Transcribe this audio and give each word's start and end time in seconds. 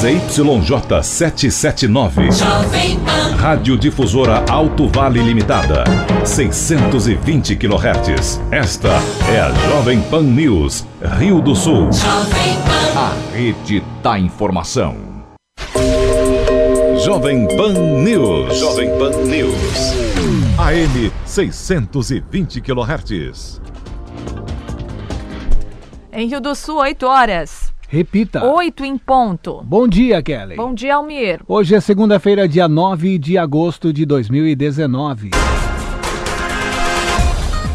ZYJ 0.00 1.02
779. 1.02 2.30
Rádio 3.36 3.76
Difusora 3.76 4.42
Alto 4.48 4.88
Vale 4.88 5.20
Limitada. 5.20 5.84
620 6.24 7.54
kHz. 7.56 8.40
Esta 8.50 8.98
é 9.30 9.40
a 9.40 9.52
Jovem 9.68 10.00
Pan 10.00 10.22
News, 10.22 10.86
Rio 11.18 11.42
do 11.42 11.54
Sul. 11.54 11.90
A 12.96 13.12
rede 13.34 13.84
da 14.02 14.18
informação. 14.18 14.96
Jovem 17.04 17.46
Pan 17.54 17.74
News. 18.02 18.58
Jovem 18.58 18.88
Pan 18.98 19.10
News. 19.26 19.92
AM 20.56 21.12
620 21.26 22.62
kHz. 22.62 23.60
Em 26.10 26.26
Rio 26.26 26.40
do 26.40 26.54
Sul, 26.54 26.78
8 26.78 27.06
horas. 27.06 27.69
Repita. 27.90 28.44
8 28.44 28.84
em 28.84 28.96
ponto. 28.96 29.64
Bom 29.64 29.88
dia, 29.88 30.22
Kelly. 30.22 30.54
Bom 30.54 30.72
dia, 30.72 30.94
Almir. 30.94 31.40
Hoje 31.48 31.74
é 31.74 31.80
segunda-feira, 31.80 32.46
dia 32.46 32.68
9 32.68 33.18
de 33.18 33.36
agosto 33.36 33.92
de 33.92 34.06
2019. 34.06 35.30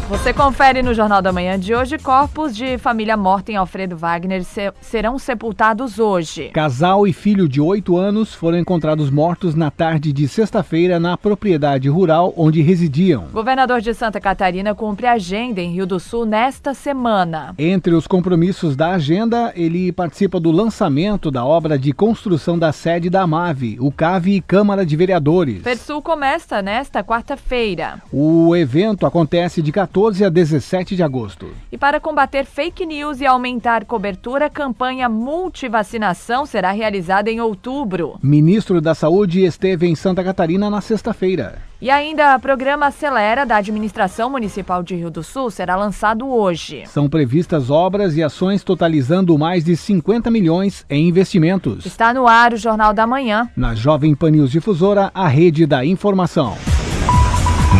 Você 0.08 0.32
confere 0.32 0.84
no 0.84 0.94
Jornal 0.94 1.20
da 1.20 1.32
Manhã 1.32 1.58
de 1.58 1.74
hoje: 1.74 1.98
corpos 1.98 2.54
de 2.54 2.78
família 2.78 3.16
morta 3.16 3.50
em 3.50 3.56
Alfredo 3.56 3.96
Wagner 3.96 4.44
se 4.44 4.72
serão 4.80 5.18
sepultados 5.18 5.98
hoje. 5.98 6.50
Casal 6.50 7.08
e 7.08 7.12
filho 7.12 7.48
de 7.48 7.60
oito 7.60 7.96
anos 7.96 8.32
foram 8.32 8.56
encontrados 8.56 9.10
mortos 9.10 9.56
na 9.56 9.68
tarde 9.68 10.12
de 10.12 10.28
sexta-feira 10.28 11.00
na 11.00 11.16
propriedade 11.16 11.88
rural 11.88 12.32
onde 12.36 12.62
residiam. 12.62 13.24
Governador 13.32 13.80
de 13.80 13.92
Santa 13.94 14.20
Catarina 14.20 14.76
cumpre 14.76 15.08
agenda 15.08 15.60
em 15.60 15.72
Rio 15.72 15.86
do 15.86 15.98
Sul 15.98 16.24
nesta 16.24 16.72
semana. 16.72 17.52
Entre 17.58 17.92
os 17.92 18.06
compromissos 18.06 18.76
da 18.76 18.92
agenda, 18.92 19.52
ele 19.56 19.90
participa 19.90 20.38
do 20.38 20.52
lançamento 20.52 21.32
da 21.32 21.44
obra 21.44 21.76
de 21.76 21.92
construção 21.92 22.56
da 22.56 22.70
sede 22.70 23.10
da 23.10 23.22
AMAV, 23.22 23.78
o 23.80 23.90
CAV 23.90 24.28
e 24.28 24.40
Câmara 24.40 24.86
de 24.86 24.94
Vereadores. 24.94 25.62
Persul 25.62 26.00
começa 26.00 26.62
nesta 26.62 27.02
quarta-feira. 27.02 28.00
O 28.12 28.54
evento 28.54 29.04
acontece 29.04 29.60
de 29.60 29.72
14 29.72 29.95
14 29.96 30.26
a 30.26 30.28
17 30.28 30.94
de 30.94 31.02
agosto. 31.02 31.48
E 31.72 31.78
para 31.78 31.98
combater 31.98 32.44
fake 32.44 32.84
news 32.84 33.22
e 33.22 33.24
aumentar 33.24 33.86
cobertura, 33.86 34.44
a 34.44 34.50
campanha 34.50 35.08
multivacinação 35.08 36.44
será 36.44 36.70
realizada 36.70 37.30
em 37.30 37.40
outubro. 37.40 38.18
Ministro 38.22 38.78
da 38.82 38.94
Saúde 38.94 39.42
esteve 39.42 39.86
em 39.86 39.94
Santa 39.94 40.22
Catarina 40.22 40.68
na 40.68 40.82
sexta-feira. 40.82 41.62
E 41.80 41.88
ainda 41.88 42.36
o 42.36 42.40
programa 42.40 42.88
Acelera 42.88 43.46
da 43.46 43.56
Administração 43.56 44.28
Municipal 44.28 44.82
de 44.82 44.94
Rio 44.94 45.10
do 45.10 45.22
Sul 45.22 45.50
será 45.50 45.76
lançado 45.76 46.28
hoje. 46.28 46.82
São 46.86 47.08
previstas 47.08 47.70
obras 47.70 48.14
e 48.18 48.22
ações 48.22 48.62
totalizando 48.62 49.38
mais 49.38 49.64
de 49.64 49.74
50 49.74 50.30
milhões 50.30 50.84
em 50.90 51.08
investimentos. 51.08 51.86
Está 51.86 52.12
no 52.12 52.26
ar 52.26 52.52
o 52.52 52.58
Jornal 52.58 52.92
da 52.92 53.06
Manhã. 53.06 53.48
Na 53.56 53.74
Jovem 53.74 54.14
Pan 54.14 54.32
News 54.32 54.50
Difusora, 54.50 55.10
a 55.14 55.26
rede 55.26 55.64
da 55.64 55.86
informação 55.86 56.54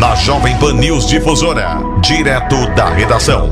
na 0.01 0.15
Jovem 0.15 0.59
Pan 0.59 0.75
News 0.75 1.07
Difusora, 1.07 1.79
direto 2.03 2.55
da 2.75 2.91
redação. 2.91 3.49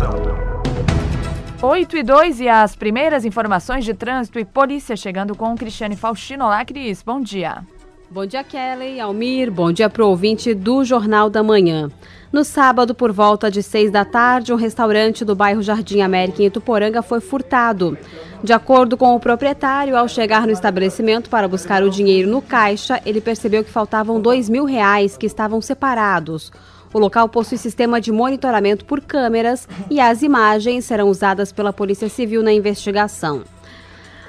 8 1.62 1.96
e 1.96 2.02
2 2.02 2.40
e 2.40 2.48
as 2.48 2.76
primeiras 2.76 3.24
informações 3.24 3.82
de 3.82 3.94
trânsito 3.94 4.38
e 4.38 4.44
polícia 4.44 4.94
chegando 4.94 5.34
com 5.34 5.54
o 5.54 5.56
Cristiane 5.56 5.96
Faustino. 5.96 6.44
Olá, 6.44 6.62
Cris, 6.62 7.02
bom 7.02 7.20
dia. 7.20 7.62
Bom 8.10 8.26
dia, 8.26 8.44
Kelly, 8.44 9.00
Almir, 9.00 9.50
bom 9.50 9.72
dia 9.72 9.88
para 9.88 10.04
o 10.04 10.08
ouvinte 10.08 10.52
do 10.52 10.84
Jornal 10.84 11.30
da 11.30 11.42
Manhã. 11.42 11.90
No 12.34 12.42
sábado, 12.42 12.96
por 12.96 13.12
volta 13.12 13.48
de 13.48 13.62
seis 13.62 13.92
da 13.92 14.04
tarde, 14.04 14.52
um 14.52 14.56
restaurante 14.56 15.24
do 15.24 15.36
bairro 15.36 15.62
Jardim 15.62 16.00
América, 16.00 16.42
em 16.42 16.46
Ituporanga, 16.46 17.00
foi 17.00 17.20
furtado. 17.20 17.96
De 18.42 18.52
acordo 18.52 18.96
com 18.96 19.14
o 19.14 19.20
proprietário, 19.20 19.96
ao 19.96 20.08
chegar 20.08 20.44
no 20.44 20.52
estabelecimento 20.52 21.30
para 21.30 21.46
buscar 21.46 21.84
o 21.84 21.88
dinheiro 21.88 22.28
no 22.28 22.42
caixa, 22.42 23.00
ele 23.06 23.20
percebeu 23.20 23.62
que 23.62 23.70
faltavam 23.70 24.20
dois 24.20 24.48
mil 24.48 24.64
reais 24.64 25.16
que 25.16 25.26
estavam 25.26 25.60
separados. 25.60 26.50
O 26.92 26.98
local 26.98 27.28
possui 27.28 27.56
sistema 27.56 28.00
de 28.00 28.10
monitoramento 28.10 28.84
por 28.84 29.00
câmeras 29.00 29.68
e 29.88 30.00
as 30.00 30.20
imagens 30.20 30.86
serão 30.86 31.08
usadas 31.08 31.52
pela 31.52 31.72
Polícia 31.72 32.08
Civil 32.08 32.42
na 32.42 32.52
investigação. 32.52 33.44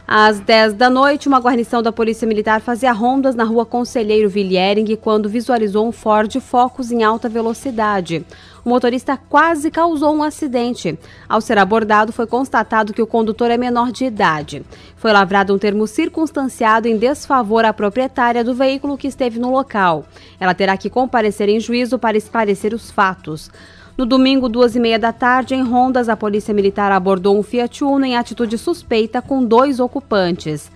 Às 0.07 0.39
10 0.39 0.75
da 0.75 0.87
noite, 0.87 1.27
uma 1.27 1.39
guarnição 1.39 1.81
da 1.81 1.91
Polícia 1.91 2.27
Militar 2.27 2.61
fazia 2.61 2.91
rondas 2.91 3.33
na 3.33 3.43
rua 3.43 3.65
Conselheiro 3.65 4.29
Vilhering 4.29 4.95
quando 4.97 5.27
visualizou 5.27 5.87
um 5.87 5.91
Ford 5.91 6.31
Focus 6.39 6.91
em 6.91 7.03
alta 7.03 7.27
velocidade. 7.27 8.23
O 8.63 8.69
motorista 8.69 9.17
quase 9.17 9.71
causou 9.71 10.15
um 10.15 10.21
acidente. 10.21 10.97
Ao 11.27 11.41
ser 11.41 11.57
abordado, 11.57 12.13
foi 12.13 12.27
constatado 12.27 12.93
que 12.93 13.01
o 13.01 13.07
condutor 13.07 13.49
é 13.49 13.57
menor 13.57 13.91
de 13.91 14.05
idade. 14.05 14.63
Foi 14.95 15.11
lavrado 15.11 15.55
um 15.55 15.57
termo 15.57 15.87
circunstanciado 15.87 16.87
em 16.87 16.97
desfavor 16.97 17.65
à 17.65 17.73
proprietária 17.73 18.43
do 18.43 18.53
veículo 18.53 18.99
que 18.99 19.07
esteve 19.07 19.39
no 19.39 19.49
local. 19.49 20.05
Ela 20.39 20.53
terá 20.53 20.77
que 20.77 20.89
comparecer 20.89 21.49
em 21.49 21.59
juízo 21.59 21.97
para 21.97 22.15
esclarecer 22.15 22.75
os 22.75 22.91
fatos. 22.91 23.49
No 23.97 24.05
domingo, 24.05 24.49
duas 24.49 24.75
e 24.75 24.79
meia 24.79 24.99
da 24.99 25.13
tarde, 25.13 25.55
em 25.55 25.63
Rondas, 25.63 26.09
a 26.09 26.17
Polícia 26.17 26.53
Militar 26.53 26.91
abordou 26.91 27.39
um 27.39 27.41
Fiat 27.41 27.81
Uno 27.81 28.03
em 28.03 28.17
atitude 28.17 28.57
suspeita 28.57 29.21
com 29.21 29.41
dois 29.41 29.79
ocupantes. 29.79 30.69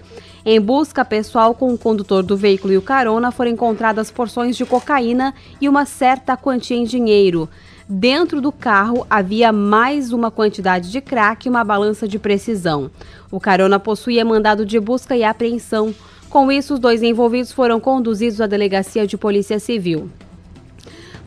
Em 0.46 0.58
busca 0.62 1.04
pessoal 1.04 1.54
com 1.54 1.74
o 1.74 1.78
condutor 1.78 2.24
do 2.24 2.38
veículo 2.38 2.72
e 2.72 2.78
o 2.78 2.82
carona, 2.82 3.30
foram 3.30 3.52
encontradas 3.52 4.10
porções 4.10 4.56
de 4.56 4.66
cocaína 4.66 5.34
e 5.60 5.68
uma 5.68 5.86
certa 5.86 6.38
quantia 6.38 6.78
em 6.78 6.86
dinheiro. 6.86 7.50
Dentro 7.90 8.40
do 8.40 8.54
carro 8.54 9.06
havia 9.10 9.52
mais 9.52 10.14
uma 10.14 10.32
quantidade 10.32 10.90
de 10.90 11.02
crack 11.02 11.46
e 11.46 11.50
uma 11.50 11.66
balança 11.66 12.08
de 12.08 12.18
precisão. 12.18 12.90
O 13.30 13.38
carona 13.38 13.78
possuía 13.82 14.24
mandado 14.24 14.66
de 14.66 14.80
busca 14.80 15.18
e 15.18 15.26
apreensão. 15.26 15.94
Com 16.30 16.50
isso, 16.50 16.76
os 16.76 16.80
dois 16.80 17.04
envolvidos 17.04 17.52
foram 17.52 17.82
conduzidos 17.82 18.40
à 18.40 18.48
delegacia 18.48 19.06
de 19.06 19.18
polícia 19.18 19.60
civil. 19.60 20.10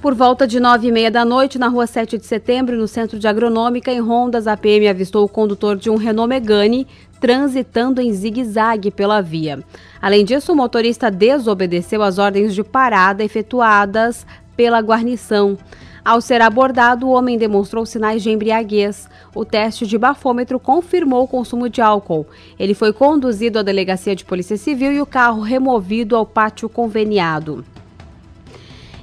Por 0.02 0.16
volta 0.16 0.48
de 0.48 0.58
nove 0.58 0.88
e 0.88 0.90
meia 0.90 1.12
da 1.12 1.24
noite, 1.24 1.60
na 1.60 1.68
rua 1.68 1.86
7 1.86 2.18
de 2.18 2.26
setembro, 2.26 2.76
no 2.76 2.88
centro 2.88 3.20
de 3.20 3.28
Agronômica, 3.28 3.92
em 3.92 4.00
Rondas, 4.00 4.48
a 4.48 4.56
PM 4.56 4.88
avistou 4.88 5.24
o 5.24 5.28
condutor 5.28 5.76
de 5.76 5.88
um 5.88 5.94
Renault 5.94 6.28
Megane 6.28 6.88
transitando 7.20 8.00
em 8.00 8.12
zigue-zague 8.12 8.90
pela 8.90 9.20
via. 9.20 9.62
Além 10.00 10.24
disso, 10.24 10.50
o 10.50 10.56
motorista 10.56 11.08
desobedeceu 11.08 12.02
as 12.02 12.18
ordens 12.18 12.52
de 12.52 12.64
parada 12.64 13.22
efetuadas 13.22 14.26
pela 14.56 14.80
guarnição. 14.80 15.56
Ao 16.04 16.20
ser 16.20 16.42
abordado, 16.42 17.06
o 17.06 17.12
homem 17.12 17.38
demonstrou 17.38 17.86
sinais 17.86 18.24
de 18.24 18.30
embriaguez. 18.32 19.08
O 19.36 19.44
teste 19.44 19.86
de 19.86 19.96
bafômetro 19.96 20.58
confirmou 20.58 21.22
o 21.22 21.28
consumo 21.28 21.68
de 21.68 21.80
álcool. 21.80 22.26
Ele 22.58 22.74
foi 22.74 22.92
conduzido 22.92 23.60
à 23.60 23.62
delegacia 23.62 24.16
de 24.16 24.24
polícia 24.24 24.56
civil 24.56 24.92
e 24.92 25.00
o 25.00 25.06
carro 25.06 25.42
removido 25.42 26.16
ao 26.16 26.26
pátio 26.26 26.68
conveniado 26.68 27.64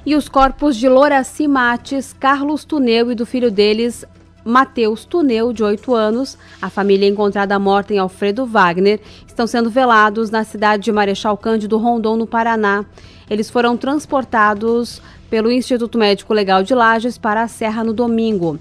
e 0.04 0.14
os 0.14 0.28
corpos 0.28 0.76
de 0.76 0.88
Loraci 0.88 1.46
Mates, 1.46 2.14
Carlos 2.18 2.64
Tuneu 2.64 3.10
e 3.10 3.14
do 3.14 3.26
filho 3.26 3.50
deles, 3.50 4.04
Matheus 4.44 5.04
Tuneu, 5.04 5.52
de 5.52 5.62
8 5.62 5.94
anos, 5.94 6.38
a 6.60 6.70
família 6.70 7.06
encontrada 7.06 7.58
morta 7.58 7.92
em 7.92 7.98
Alfredo 7.98 8.46
Wagner, 8.46 9.00
estão 9.26 9.46
sendo 9.46 9.68
velados 9.68 10.30
na 10.30 10.44
cidade 10.44 10.84
de 10.84 10.92
Marechal 10.92 11.36
Cândido 11.36 11.76
Rondon, 11.76 12.16
no 12.16 12.26
Paraná. 12.26 12.84
Eles 13.28 13.50
foram 13.50 13.76
transportados 13.76 15.02
pelo 15.28 15.52
Instituto 15.52 15.98
Médico 15.98 16.32
Legal 16.32 16.62
de 16.62 16.74
Lages 16.74 17.18
para 17.18 17.42
a 17.42 17.48
Serra 17.48 17.84
no 17.84 17.92
domingo. 17.92 18.58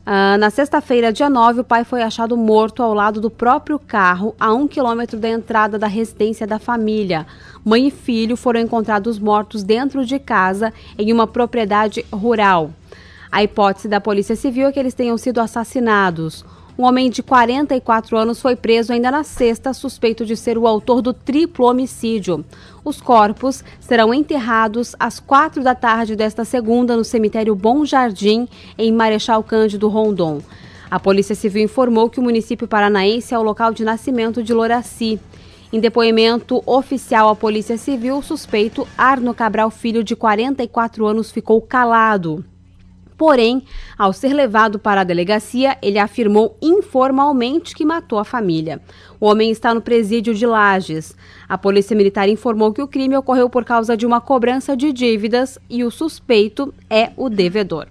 Uh, 0.00 0.38
na 0.38 0.48
sexta-feira, 0.48 1.12
dia 1.12 1.28
9, 1.28 1.60
o 1.60 1.64
pai 1.64 1.84
foi 1.84 2.02
achado 2.02 2.36
morto 2.36 2.82
ao 2.82 2.94
lado 2.94 3.20
do 3.20 3.30
próprio 3.30 3.78
carro, 3.78 4.34
a 4.40 4.52
um 4.52 4.66
quilômetro 4.66 5.18
da 5.18 5.28
entrada 5.28 5.78
da 5.78 5.86
residência 5.86 6.46
da 6.46 6.58
família. 6.58 7.26
Mãe 7.64 7.88
e 7.88 7.90
filho 7.90 8.36
foram 8.36 8.60
encontrados 8.60 9.18
mortos 9.18 9.62
dentro 9.62 10.04
de 10.04 10.18
casa, 10.18 10.72
em 10.98 11.12
uma 11.12 11.26
propriedade 11.26 12.04
rural. 12.10 12.70
A 13.30 13.44
hipótese 13.44 13.88
da 13.88 14.00
Polícia 14.00 14.34
Civil 14.34 14.68
é 14.68 14.72
que 14.72 14.80
eles 14.80 14.94
tenham 14.94 15.16
sido 15.16 15.38
assassinados. 15.38 16.44
Um 16.78 16.84
homem 16.84 17.10
de 17.10 17.22
44 17.22 18.16
anos 18.16 18.40
foi 18.40 18.56
preso 18.56 18.92
ainda 18.92 19.10
na 19.10 19.22
sexta, 19.22 19.72
suspeito 19.72 20.24
de 20.24 20.36
ser 20.36 20.56
o 20.56 20.66
autor 20.66 21.02
do 21.02 21.12
triplo 21.12 21.66
homicídio. 21.66 22.44
Os 22.84 23.00
corpos 23.00 23.62
serão 23.80 24.14
enterrados 24.14 24.94
às 24.98 25.20
quatro 25.20 25.62
da 25.62 25.74
tarde 25.74 26.16
desta 26.16 26.44
segunda 26.44 26.96
no 26.96 27.04
cemitério 27.04 27.54
Bom 27.54 27.84
Jardim, 27.84 28.48
em 28.78 28.92
Marechal 28.92 29.42
Cândido 29.42 29.88
Rondon. 29.88 30.40
A 30.90 30.98
Polícia 30.98 31.34
Civil 31.34 31.64
informou 31.64 32.10
que 32.10 32.18
o 32.18 32.22
município 32.22 32.66
paranaense 32.66 33.32
é 33.34 33.38
o 33.38 33.42
local 33.42 33.72
de 33.72 33.84
nascimento 33.84 34.42
de 34.42 34.52
Loraci. 34.52 35.20
Em 35.72 35.78
depoimento 35.78 36.60
oficial 36.66 37.28
à 37.28 37.36
Polícia 37.36 37.76
Civil, 37.76 38.18
o 38.18 38.22
suspeito 38.22 38.88
Arno 38.98 39.32
Cabral 39.32 39.70
Filho, 39.70 40.02
de 40.02 40.16
44 40.16 41.06
anos, 41.06 41.30
ficou 41.30 41.62
calado. 41.62 42.44
Porém, 43.20 43.62
ao 43.98 44.14
ser 44.14 44.32
levado 44.32 44.78
para 44.78 45.02
a 45.02 45.04
delegacia, 45.04 45.76
ele 45.82 45.98
afirmou 45.98 46.56
informalmente 46.62 47.74
que 47.74 47.84
matou 47.84 48.18
a 48.18 48.24
família. 48.24 48.80
O 49.20 49.26
homem 49.26 49.50
está 49.50 49.74
no 49.74 49.82
presídio 49.82 50.34
de 50.34 50.46
Lages. 50.46 51.14
A 51.46 51.58
Polícia 51.58 51.94
Militar 51.94 52.30
informou 52.30 52.72
que 52.72 52.80
o 52.80 52.88
crime 52.88 53.14
ocorreu 53.14 53.50
por 53.50 53.62
causa 53.62 53.94
de 53.94 54.06
uma 54.06 54.22
cobrança 54.22 54.74
de 54.74 54.90
dívidas 54.90 55.58
e 55.68 55.84
o 55.84 55.90
suspeito 55.90 56.72
é 56.88 57.10
o 57.14 57.28
devedor. 57.28 57.88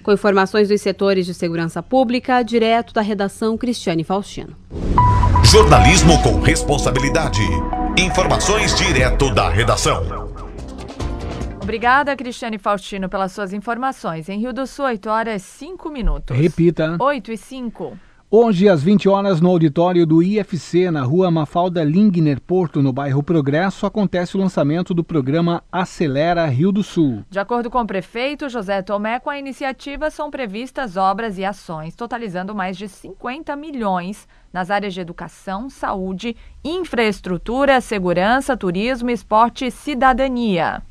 Com 0.00 0.12
informações 0.12 0.68
dos 0.68 0.80
setores 0.80 1.26
de 1.26 1.34
segurança 1.34 1.82
pública, 1.82 2.40
direto 2.44 2.94
da 2.94 3.00
redação 3.00 3.58
Cristiane 3.58 4.04
Faustino. 4.04 4.54
Jornalismo 5.42 6.22
com 6.22 6.38
responsabilidade. 6.38 7.42
Informações 7.98 8.76
direto 8.76 9.34
da 9.34 9.48
redação. 9.48 10.27
Obrigada, 11.68 12.16
Cristiane 12.16 12.56
Faustino, 12.56 13.10
pelas 13.10 13.30
suas 13.30 13.52
informações. 13.52 14.26
Em 14.30 14.40
Rio 14.40 14.54
do 14.54 14.66
Sul, 14.66 14.86
8 14.86 15.10
horas 15.10 15.42
5 15.42 15.90
minutos. 15.90 16.34
Repita. 16.34 16.96
8 16.98 17.30
e 17.30 17.36
5. 17.36 17.98
Hoje, 18.30 18.70
às 18.70 18.82
20 18.82 19.06
horas, 19.06 19.38
no 19.38 19.50
auditório 19.50 20.06
do 20.06 20.22
IFC, 20.22 20.90
na 20.90 21.02
rua 21.02 21.30
Mafalda 21.30 21.84
Lingner 21.84 22.40
Porto, 22.40 22.80
no 22.80 22.90
bairro 22.90 23.22
Progresso, 23.22 23.84
acontece 23.84 24.34
o 24.34 24.40
lançamento 24.40 24.94
do 24.94 25.04
programa 25.04 25.62
Acelera 25.70 26.46
Rio 26.46 26.72
do 26.72 26.82
Sul. 26.82 27.22
De 27.28 27.38
acordo 27.38 27.68
com 27.68 27.82
o 27.82 27.86
prefeito 27.86 28.48
José 28.48 28.80
Tomé, 28.80 29.20
com 29.20 29.28
a 29.28 29.38
iniciativa 29.38 30.10
são 30.10 30.30
previstas 30.30 30.96
obras 30.96 31.36
e 31.36 31.44
ações, 31.44 31.94
totalizando 31.94 32.54
mais 32.54 32.78
de 32.78 32.88
50 32.88 33.54
milhões 33.56 34.26
nas 34.50 34.70
áreas 34.70 34.94
de 34.94 35.02
educação, 35.02 35.68
saúde, 35.68 36.34
infraestrutura, 36.64 37.78
segurança, 37.82 38.56
turismo, 38.56 39.10
esporte 39.10 39.66
e 39.66 39.70
cidadania. 39.70 40.82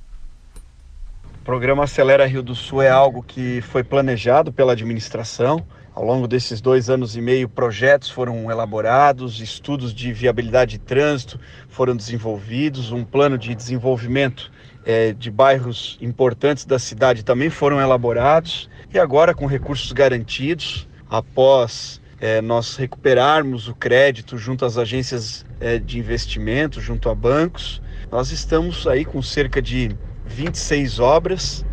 Programa 1.47 1.85
Acelera 1.85 2.25
Rio 2.25 2.43
do 2.43 2.53
Sul 2.53 2.81
é 2.81 2.89
algo 2.89 3.23
que 3.23 3.61
foi 3.61 3.81
planejado 3.81 4.51
pela 4.51 4.73
administração 4.73 5.65
ao 5.95 6.03
longo 6.03 6.27
desses 6.27 6.59
dois 6.59 6.89
anos 6.89 7.15
e 7.15 7.21
meio, 7.21 7.47
projetos 7.47 8.09
foram 8.09 8.51
elaborados, 8.51 9.39
estudos 9.39 9.93
de 9.93 10.11
viabilidade 10.11 10.71
de 10.71 10.79
trânsito 10.79 11.39
foram 11.69 11.95
desenvolvidos, 11.95 12.91
um 12.91 13.01
plano 13.01 13.37
de 13.37 13.55
desenvolvimento 13.55 14.51
é, 14.85 15.13
de 15.13 15.31
bairros 15.31 15.97
importantes 16.01 16.65
da 16.65 16.77
cidade 16.77 17.23
também 17.23 17.49
foram 17.49 17.79
elaborados. 17.79 18.69
E 18.93 18.99
agora, 18.99 19.33
com 19.33 19.45
recursos 19.45 19.93
garantidos, 19.93 20.85
após 21.09 22.01
é, 22.19 22.41
nós 22.41 22.75
recuperarmos 22.75 23.69
o 23.69 23.73
crédito 23.73 24.37
junto 24.37 24.65
às 24.65 24.77
agências 24.77 25.45
é, 25.61 25.79
de 25.79 25.97
investimento, 25.97 26.81
junto 26.81 27.09
a 27.09 27.15
bancos, 27.15 27.81
nós 28.11 28.31
estamos 28.31 28.85
aí 28.85 29.05
com 29.05 29.21
cerca 29.21 29.61
de 29.61 29.95
26 30.27 30.99
obras 30.99 31.65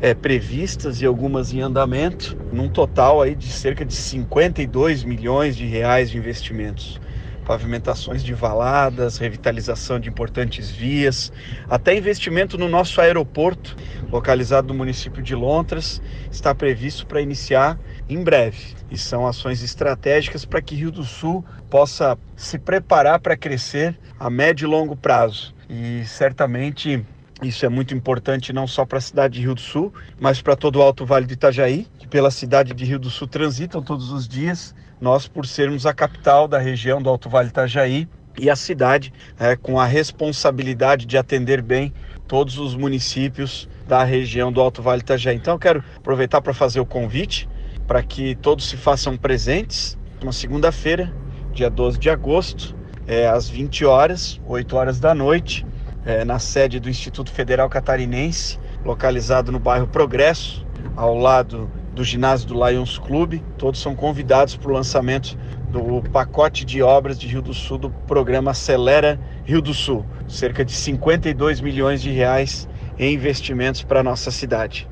é, 0.00 0.14
previstas 0.14 1.00
e 1.02 1.06
algumas 1.06 1.52
em 1.52 1.60
andamento, 1.60 2.36
num 2.52 2.68
total 2.68 3.20
aí 3.20 3.34
de 3.34 3.50
cerca 3.50 3.84
de 3.84 3.94
52 3.94 5.04
milhões 5.04 5.56
de 5.56 5.66
reais 5.66 6.10
de 6.10 6.16
investimentos. 6.16 7.00
Pavimentações 7.44 8.22
de 8.22 8.32
valadas, 8.32 9.18
revitalização 9.18 9.98
de 9.98 10.08
importantes 10.08 10.70
vias, 10.70 11.32
até 11.68 11.96
investimento 11.96 12.56
no 12.56 12.68
nosso 12.68 13.00
aeroporto, 13.00 13.76
localizado 14.10 14.68
no 14.68 14.74
município 14.74 15.22
de 15.22 15.34
Lontras, 15.34 16.00
está 16.30 16.54
previsto 16.54 17.06
para 17.06 17.20
iniciar 17.20 17.78
em 18.08 18.22
breve. 18.22 18.74
E 18.90 18.96
são 18.96 19.26
ações 19.26 19.62
estratégicas 19.62 20.44
para 20.44 20.62
que 20.62 20.76
Rio 20.76 20.92
do 20.92 21.02
Sul 21.02 21.44
possa 21.68 22.16
se 22.36 22.58
preparar 22.58 23.18
para 23.20 23.36
crescer 23.36 23.98
a 24.18 24.30
médio 24.30 24.66
e 24.66 24.70
longo 24.70 24.94
prazo. 24.94 25.54
E 25.68 26.04
certamente 26.04 27.04
isso 27.42 27.64
é 27.64 27.68
muito 27.68 27.94
importante 27.94 28.52
não 28.52 28.66
só 28.66 28.84
para 28.84 28.98
a 28.98 29.00
cidade 29.00 29.34
de 29.34 29.40
Rio 29.40 29.54
do 29.54 29.60
Sul, 29.60 29.92
mas 30.18 30.42
para 30.42 30.54
todo 30.54 30.76
o 30.76 30.82
Alto 30.82 31.06
Vale 31.06 31.26
do 31.26 31.32
Itajaí, 31.32 31.86
que 31.98 32.06
pela 32.06 32.30
cidade 32.30 32.74
de 32.74 32.84
Rio 32.84 32.98
do 32.98 33.08
Sul 33.08 33.26
transitam 33.26 33.82
todos 33.82 34.12
os 34.12 34.28
dias. 34.28 34.74
Nós, 35.00 35.26
por 35.26 35.46
sermos 35.46 35.86
a 35.86 35.94
capital 35.94 36.46
da 36.46 36.58
região 36.58 37.00
do 37.00 37.08
Alto 37.08 37.30
Vale 37.30 37.48
do 37.48 37.52
Itajaí 37.52 38.06
e 38.38 38.50
a 38.50 38.56
cidade 38.56 39.12
é, 39.38 39.56
com 39.56 39.80
a 39.80 39.86
responsabilidade 39.86 41.06
de 41.06 41.16
atender 41.16 41.62
bem 41.62 41.92
todos 42.28 42.58
os 42.58 42.74
municípios 42.76 43.68
da 43.88 44.04
região 44.04 44.52
do 44.52 44.60
Alto 44.60 44.82
Vale 44.82 45.00
Itajaí. 45.00 45.36
Então, 45.36 45.54
eu 45.54 45.58
quero 45.58 45.82
aproveitar 45.96 46.42
para 46.42 46.52
fazer 46.52 46.80
o 46.80 46.86
convite 46.86 47.48
para 47.86 48.02
que 48.02 48.34
todos 48.36 48.68
se 48.68 48.76
façam 48.76 49.16
presentes 49.16 49.98
na 50.22 50.32
segunda-feira, 50.32 51.12
dia 51.52 51.70
12 51.70 51.98
de 51.98 52.10
agosto, 52.10 52.76
é, 53.06 53.26
às 53.26 53.48
20 53.48 53.84
horas, 53.86 54.40
8 54.46 54.76
horas 54.76 55.00
da 55.00 55.14
noite 55.14 55.66
é, 56.04 56.24
na 56.24 56.38
sede 56.38 56.80
do 56.80 56.88
Instituto 56.88 57.30
Federal 57.30 57.68
Catarinense, 57.68 58.58
localizado 58.84 59.52
no 59.52 59.58
bairro 59.58 59.86
Progresso, 59.86 60.66
ao 60.96 61.16
lado 61.16 61.70
do 61.94 62.04
ginásio 62.04 62.48
do 62.48 62.66
Lions 62.66 62.98
Clube. 62.98 63.44
Todos 63.58 63.80
são 63.80 63.94
convidados 63.94 64.56
para 64.56 64.70
o 64.70 64.74
lançamento 64.74 65.36
do 65.70 66.02
pacote 66.10 66.64
de 66.64 66.82
obras 66.82 67.18
de 67.18 67.26
Rio 67.26 67.42
do 67.42 67.54
Sul 67.54 67.78
do 67.78 67.90
programa 67.90 68.50
Acelera 68.50 69.20
Rio 69.44 69.62
do 69.62 69.72
Sul, 69.72 70.04
cerca 70.28 70.64
de 70.64 70.72
52 70.72 71.60
milhões 71.60 72.02
de 72.02 72.10
reais 72.10 72.68
em 72.98 73.14
investimentos 73.14 73.82
para 73.82 74.00
a 74.00 74.02
nossa 74.02 74.30
cidade. 74.30 74.88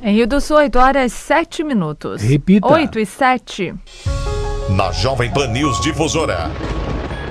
Em 0.00 0.14
Rio 0.14 0.28
do 0.28 0.40
Sul, 0.40 0.58
8 0.58 0.78
horas 0.78 1.12
7 1.12 1.64
minutos. 1.64 2.22
Repita. 2.22 2.68
8 2.68 2.98
e 3.00 3.06
7. 3.06 3.74
Na 4.70 4.92
Jovem 4.92 5.32
Pan 5.32 5.48
News 5.48 5.80
Difusora. 5.80 6.50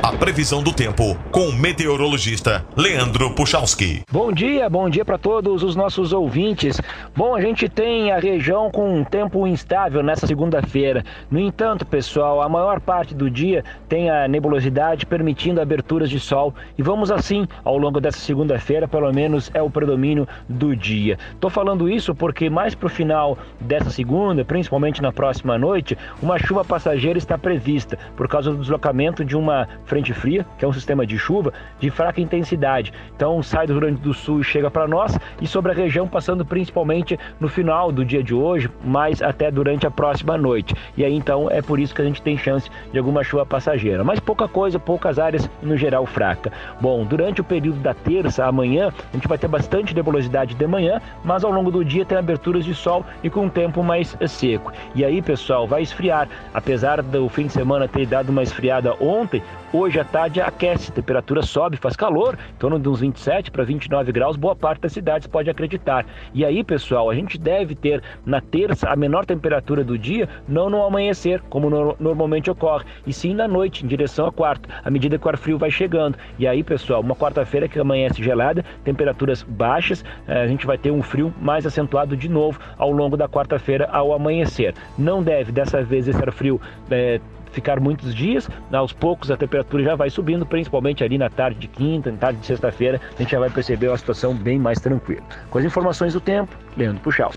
A 0.04 0.12
previsão 0.12 0.62
do 0.62 0.72
tempo 0.72 1.18
com 1.32 1.50
o 1.50 1.54
meteorologista 1.54 2.64
Leandro 2.76 3.32
Puchalski. 3.32 4.04
Bom 4.12 4.32
dia, 4.32 4.70
bom 4.70 4.88
dia 4.90 5.04
para 5.04 5.18
todos 5.18 5.64
os 5.64 5.76
nossos 5.76 6.14
ouvintes. 6.14 6.80
Bom, 7.16 7.36
a 7.36 7.42
gente 7.42 7.68
tem 7.68 8.12
a 8.12 8.20
região 8.20 8.70
com 8.70 9.00
um 9.00 9.04
tempo 9.04 9.48
instável 9.48 10.04
nessa 10.04 10.28
segunda-feira. 10.28 11.04
No 11.32 11.40
entanto, 11.40 11.86
pessoal, 11.86 12.42
a 12.42 12.48
maior 12.48 12.80
parte 12.80 13.16
do 13.16 13.30
dia 13.30 13.64
tem 13.90 14.10
a 14.10 14.28
nebulosidade 14.28 15.06
permitindo 15.06 15.60
aberturas 15.60 16.10
de 16.10 16.20
sol 16.20 16.54
e 16.78 16.84
vamos 16.84 17.10
assim 17.10 17.48
ao 17.64 17.78
longo 17.78 18.00
dessa 18.00 18.20
segunda-feira, 18.20 18.88
pelo 18.88 19.12
menos 19.12 19.50
é 19.54 19.62
o 19.62 19.70
predomínio 19.70 20.28
do 20.48 20.76
dia. 20.76 21.18
Tô 21.40 21.50
falando 21.50 21.90
isso 21.90 22.14
porque 22.14 22.50
mais 22.50 22.76
pro 22.76 22.88
final 22.88 23.38
dessa 23.60 23.90
segunda, 23.90 24.46
principalmente 24.46 25.02
na 25.02 25.12
próxima 25.12 25.58
noite, 25.58 25.98
uma 26.22 26.38
chuva 26.38 26.64
passageira 26.64 27.18
está 27.18 27.38
prevista 27.38 27.98
por 28.16 28.28
causa 28.28 28.52
do 28.52 28.58
deslocamento 28.58 29.26
de 29.26 29.36
uma 29.36 29.68
frente 29.88 30.14
fria, 30.14 30.46
que 30.58 30.66
é 30.66 30.68
um 30.68 30.74
sistema 30.74 31.06
de 31.06 31.18
chuva 31.18 31.52
de 31.80 31.90
fraca 31.90 32.22
intensidade. 32.22 32.94
Então 33.16 33.42
sai 33.42 33.66
do 33.66 33.74
Rio 33.74 33.82
Grande 33.82 34.02
do 34.02 34.14
Sul 34.14 34.42
e 34.42 34.44
chega 34.44 34.70
para 34.70 34.88
nós 34.88 35.18
e 35.42 35.48
sobre 35.48 35.72
a 35.72 35.76
região 35.76 36.08
passando 36.08 36.46
principalmente 36.46 37.18
no 37.40 37.48
final 37.48 37.92
do 37.92 38.06
dia 38.06 38.22
de 38.22 38.34
hoje, 38.34 38.70
mas 38.84 39.22
até 39.22 39.50
durante 39.50 39.88
a 39.88 39.92
próxima 39.92 40.38
noite. 40.38 40.76
E 40.96 41.04
aí 41.04 41.14
então 41.14 41.50
é 41.50 41.62
por 41.62 41.80
isso 41.80 41.96
que 41.96 42.02
a 42.02 42.06
gente 42.06 42.22
tem 42.22 42.38
chance 42.38 42.70
de 42.92 42.98
alguma 42.98 43.24
chuva 43.24 43.46
passageira, 43.46 44.04
mas 44.04 44.20
pouca 44.20 44.48
coisa, 44.48 44.80
poucas 44.80 45.18
áreas 45.18 45.50
no 45.62 45.78
geral 45.78 46.06
fraca. 46.06 46.52
Bom, 46.80 47.06
durante 47.06 47.42
o 47.42 47.44
período 47.44 47.80
da 47.80 47.94
terça 47.94 48.46
amanhã, 48.46 48.90
a 48.90 49.16
gente 49.16 49.28
vai 49.28 49.38
ter 49.38 49.48
bastante 49.48 49.96
nebulosidade 49.96 50.54
de 50.54 50.68
manhã, 50.68 51.02
mas 51.24 51.44
ao 51.44 51.52
longo 51.52 51.72
do 51.72 51.84
dia 51.84 52.06
tem 52.06 52.18
aberturas 52.18 52.66
de 52.66 52.76
sol 52.76 53.06
e 53.24 53.30
com 53.30 53.46
um 53.46 53.50
tempo 53.50 53.82
mais 53.84 54.18
seco. 54.28 54.72
E 54.94 55.04
aí, 55.04 55.22
pessoal, 55.22 55.68
vai 55.68 55.82
esfriar. 55.82 56.28
Apesar 56.54 57.02
do 57.02 57.28
fim 57.30 57.48
de 57.48 57.54
semana 57.54 57.88
ter 57.88 58.06
dado 58.06 58.30
uma 58.30 58.44
esfriada 58.44 58.94
ontem, 59.00 59.42
Hoje 59.80 60.00
à 60.00 60.04
tarde 60.04 60.42
aquece, 60.42 60.90
a 60.90 60.96
temperatura 60.96 61.44
sobe, 61.44 61.78
faz 61.78 61.96
calor, 61.96 62.36
em 62.50 62.58
torno 62.58 62.80
de 62.80 62.90
uns 62.90 63.00
27 63.00 63.52
para 63.52 63.64
29 63.64 64.12
graus, 64.12 64.36
boa 64.36 64.56
parte 64.56 64.82
das 64.82 64.92
cidades 64.92 65.28
pode 65.28 65.52
acreditar. 65.52 66.04
E 66.34 66.44
aí, 66.44 66.64
pessoal, 66.64 67.12
a 67.12 67.14
gente 67.14 67.38
deve 67.38 67.76
ter 67.76 68.02
na 68.26 68.42
terça 68.42 68.90
a 68.90 68.96
menor 68.96 69.24
temperatura 69.24 69.84
do 69.84 69.96
dia, 69.96 70.28
não 70.48 70.68
no 70.68 70.84
amanhecer, 70.84 71.44
como 71.48 71.70
no, 71.70 71.96
normalmente 72.00 72.50
ocorre, 72.50 72.86
e 73.06 73.14
sim 73.14 73.36
na 73.36 73.48
noite, 73.48 73.86
em 73.86 73.88
direção 73.88 74.26
à 74.26 74.32
quarta, 74.32 74.68
à 74.84 74.90
medida 74.90 75.20
que 75.20 75.28
o 75.28 75.30
ar 75.30 75.38
frio 75.38 75.60
vai 75.60 75.70
chegando. 75.70 76.18
E 76.40 76.48
aí, 76.48 76.64
pessoal, 76.64 77.02
uma 77.02 77.16
quarta-feira 77.16 77.68
que 77.68 77.80
amanhece 77.80 78.24
gelada, 78.24 78.66
temperaturas 78.84 79.44
baixas, 79.44 80.04
eh, 80.28 80.42
a 80.42 80.48
gente 80.48 80.66
vai 80.66 80.80
ter 80.80 80.90
um 80.90 81.04
frio 81.04 81.32
mais 81.40 81.68
acentuado 81.68 82.18
de 82.18 82.28
novo 82.28 82.60
ao 82.80 82.90
longo 82.90 83.16
da 83.16 83.30
quarta-feira 83.30 83.88
ao 83.92 84.12
amanhecer. 84.12 84.74
Não 84.98 85.22
deve, 85.22 85.52
dessa 85.52 85.84
vez, 85.84 86.08
esse 86.08 86.20
ar 86.20 86.32
frio. 86.32 86.60
Eh, 86.90 87.22
ficar 87.52 87.80
muitos 87.80 88.14
dias. 88.14 88.50
Aos 88.72 88.94
poucos 88.94 89.32
a 89.32 89.38
temperatura 89.38 89.84
já 89.84 89.96
vai 89.96 90.10
subindo, 90.10 90.46
principalmente 90.46 91.04
ali 91.04 91.18
na 91.18 91.30
tarde 91.30 91.60
de 91.60 91.68
quinta, 91.68 92.12
na 92.12 92.18
tarde 92.18 92.40
de 92.40 92.46
sexta-feira, 92.46 93.00
a 93.16 93.22
gente 93.22 93.32
já 93.32 93.40
vai 93.40 93.50
perceber 93.50 93.88
uma 93.90 93.98
situação 93.98 94.34
bem 94.34 94.60
mais 94.60 94.80
tranquila. 94.80 95.24
Com 95.50 95.58
as 95.58 95.66
informações 95.66 96.14
do 96.14 96.22
tempo, 96.22 96.56
Leandro 96.76 97.02
Puxal. 97.02 97.32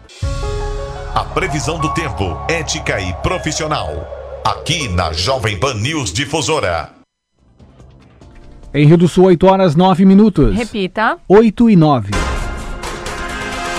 A 1.15 1.25
previsão 1.25 1.79
do 1.79 1.93
tempo, 1.93 2.41
ética 2.49 3.01
e 3.01 3.13
profissional. 3.15 4.07
Aqui 4.45 4.89
na 4.89 5.13
Jovem 5.13 5.59
Pan 5.59 5.75
News 5.75 6.13
Difusora. 6.13 6.91
Em 8.73 8.87
Rio 8.87 8.97
do 8.97 9.09
Sul, 9.09 9.25
8 9.25 9.47
horas 9.47 9.75
9 9.75 10.05
minutos. 10.05 10.55
Repita. 10.55 11.19
8 11.29 11.71
e 11.71 11.77
9. 11.77 12.30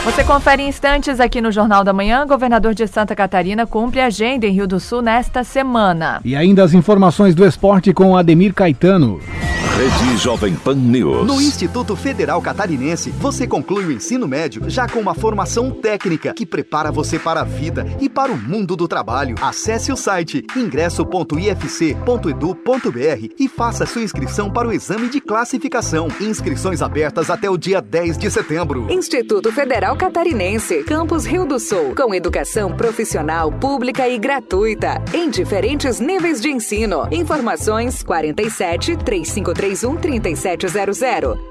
Você 0.04 0.24
confere 0.24 0.64
instantes 0.64 1.20
aqui 1.20 1.40
no 1.40 1.52
Jornal 1.52 1.84
da 1.84 1.94
Manhã. 1.94 2.26
Governador 2.26 2.74
de 2.74 2.88
Santa 2.88 3.16
Catarina 3.16 3.68
cumpre 3.68 4.02
agenda 4.02 4.48
em 4.48 4.52
Rio 4.52 4.68
do 4.68 4.80
Sul 4.80 5.00
nesta 5.00 5.44
semana. 5.44 6.20
E 6.26 6.36
ainda 6.36 6.64
as 6.64 6.74
informações 6.74 7.36
do 7.36 7.46
esporte 7.46 7.94
com 7.94 8.18
Ademir 8.18 8.52
Caetano. 8.52 9.20
Rede 9.78 10.18
Jovem 10.18 10.54
Pan 10.54 10.76
News. 10.76 11.26
No 11.26 11.42
Instituto 11.42 11.96
Federal 11.96 12.42
Catarinense, 12.42 13.10
você 13.10 13.48
conclui 13.48 13.86
o 13.86 13.92
ensino 13.92 14.28
médio 14.28 14.70
já 14.70 14.88
com 14.88 15.00
uma 15.00 15.16
formação 15.16 15.72
técnica 15.72 16.34
que 16.34 16.46
prepara 16.46 16.92
você 16.92 17.18
para 17.18 17.42
a 17.42 17.46
vida 17.46 17.86
e 18.00 18.10
para 18.10 18.32
o 18.32 18.38
mundo 18.38 18.76
do 18.76 18.88
trabalho. 18.88 19.36
Acesse 19.42 19.92
o 19.92 19.96
site 19.96 20.46
ingresso.ifc.edu.br 20.56 23.34
e 23.40 23.48
faça 23.48 23.86
sua 23.86 24.04
inscrição 24.04 24.52
para 24.52 24.68
o 24.68 24.74
exame 24.74 25.10
de 25.10 25.22
classificação. 25.22 26.10
Inscrições 26.20 26.82
abertas 26.82 27.30
até 27.30 27.50
o 27.50 27.58
dia 27.58 27.82
10 27.82 28.18
de 28.18 28.30
setembro. 28.30 28.92
Instituto 28.92 29.52
Federal 29.52 29.96
Catarinense, 29.96 30.84
Campus 30.84 31.26
Rio 31.26 31.46
do 31.46 31.60
Sul, 31.60 31.96
com 31.96 32.14
educação 32.14 32.76
profissional, 32.76 33.52
pública 33.52 34.08
e 34.08 34.20
gratuita, 34.20 35.02
em 35.14 35.30
diferentes 35.30 36.00
níveis 36.00 36.42
de 36.42 36.50
ensino. 36.50 37.08
Informações 37.12 38.04
47 38.04 38.98
3531 38.98 39.62
3700. 39.76 41.51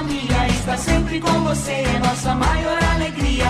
família 0.00 0.48
está 0.48 0.76
sempre 0.78 1.20
com 1.20 1.30
você, 1.42 1.72
é 1.72 1.98
nossa 1.98 2.34
maior 2.34 2.78
alegria. 2.94 3.44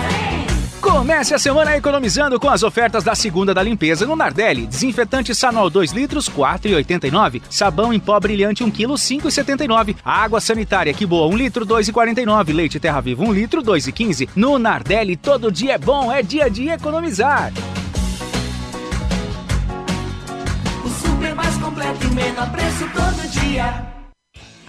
Comece 0.81 1.33
a 1.33 1.39
semana 1.39 1.77
economizando 1.77 2.37
com 2.39 2.49
as 2.49 2.61
ofertas 2.61 3.05
da 3.05 3.15
segunda 3.15 3.53
da 3.53 3.63
limpeza 3.63 4.05
no 4.05 4.17
Nardelli. 4.17 4.67
Desinfetante 4.67 5.33
Sanol 5.33 5.69
2 5.69 5.93
litros, 5.93 6.27
4,89. 6.27 7.41
Sabão 7.49 7.93
em 7.93 7.99
pó 7.99 8.19
brilhante 8.19 8.65
1 8.65 8.71
kg, 8.71 8.87
5,79. 8.87 9.95
Água 10.03 10.41
sanitária 10.41 10.93
que 10.93 11.05
boa 11.05 11.33
1 11.33 11.37
litro, 11.37 11.65
2,49. 11.65 12.53
Leite 12.53 12.81
Terra 12.81 12.99
Viva 12.99 13.23
1 13.23 13.31
litro, 13.31 13.63
2,15. 13.63 14.27
No 14.35 14.59
Nardelli, 14.59 15.15
todo 15.15 15.51
dia 15.51 15.75
é 15.75 15.77
bom, 15.77 16.11
é 16.11 16.21
dia 16.21 16.49
de 16.49 16.67
economizar. 16.67 17.53
O 20.83 20.89
super 20.89 21.33
mais 21.33 21.55
completo 21.57 22.07
e 22.07 22.13
menor 22.13 22.51
preço 22.51 22.89
todo 22.93 23.29
dia. 23.29 23.90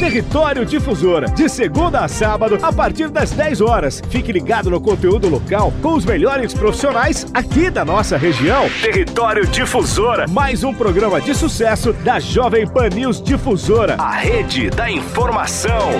Território 0.00 0.64
Difusora, 0.64 1.26
de 1.26 1.46
segunda 1.46 2.00
a 2.00 2.08
sábado, 2.08 2.58
a 2.62 2.72
partir 2.72 3.10
das 3.10 3.32
10 3.32 3.60
horas. 3.60 4.02
Fique 4.08 4.32
ligado 4.32 4.70
no 4.70 4.80
conteúdo 4.80 5.28
local 5.28 5.70
com 5.82 5.92
os 5.92 6.06
melhores 6.06 6.54
profissionais 6.54 7.26
aqui 7.34 7.68
da 7.68 7.84
nossa 7.84 8.16
região. 8.16 8.66
Território 8.80 9.46
Difusora, 9.46 10.26
mais 10.26 10.64
um 10.64 10.72
programa 10.72 11.20
de 11.20 11.34
sucesso 11.34 11.92
da 11.92 12.18
Jovem 12.18 12.66
Pan 12.66 12.88
News 12.88 13.22
Difusora, 13.22 13.96
a 13.98 14.12
rede 14.12 14.70
da 14.70 14.90
informação. 14.90 15.90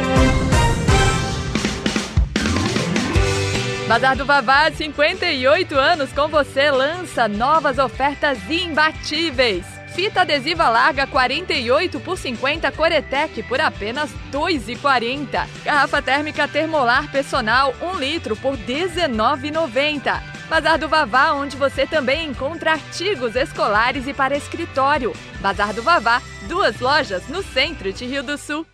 Bazar 3.87 4.17
do 4.17 4.25
Vavá, 4.25 4.71
58 4.71 5.75
anos 5.75 6.11
com 6.11 6.27
você, 6.27 6.71
lança 6.71 7.29
novas 7.29 7.77
ofertas 7.77 8.39
imbatíveis. 8.49 9.80
Fita 9.95 10.23
adesiva 10.23 10.69
larga 10.69 11.07
48 11.07 12.01
por 12.01 12.17
50 12.17 12.71
Coretec 12.73 13.43
por 13.43 13.61
apenas 13.61 14.11
2,40. 14.33 15.47
Garrafa 15.65 16.01
térmica 16.01 16.47
termolar 16.47 17.11
personal 17.11 17.75
1 17.81 17.99
litro 17.99 18.37
por 18.37 18.57
19,90. 18.57 20.23
Bazar 20.49 20.79
do 20.79 20.89
Vavá, 20.89 21.33
onde 21.33 21.57
você 21.57 21.87
também 21.87 22.29
encontra 22.29 22.73
artigos 22.73 23.37
escolares 23.37 24.09
e 24.09 24.13
para 24.13 24.37
escritório. 24.37 25.13
Bazar 25.41 25.73
do 25.73 25.83
Vavá, 25.83 26.21
duas 26.49 26.81
lojas 26.81 27.29
no 27.29 27.43
centro 27.43 27.93
de 27.93 28.05
Rio 28.05 28.23
do 28.23 28.37
Sul. 28.37 28.67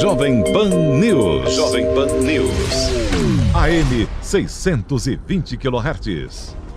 Jovem 0.00 0.44
Pan 0.52 0.70
News. 0.70 1.54
Jovem 1.54 1.84
Pan 1.94 2.06
News. 2.22 3.08
AM 3.54 4.08
620 4.22 5.56
kHz. 5.56 6.67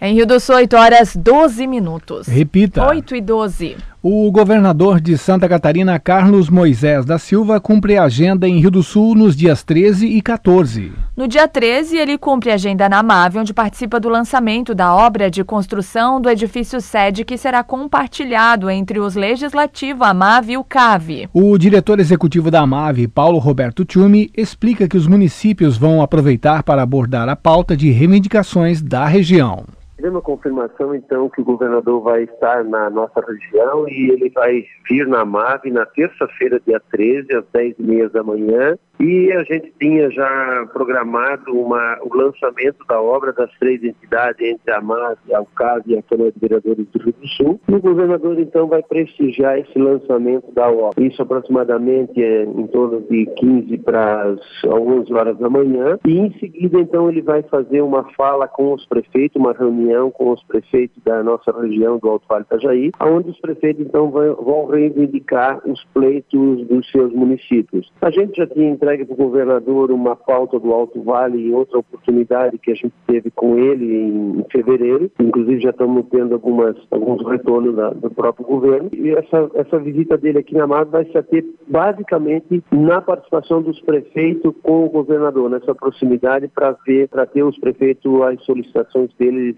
Em 0.00 0.14
Rio 0.14 0.26
do 0.26 0.38
Sul, 0.38 0.54
8 0.54 0.76
horas 0.76 1.16
12 1.16 1.66
minutos. 1.66 2.28
Repita. 2.28 2.86
8 2.86 3.16
e 3.16 3.20
12. 3.20 3.76
O 4.00 4.30
governador 4.30 5.00
de 5.00 5.18
Santa 5.18 5.48
Catarina, 5.48 5.98
Carlos 5.98 6.48
Moisés 6.48 7.04
da 7.04 7.18
Silva, 7.18 7.60
cumpre 7.60 7.96
a 7.96 8.04
agenda 8.04 8.46
em 8.46 8.60
Rio 8.60 8.70
do 8.70 8.80
Sul 8.80 9.16
nos 9.16 9.34
dias 9.34 9.64
13 9.64 10.06
e 10.06 10.22
14. 10.22 10.92
No 11.16 11.26
dia 11.26 11.48
13, 11.48 11.96
ele 11.96 12.16
cumpre 12.16 12.52
a 12.52 12.54
agenda 12.54 12.88
na 12.88 13.02
MAVE, 13.02 13.40
onde 13.40 13.52
participa 13.52 13.98
do 13.98 14.08
lançamento 14.08 14.72
da 14.72 14.94
obra 14.94 15.28
de 15.28 15.42
construção 15.42 16.20
do 16.20 16.30
edifício 16.30 16.80
sede 16.80 17.24
que 17.24 17.36
será 17.36 17.64
compartilhado 17.64 18.70
entre 18.70 19.00
os 19.00 19.16
Legislativo, 19.16 20.04
a 20.04 20.14
MAVE 20.14 20.52
e 20.52 20.56
o 20.58 20.62
CAVE. 20.62 21.28
O 21.32 21.58
diretor 21.58 21.98
executivo 21.98 22.52
da 22.52 22.64
MAVE, 22.64 23.08
Paulo 23.08 23.38
Roberto 23.38 23.84
Tchumi, 23.84 24.30
explica 24.36 24.86
que 24.86 24.96
os 24.96 25.08
municípios 25.08 25.76
vão 25.76 26.00
aproveitar 26.00 26.62
para 26.62 26.82
abordar 26.82 27.28
a 27.28 27.34
pauta 27.34 27.76
de 27.76 27.90
reivindicações 27.90 28.80
da 28.80 29.04
região. 29.06 29.64
Tivemos 29.98 30.20
a 30.20 30.22
confirmação, 30.22 30.94
então, 30.94 31.28
que 31.28 31.40
o 31.40 31.44
governador 31.44 32.00
vai 32.00 32.22
estar 32.22 32.62
na 32.62 32.88
nossa 32.88 33.20
região 33.20 33.88
e 33.88 34.10
ele 34.12 34.30
vai 34.30 34.64
vir 34.88 35.08
na 35.08 35.24
MAVE 35.24 35.72
na 35.72 35.84
terça-feira, 35.86 36.62
dia 36.64 36.80
13, 36.92 37.34
às 37.34 37.44
10h30 37.46 38.08
da 38.10 38.22
manhã, 38.22 38.78
e 39.00 39.32
a 39.32 39.42
gente 39.42 39.72
tinha 39.80 40.08
já 40.10 40.68
programado 40.72 41.52
uma, 41.52 41.98
o 42.02 42.16
lançamento 42.16 42.84
da 42.88 43.00
obra 43.00 43.32
das 43.32 43.50
três 43.58 43.82
entidades, 43.82 44.40
entre 44.40 44.72
a 44.72 44.80
MAS, 44.80 45.18
a 45.32 45.40
UCAS 45.40 45.82
e 45.86 45.98
a 45.98 46.02
Câmara 46.02 46.30
de 46.30 46.38
Vereadores 46.38 46.86
do 46.86 47.02
Rio 47.02 47.14
do 47.20 47.28
Sul. 47.28 47.60
E 47.68 47.74
o 47.74 47.80
governador, 47.80 48.38
então, 48.38 48.68
vai 48.68 48.82
prestigiar 48.84 49.58
esse 49.58 49.76
lançamento 49.76 50.52
da 50.52 50.70
obra. 50.70 51.02
Isso 51.02 51.20
aproximadamente 51.22 52.22
é 52.22 52.44
em 52.44 52.66
torno 52.68 53.00
de 53.00 53.26
15 53.36 53.78
para 53.78 54.22
as 54.30 54.40
11 54.64 55.12
horas 55.12 55.38
da 55.38 55.50
manhã. 55.50 55.98
E 56.06 56.18
em 56.18 56.32
seguida, 56.38 56.78
então, 56.78 57.08
ele 57.08 57.22
vai 57.22 57.42
fazer 57.42 57.80
uma 57.80 58.04
fala 58.14 58.46
com 58.46 58.74
os 58.74 58.86
prefeitos, 58.86 59.40
uma 59.40 59.52
reunião 59.52 59.87
com 60.10 60.32
os 60.32 60.42
prefeitos 60.44 61.02
da 61.04 61.22
nossa 61.22 61.52
região 61.60 61.98
do 61.98 62.08
Alto 62.08 62.26
Vale 62.28 62.44
Itajaí, 62.44 62.92
onde 63.00 63.30
os 63.30 63.40
prefeitos, 63.40 63.84
então, 63.84 64.10
vão 64.10 64.66
reivindicar 64.66 65.60
os 65.66 65.82
pleitos 65.94 66.66
dos 66.66 66.90
seus 66.90 67.12
municípios. 67.12 67.90
A 68.00 68.10
gente 68.10 68.36
já 68.36 68.46
tinha 68.46 68.70
entregue 68.70 69.04
para 69.04 69.14
o 69.14 69.16
governador 69.16 69.90
uma 69.90 70.14
pauta 70.14 70.58
do 70.58 70.72
Alto 70.72 71.02
Vale 71.02 71.48
em 71.48 71.54
outra 71.54 71.78
oportunidade 71.78 72.58
que 72.58 72.72
a 72.72 72.74
gente 72.74 72.92
teve 73.06 73.30
com 73.30 73.56
ele 73.56 73.94
em 73.94 74.44
fevereiro. 74.50 75.10
Inclusive 75.18 75.60
já 75.60 75.70
estamos 75.70 76.06
tendo 76.10 76.34
algumas, 76.34 76.76
alguns 76.90 77.26
retornos 77.26 77.74
da, 77.74 77.90
do 77.90 78.10
próprio 78.10 78.46
governo. 78.46 78.90
E 78.92 79.10
essa, 79.10 79.50
essa 79.54 79.78
visita 79.78 80.16
dele 80.16 80.38
aqui 80.38 80.54
na 80.54 80.66
Mata 80.66 80.90
vai 80.90 81.04
se 81.06 81.16
ater 81.16 81.44
basicamente 81.66 82.62
na 82.70 83.00
participação 83.00 83.62
dos 83.62 83.80
prefeitos 83.80 84.54
com 84.62 84.84
o 84.84 84.90
governador, 84.90 85.50
nessa 85.50 85.74
proximidade 85.74 86.48
para 86.48 86.76
ver, 86.86 87.08
para 87.08 87.26
ter 87.26 87.42
os 87.42 87.58
prefeitos 87.58 88.08
as 88.22 88.42
solicitações 88.44 89.10
deles, 89.18 89.56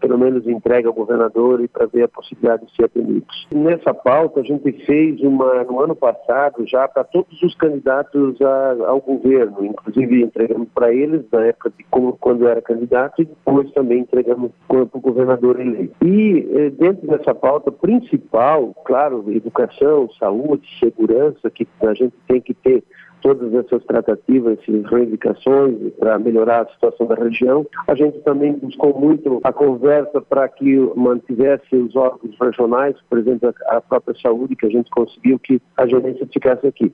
pelo 0.00 0.18
menos 0.18 0.46
entregue 0.46 0.86
ao 0.86 0.92
governador 0.92 1.60
e 1.62 1.68
para 1.68 1.86
ver 1.86 2.04
a 2.04 2.08
possibilidade 2.08 2.66
de 2.66 2.74
ser 2.74 2.84
atendidos. 2.84 3.46
Nessa 3.52 3.94
pauta 3.94 4.40
a 4.40 4.42
gente 4.42 4.72
fez 4.84 5.20
uma 5.20 5.64
no 5.64 5.80
ano 5.80 5.94
passado 5.94 6.66
já 6.66 6.88
para 6.88 7.04
todos 7.04 7.42
os 7.42 7.54
candidatos 7.54 8.40
a 8.40 8.74
ao 8.86 9.00
governo, 9.00 9.64
inclusive 9.64 10.22
entregamos 10.22 10.68
para 10.74 10.92
eles 10.92 11.24
na 11.32 11.44
época 11.46 11.70
de 11.76 11.84
como, 11.90 12.12
quando 12.14 12.46
era 12.46 12.60
candidato 12.60 13.22
e 13.22 13.24
depois 13.24 13.70
também 13.72 14.00
entregamos 14.00 14.50
para 14.68 14.82
o 14.82 15.00
governador 15.00 15.60
eleito. 15.60 15.94
E 16.04 16.48
eh, 16.52 16.70
dentro 16.70 17.06
dessa 17.06 17.34
pauta 17.34 17.70
principal, 17.70 18.74
claro, 18.84 19.24
educação, 19.30 20.08
saúde, 20.18 20.66
segurança, 20.78 21.50
que 21.50 21.66
a 21.82 21.94
gente 21.94 22.14
tem 22.26 22.40
que 22.40 22.54
ter 22.54 22.82
todas 23.24 23.54
essas 23.54 23.82
tratativas 23.84 24.58
e 24.68 24.82
reivindicações 24.82 25.78
para 25.98 26.18
melhorar 26.18 26.60
a 26.60 26.66
situação 26.66 27.06
da 27.06 27.14
região. 27.14 27.66
A 27.88 27.94
gente 27.94 28.20
também 28.20 28.52
buscou 28.52 28.92
muito 29.00 29.40
a 29.42 29.50
conversa 29.50 30.20
para 30.20 30.46
que 30.46 30.76
mantivesse 30.94 31.74
os 31.74 31.96
órgãos 31.96 32.36
regionais, 32.38 32.94
por 33.08 33.18
exemplo, 33.18 33.54
a 33.68 33.80
própria 33.80 34.14
saúde, 34.20 34.54
que 34.54 34.66
a 34.66 34.70
gente 34.70 34.90
conseguiu 34.90 35.38
que 35.38 35.58
a 35.74 35.86
gerência 35.86 36.28
ficasse 36.30 36.66
aqui. 36.66 36.92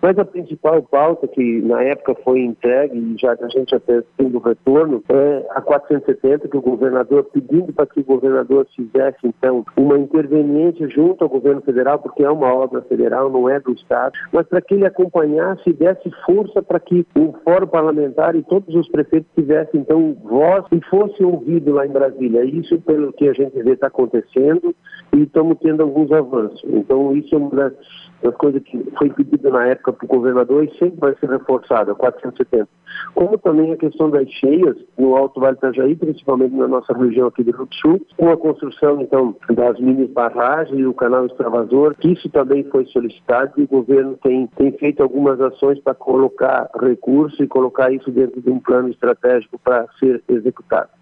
Mas 0.00 0.18
a 0.18 0.24
principal 0.24 0.82
pauta 0.82 1.28
que 1.28 1.60
na 1.60 1.82
época 1.82 2.16
foi 2.24 2.40
entregue, 2.40 2.96
e 2.96 3.18
já 3.18 3.36
que 3.36 3.44
a 3.44 3.48
gente 3.48 3.74
até 3.74 4.02
tem 4.16 4.34
o 4.34 4.38
retorno, 4.38 5.04
é 5.10 5.46
a 5.50 5.60
470, 5.60 6.48
que 6.48 6.56
o 6.56 6.62
governador, 6.62 7.24
pedindo 7.24 7.74
para 7.74 7.84
que 7.84 8.00
o 8.00 8.04
governador 8.04 8.66
fizesse, 8.74 9.18
então, 9.22 9.66
uma 9.76 9.98
interveniência 9.98 10.88
junto 10.88 11.22
ao 11.22 11.28
governo 11.28 11.60
federal, 11.60 11.98
porque 11.98 12.22
é 12.22 12.30
uma 12.30 12.54
obra 12.54 12.80
federal, 12.82 13.28
não 13.28 13.50
é 13.50 13.60
do 13.60 13.72
Estado, 13.72 14.18
mas 14.32 14.46
para 14.46 14.62
que 14.62 14.72
ele 14.72 14.86
acompanhasse 14.86 15.57
e 15.66 15.72
desse 15.72 16.10
força 16.24 16.62
para 16.62 16.80
que 16.80 17.06
o 17.16 17.32
Fórum 17.44 17.66
Parlamentar 17.66 18.34
e 18.36 18.42
todos 18.42 18.74
os 18.74 18.88
prefeitos 18.88 19.30
tivessem, 19.34 19.80
então, 19.80 20.16
voz 20.22 20.64
e 20.72 20.80
fosse 20.88 21.22
ouvido 21.22 21.72
lá 21.72 21.86
em 21.86 21.90
Brasília. 21.90 22.44
Isso, 22.44 22.80
pelo 22.80 23.12
que 23.12 23.28
a 23.28 23.32
gente 23.32 23.62
vê, 23.62 23.72
está 23.72 23.88
acontecendo 23.88 24.74
e 25.14 25.22
estamos 25.22 25.58
tendo 25.60 25.82
alguns 25.82 26.10
avanços. 26.12 26.62
Então, 26.64 27.16
isso 27.16 27.34
é 27.34 27.38
uma 27.38 27.50
das, 27.50 27.74
das 28.22 28.34
coisas 28.36 28.62
que 28.62 28.78
foi 28.98 29.10
pedido 29.10 29.50
na 29.50 29.66
época 29.66 29.92
para 29.92 30.04
o 30.04 30.08
governador 30.08 30.64
e 30.64 30.78
sempre 30.78 30.98
vai 30.98 31.14
ser 31.16 31.28
reforçada, 31.30 31.94
470. 31.94 32.68
Como 33.14 33.38
também 33.38 33.72
a 33.72 33.76
questão 33.76 34.10
das 34.10 34.28
cheias 34.30 34.76
no 34.98 35.16
Alto 35.16 35.40
Vale 35.40 35.56
Itajaí, 35.56 35.94
principalmente 35.94 36.54
na 36.54 36.66
nossa 36.66 36.92
região 36.92 37.28
aqui 37.28 37.44
do 37.44 37.52
Rio 37.52 37.66
do 37.66 37.74
Sul, 37.74 38.06
com 38.16 38.30
a 38.30 38.36
construção, 38.36 39.00
então, 39.00 39.36
das 39.50 39.78
mini 39.78 40.06
barragens 40.06 40.78
e 40.78 40.86
o 40.86 40.94
canal 40.94 41.26
extravasor, 41.26 41.94
que 41.96 42.12
isso 42.12 42.28
também 42.30 42.64
foi 42.64 42.86
solicitado 42.86 43.52
e 43.56 43.64
o 43.64 43.68
governo 43.68 44.18
tem, 44.22 44.46
tem 44.56 44.72
feito 44.72 45.02
algumas 45.02 45.40
ações 45.40 45.78
para 45.80 45.94
colocar 45.94 46.68
recursos 46.80 47.38
e 47.40 47.46
colocar 47.46 47.92
isso 47.92 48.10
dentro 48.10 48.40
de 48.40 48.50
um 48.50 48.58
plano 48.58 48.88
estratégico 48.88 49.58
para 49.58 49.86
ser 49.98 50.22
executado. 50.28 50.97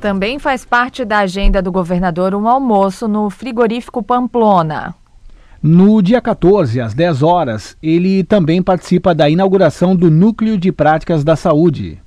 Também 0.00 0.38
faz 0.38 0.64
parte 0.64 1.04
da 1.04 1.18
agenda 1.18 1.60
do 1.60 1.72
governador 1.72 2.34
um 2.34 2.46
almoço 2.46 3.08
no 3.08 3.28
frigorífico 3.28 4.00
Pamplona. 4.00 4.94
No 5.60 6.00
dia 6.00 6.20
14, 6.20 6.80
às 6.80 6.94
10 6.94 7.22
horas, 7.22 7.76
ele 7.82 8.22
também 8.22 8.62
participa 8.62 9.12
da 9.12 9.28
inauguração 9.28 9.96
do 9.96 10.08
Núcleo 10.08 10.56
de 10.56 10.70
Práticas 10.70 11.24
da 11.24 11.34
Saúde. 11.34 12.00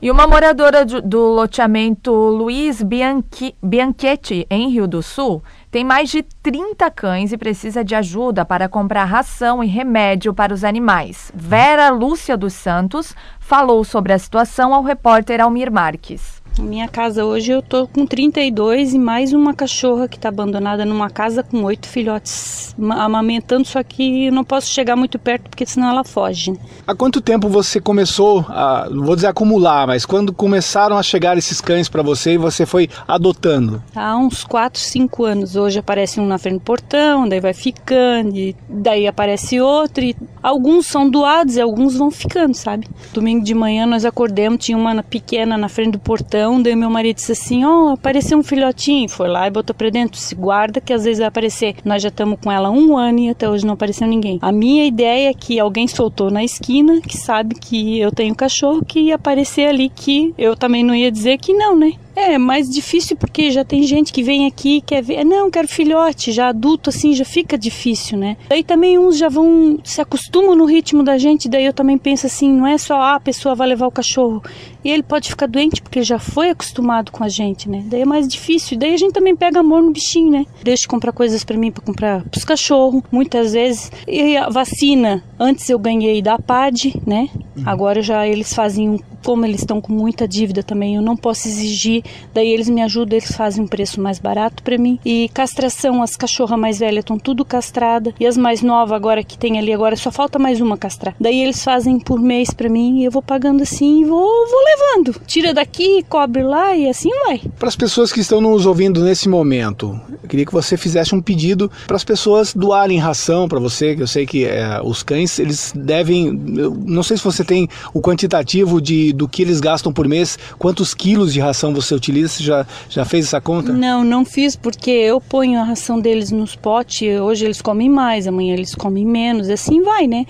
E 0.00 0.08
uma 0.08 0.26
moradora 0.26 0.84
do 0.84 1.18
loteamento 1.34 2.12
Luiz 2.12 2.80
Bianchi, 2.82 3.56
Bianchetti, 3.60 4.46
em 4.50 4.68
Rio 4.68 4.86
do 4.86 5.02
Sul, 5.02 5.42
tem 5.74 5.82
mais 5.82 6.08
de 6.08 6.22
30 6.22 6.88
cães 6.92 7.32
e 7.32 7.36
precisa 7.36 7.82
de 7.84 7.96
ajuda 7.96 8.44
para 8.44 8.68
comprar 8.68 9.06
ração 9.06 9.60
e 9.60 9.66
remédio 9.66 10.32
para 10.32 10.54
os 10.54 10.62
animais. 10.62 11.32
Vera 11.34 11.90
Lúcia 11.90 12.36
dos 12.36 12.52
Santos 12.52 13.12
falou 13.40 13.82
sobre 13.82 14.12
a 14.12 14.18
situação 14.20 14.72
ao 14.72 14.84
repórter 14.84 15.40
Almir 15.40 15.72
Marques. 15.72 16.33
Minha 16.58 16.86
casa 16.86 17.24
hoje 17.24 17.50
eu 17.50 17.60
tô 17.60 17.88
com 17.88 18.06
32 18.06 18.94
e 18.94 18.98
mais 18.98 19.32
uma 19.32 19.52
cachorra 19.52 20.06
que 20.06 20.16
está 20.16 20.28
abandonada 20.28 20.84
numa 20.84 21.10
casa 21.10 21.42
com 21.42 21.64
oito 21.64 21.88
filhotes 21.88 22.74
amamentando, 22.90 23.66
só 23.66 23.82
que 23.82 24.26
eu 24.26 24.32
não 24.32 24.44
posso 24.44 24.68
chegar 24.70 24.94
muito 24.94 25.18
perto 25.18 25.50
porque 25.50 25.66
senão 25.66 25.88
ela 25.88 26.04
foge. 26.04 26.52
Né? 26.52 26.58
Há 26.86 26.94
quanto 26.94 27.20
tempo 27.20 27.48
você 27.48 27.80
começou 27.80 28.44
a, 28.48 28.88
não 28.88 29.04
vou 29.04 29.16
dizer 29.16 29.26
acumular, 29.26 29.86
mas 29.86 30.06
quando 30.06 30.32
começaram 30.32 30.96
a 30.96 31.02
chegar 31.02 31.36
esses 31.36 31.60
cães 31.60 31.88
para 31.88 32.02
você 32.02 32.34
e 32.34 32.38
você 32.38 32.64
foi 32.64 32.88
adotando? 33.06 33.82
Há 33.94 34.16
uns 34.16 34.44
4, 34.44 34.80
5 34.80 35.24
anos. 35.24 35.56
Hoje 35.56 35.80
aparece 35.80 36.20
um 36.20 36.26
na 36.26 36.38
frente 36.38 36.58
do 36.58 36.60
portão, 36.60 37.28
daí 37.28 37.40
vai 37.40 37.52
ficando, 37.52 38.36
e 38.36 38.54
daí 38.68 39.06
aparece 39.08 39.60
outro. 39.60 40.04
E 40.04 40.16
alguns 40.42 40.86
são 40.86 41.10
doados 41.10 41.56
e 41.56 41.60
alguns 41.60 41.96
vão 41.96 42.10
ficando, 42.10 42.54
sabe? 42.54 42.88
Domingo 43.12 43.44
de 43.44 43.54
manhã 43.54 43.86
nós 43.86 44.04
acordamos, 44.04 44.64
tinha 44.64 44.78
uma 44.78 45.02
pequena 45.02 45.58
na 45.58 45.68
frente 45.68 45.92
do 45.92 45.98
portão 45.98 46.43
então, 46.44 46.60
daí 46.60 46.76
meu 46.76 46.90
marido 46.90 47.16
disse 47.16 47.32
assim: 47.32 47.64
Ó, 47.64 47.86
oh, 47.86 47.88
apareceu 47.92 48.36
um 48.36 48.42
filhotinho. 48.42 49.08
Foi 49.08 49.26
lá 49.28 49.46
e 49.46 49.50
botou 49.50 49.74
pra 49.74 49.88
dentro. 49.88 50.20
Se 50.20 50.34
guarda 50.34 50.78
que 50.78 50.92
às 50.92 51.04
vezes 51.04 51.18
vai 51.18 51.28
aparecer. 51.28 51.76
Nós 51.82 52.02
já 52.02 52.10
estamos 52.10 52.38
com 52.38 52.52
ela 52.52 52.70
um 52.70 52.98
ano 52.98 53.18
e 53.20 53.30
até 53.30 53.48
hoje 53.48 53.64
não 53.64 53.72
apareceu 53.72 54.06
ninguém. 54.06 54.38
A 54.42 54.52
minha 54.52 54.84
ideia 54.84 55.30
é 55.30 55.34
que 55.34 55.58
alguém 55.58 55.88
soltou 55.88 56.30
na 56.30 56.44
esquina, 56.44 57.00
que 57.00 57.16
sabe 57.16 57.54
que 57.54 57.98
eu 57.98 58.12
tenho 58.12 58.34
cachorro, 58.34 58.84
que 58.84 59.00
ia 59.00 59.14
aparecer 59.14 59.68
ali, 59.68 59.88
que 59.88 60.34
eu 60.36 60.54
também 60.54 60.84
não 60.84 60.94
ia 60.94 61.10
dizer 61.10 61.38
que 61.38 61.54
não, 61.54 61.74
né? 61.74 61.94
É 62.16 62.38
mais 62.38 62.70
difícil 62.70 63.16
porque 63.16 63.50
já 63.50 63.64
tem 63.64 63.82
gente 63.82 64.12
que 64.12 64.22
vem 64.22 64.46
aqui 64.46 64.80
quer 64.80 65.02
ver. 65.02 65.24
Não, 65.24 65.50
quero 65.50 65.66
filhote, 65.66 66.32
já 66.32 66.48
adulto 66.48 66.90
assim 66.90 67.14
já 67.14 67.24
fica 67.24 67.58
difícil, 67.58 68.16
né? 68.16 68.36
Daí 68.48 68.62
também 68.62 68.98
uns 68.98 69.18
já 69.18 69.28
vão 69.28 69.78
se 69.82 70.00
acostumam 70.00 70.54
no 70.54 70.64
ritmo 70.64 71.02
da 71.02 71.18
gente. 71.18 71.48
Daí 71.48 71.64
eu 71.64 71.72
também 71.72 71.98
penso 71.98 72.26
assim, 72.26 72.50
não 72.50 72.66
é 72.66 72.78
só 72.78 73.00
ah, 73.00 73.16
a 73.16 73.20
pessoa 73.20 73.54
vai 73.54 73.68
levar 73.68 73.86
o 73.86 73.90
cachorro 73.90 74.42
e 74.84 74.90
ele 74.90 75.02
pode 75.02 75.30
ficar 75.30 75.46
doente 75.46 75.80
porque 75.80 76.02
já 76.02 76.18
foi 76.18 76.50
acostumado 76.50 77.10
com 77.10 77.24
a 77.24 77.28
gente, 77.28 77.68
né? 77.68 77.82
Daí 77.86 78.02
é 78.02 78.04
mais 78.04 78.28
difícil. 78.28 78.78
Daí 78.78 78.92
a 78.92 78.96
gente 78.96 79.14
também 79.14 79.34
pega 79.34 79.60
amor 79.60 79.82
no 79.82 79.90
bichinho, 79.90 80.30
né? 80.30 80.46
Deixa 80.62 80.82
de 80.82 80.88
comprar 80.88 81.12
coisas 81.12 81.42
para 81.42 81.56
mim 81.56 81.72
para 81.72 81.82
comprar 81.82 82.22
pros 82.24 82.44
cachorros, 82.44 83.02
muitas 83.10 83.54
vezes. 83.54 83.90
E 84.06 84.36
a 84.36 84.50
vacina, 84.50 85.24
antes 85.38 85.68
eu 85.70 85.78
ganhei 85.78 86.20
da 86.20 86.38
PAD, 86.38 87.00
né? 87.06 87.30
Uhum. 87.56 87.62
Agora 87.64 88.02
já 88.02 88.26
eles 88.26 88.52
fazem 88.52 89.00
como 89.24 89.46
eles 89.46 89.60
estão 89.60 89.80
com 89.80 89.92
muita 89.92 90.28
dívida 90.28 90.62
também, 90.62 90.96
eu 90.96 91.02
não 91.02 91.16
posso 91.16 91.48
exigir, 91.48 92.03
daí 92.32 92.48
eles 92.48 92.68
me 92.68 92.82
ajudam, 92.82 93.18
eles 93.18 93.32
fazem 93.32 93.64
um 93.64 93.66
preço 93.66 94.00
mais 94.00 94.18
barato 94.18 94.62
para 94.62 94.78
mim. 94.78 94.98
E 95.04 95.28
castração, 95.32 96.02
as 96.02 96.16
cachorras 96.16 96.58
mais 96.58 96.78
velhas 96.78 97.00
estão 97.00 97.18
tudo 97.18 97.44
castradas 97.44 98.14
e 98.18 98.26
as 98.26 98.36
mais 98.36 98.62
novas 98.62 98.96
agora 98.96 99.22
que 99.22 99.38
tem 99.38 99.58
ali 99.58 99.72
agora 99.72 99.96
só 99.96 100.10
falta 100.10 100.38
mais 100.38 100.60
uma 100.60 100.76
castrar. 100.76 101.14
Daí 101.20 101.40
eles 101.40 101.62
fazem 101.62 101.98
por 101.98 102.20
mês 102.20 102.50
para 102.52 102.68
mim 102.68 103.00
e 103.00 103.04
eu 103.04 103.10
vou 103.10 103.22
pagando 103.22 103.62
assim 103.62 104.02
e 104.02 104.04
vou, 104.04 104.20
vou 104.20 104.64
levando. 104.64 105.20
Tira 105.26 105.52
daqui, 105.52 106.04
cobre 106.08 106.42
lá 106.42 106.76
e 106.76 106.88
assim 106.88 107.10
vai. 107.24 107.40
Para 107.58 107.68
as 107.68 107.76
pessoas 107.76 108.12
que 108.12 108.20
estão 108.20 108.40
nos 108.40 108.66
ouvindo 108.66 109.02
nesse 109.02 109.28
momento, 109.28 109.98
eu 110.22 110.28
queria 110.28 110.46
que 110.46 110.52
você 110.52 110.76
fizesse 110.76 111.14
um 111.14 111.20
pedido 111.20 111.70
para 111.86 111.96
as 111.96 112.04
pessoas 112.04 112.54
doarem 112.54 112.98
ração 112.98 113.48
para 113.48 113.58
você, 113.58 113.94
que 113.94 114.02
eu 114.02 114.06
sei 114.06 114.26
que 114.26 114.44
é, 114.44 114.80
os 114.82 115.02
cães 115.02 115.38
eles 115.38 115.72
devem, 115.74 116.32
não 116.32 117.02
sei 117.02 117.16
se 117.16 117.24
você 117.24 117.44
tem 117.44 117.68
o 117.92 118.00
quantitativo 118.00 118.80
de 118.80 119.12
do 119.12 119.28
que 119.28 119.42
eles 119.42 119.60
gastam 119.60 119.92
por 119.92 120.08
mês, 120.08 120.38
quantos 120.58 120.94
quilos 120.94 121.32
de 121.32 121.40
ração 121.40 121.74
você 121.74 121.93
utiliza? 121.94 122.28
Você 122.28 122.42
já, 122.42 122.66
já 122.88 123.04
fez 123.04 123.26
essa 123.26 123.40
conta? 123.40 123.72
Não, 123.72 124.04
não 124.04 124.24
fiz 124.24 124.56
porque 124.56 124.90
eu 124.90 125.20
ponho 125.20 125.60
a 125.60 125.64
ração 125.64 126.00
deles 126.00 126.30
nos 126.30 126.54
potes, 126.56 127.20
hoje 127.20 127.44
eles 127.44 127.60
comem 127.60 127.88
mais, 127.88 128.26
amanhã 128.26 128.54
eles 128.54 128.74
comem 128.74 129.04
menos, 129.04 129.48
assim 129.48 129.82
vai, 129.82 130.06
né? 130.06 130.26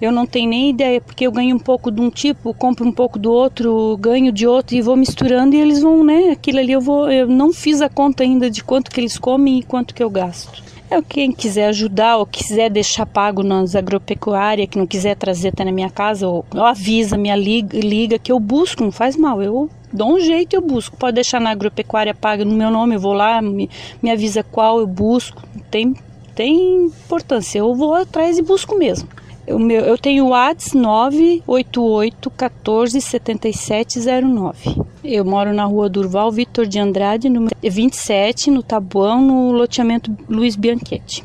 Eu 0.00 0.10
não 0.10 0.26
tenho 0.26 0.50
nem 0.50 0.70
ideia, 0.70 1.00
porque 1.00 1.24
eu 1.24 1.30
ganho 1.30 1.54
um 1.54 1.60
pouco 1.60 1.88
de 1.88 2.00
um 2.00 2.10
tipo, 2.10 2.52
compro 2.52 2.84
um 2.84 2.90
pouco 2.90 3.20
do 3.20 3.30
outro, 3.30 3.96
ganho 3.98 4.32
de 4.32 4.48
outro 4.48 4.74
e 4.74 4.82
vou 4.82 4.96
misturando 4.96 5.54
e 5.54 5.60
eles 5.60 5.80
vão, 5.80 6.02
né? 6.02 6.30
Aquilo 6.32 6.58
ali 6.58 6.72
eu 6.72 6.80
vou, 6.80 7.08
eu 7.08 7.28
não 7.28 7.52
fiz 7.52 7.80
a 7.80 7.88
conta 7.88 8.24
ainda 8.24 8.50
de 8.50 8.64
quanto 8.64 8.90
que 8.90 9.00
eles 9.00 9.16
comem 9.16 9.60
e 9.60 9.62
quanto 9.62 9.94
que 9.94 10.02
eu 10.02 10.10
gasto. 10.10 10.60
É 10.90 11.00
quem 11.00 11.30
quiser 11.30 11.68
ajudar 11.68 12.18
ou 12.18 12.26
quiser 12.26 12.68
deixar 12.68 13.06
pago 13.06 13.44
nas 13.44 13.76
agropecuárias, 13.76 14.68
que 14.68 14.76
não 14.76 14.88
quiser 14.88 15.14
trazer 15.14 15.48
até 15.48 15.64
na 15.64 15.70
minha 15.72 15.88
casa, 15.88 16.26
ou, 16.26 16.44
ou 16.52 16.64
avisa, 16.64 17.16
minha 17.16 17.36
liga, 17.36 17.78
liga 17.78 18.18
que 18.18 18.32
eu 18.32 18.40
busco, 18.40 18.82
não 18.82 18.90
faz 18.90 19.16
mal, 19.16 19.40
eu 19.40 19.70
dou 19.92 20.14
um 20.14 20.20
jeito 20.20 20.54
eu 20.54 20.62
busco. 20.62 20.96
Pode 20.96 21.16
deixar 21.16 21.40
na 21.40 21.50
agropecuária 21.50 22.14
paga 22.14 22.44
no 22.44 22.54
meu 22.54 22.70
nome, 22.70 22.94
eu 22.94 23.00
vou 23.00 23.12
lá, 23.12 23.40
me, 23.42 23.68
me 24.02 24.10
avisa 24.10 24.42
qual 24.42 24.80
eu 24.80 24.86
busco. 24.86 25.42
Tem, 25.70 25.94
tem 26.34 26.86
importância, 26.86 27.58
eu 27.58 27.74
vou 27.74 27.94
atrás 27.94 28.38
e 28.38 28.42
busco 28.42 28.76
mesmo. 28.76 29.08
Eu, 29.46 29.58
meu, 29.58 29.80
eu 29.80 29.98
tenho 29.98 30.26
o 30.26 30.28
WhatsApp 30.28 30.76
988 30.78 32.30
14 32.30 33.00
7709. 33.00 34.82
Eu 35.02 35.24
moro 35.24 35.52
na 35.52 35.64
rua 35.64 35.88
Durval 35.88 36.30
Vitor 36.30 36.64
de 36.64 36.78
Andrade, 36.78 37.28
número 37.28 37.54
27, 37.60 38.52
no 38.52 38.62
Tabuão, 38.62 39.20
no 39.20 39.50
loteamento 39.50 40.16
Luiz 40.28 40.54
Bianchetti. 40.54 41.24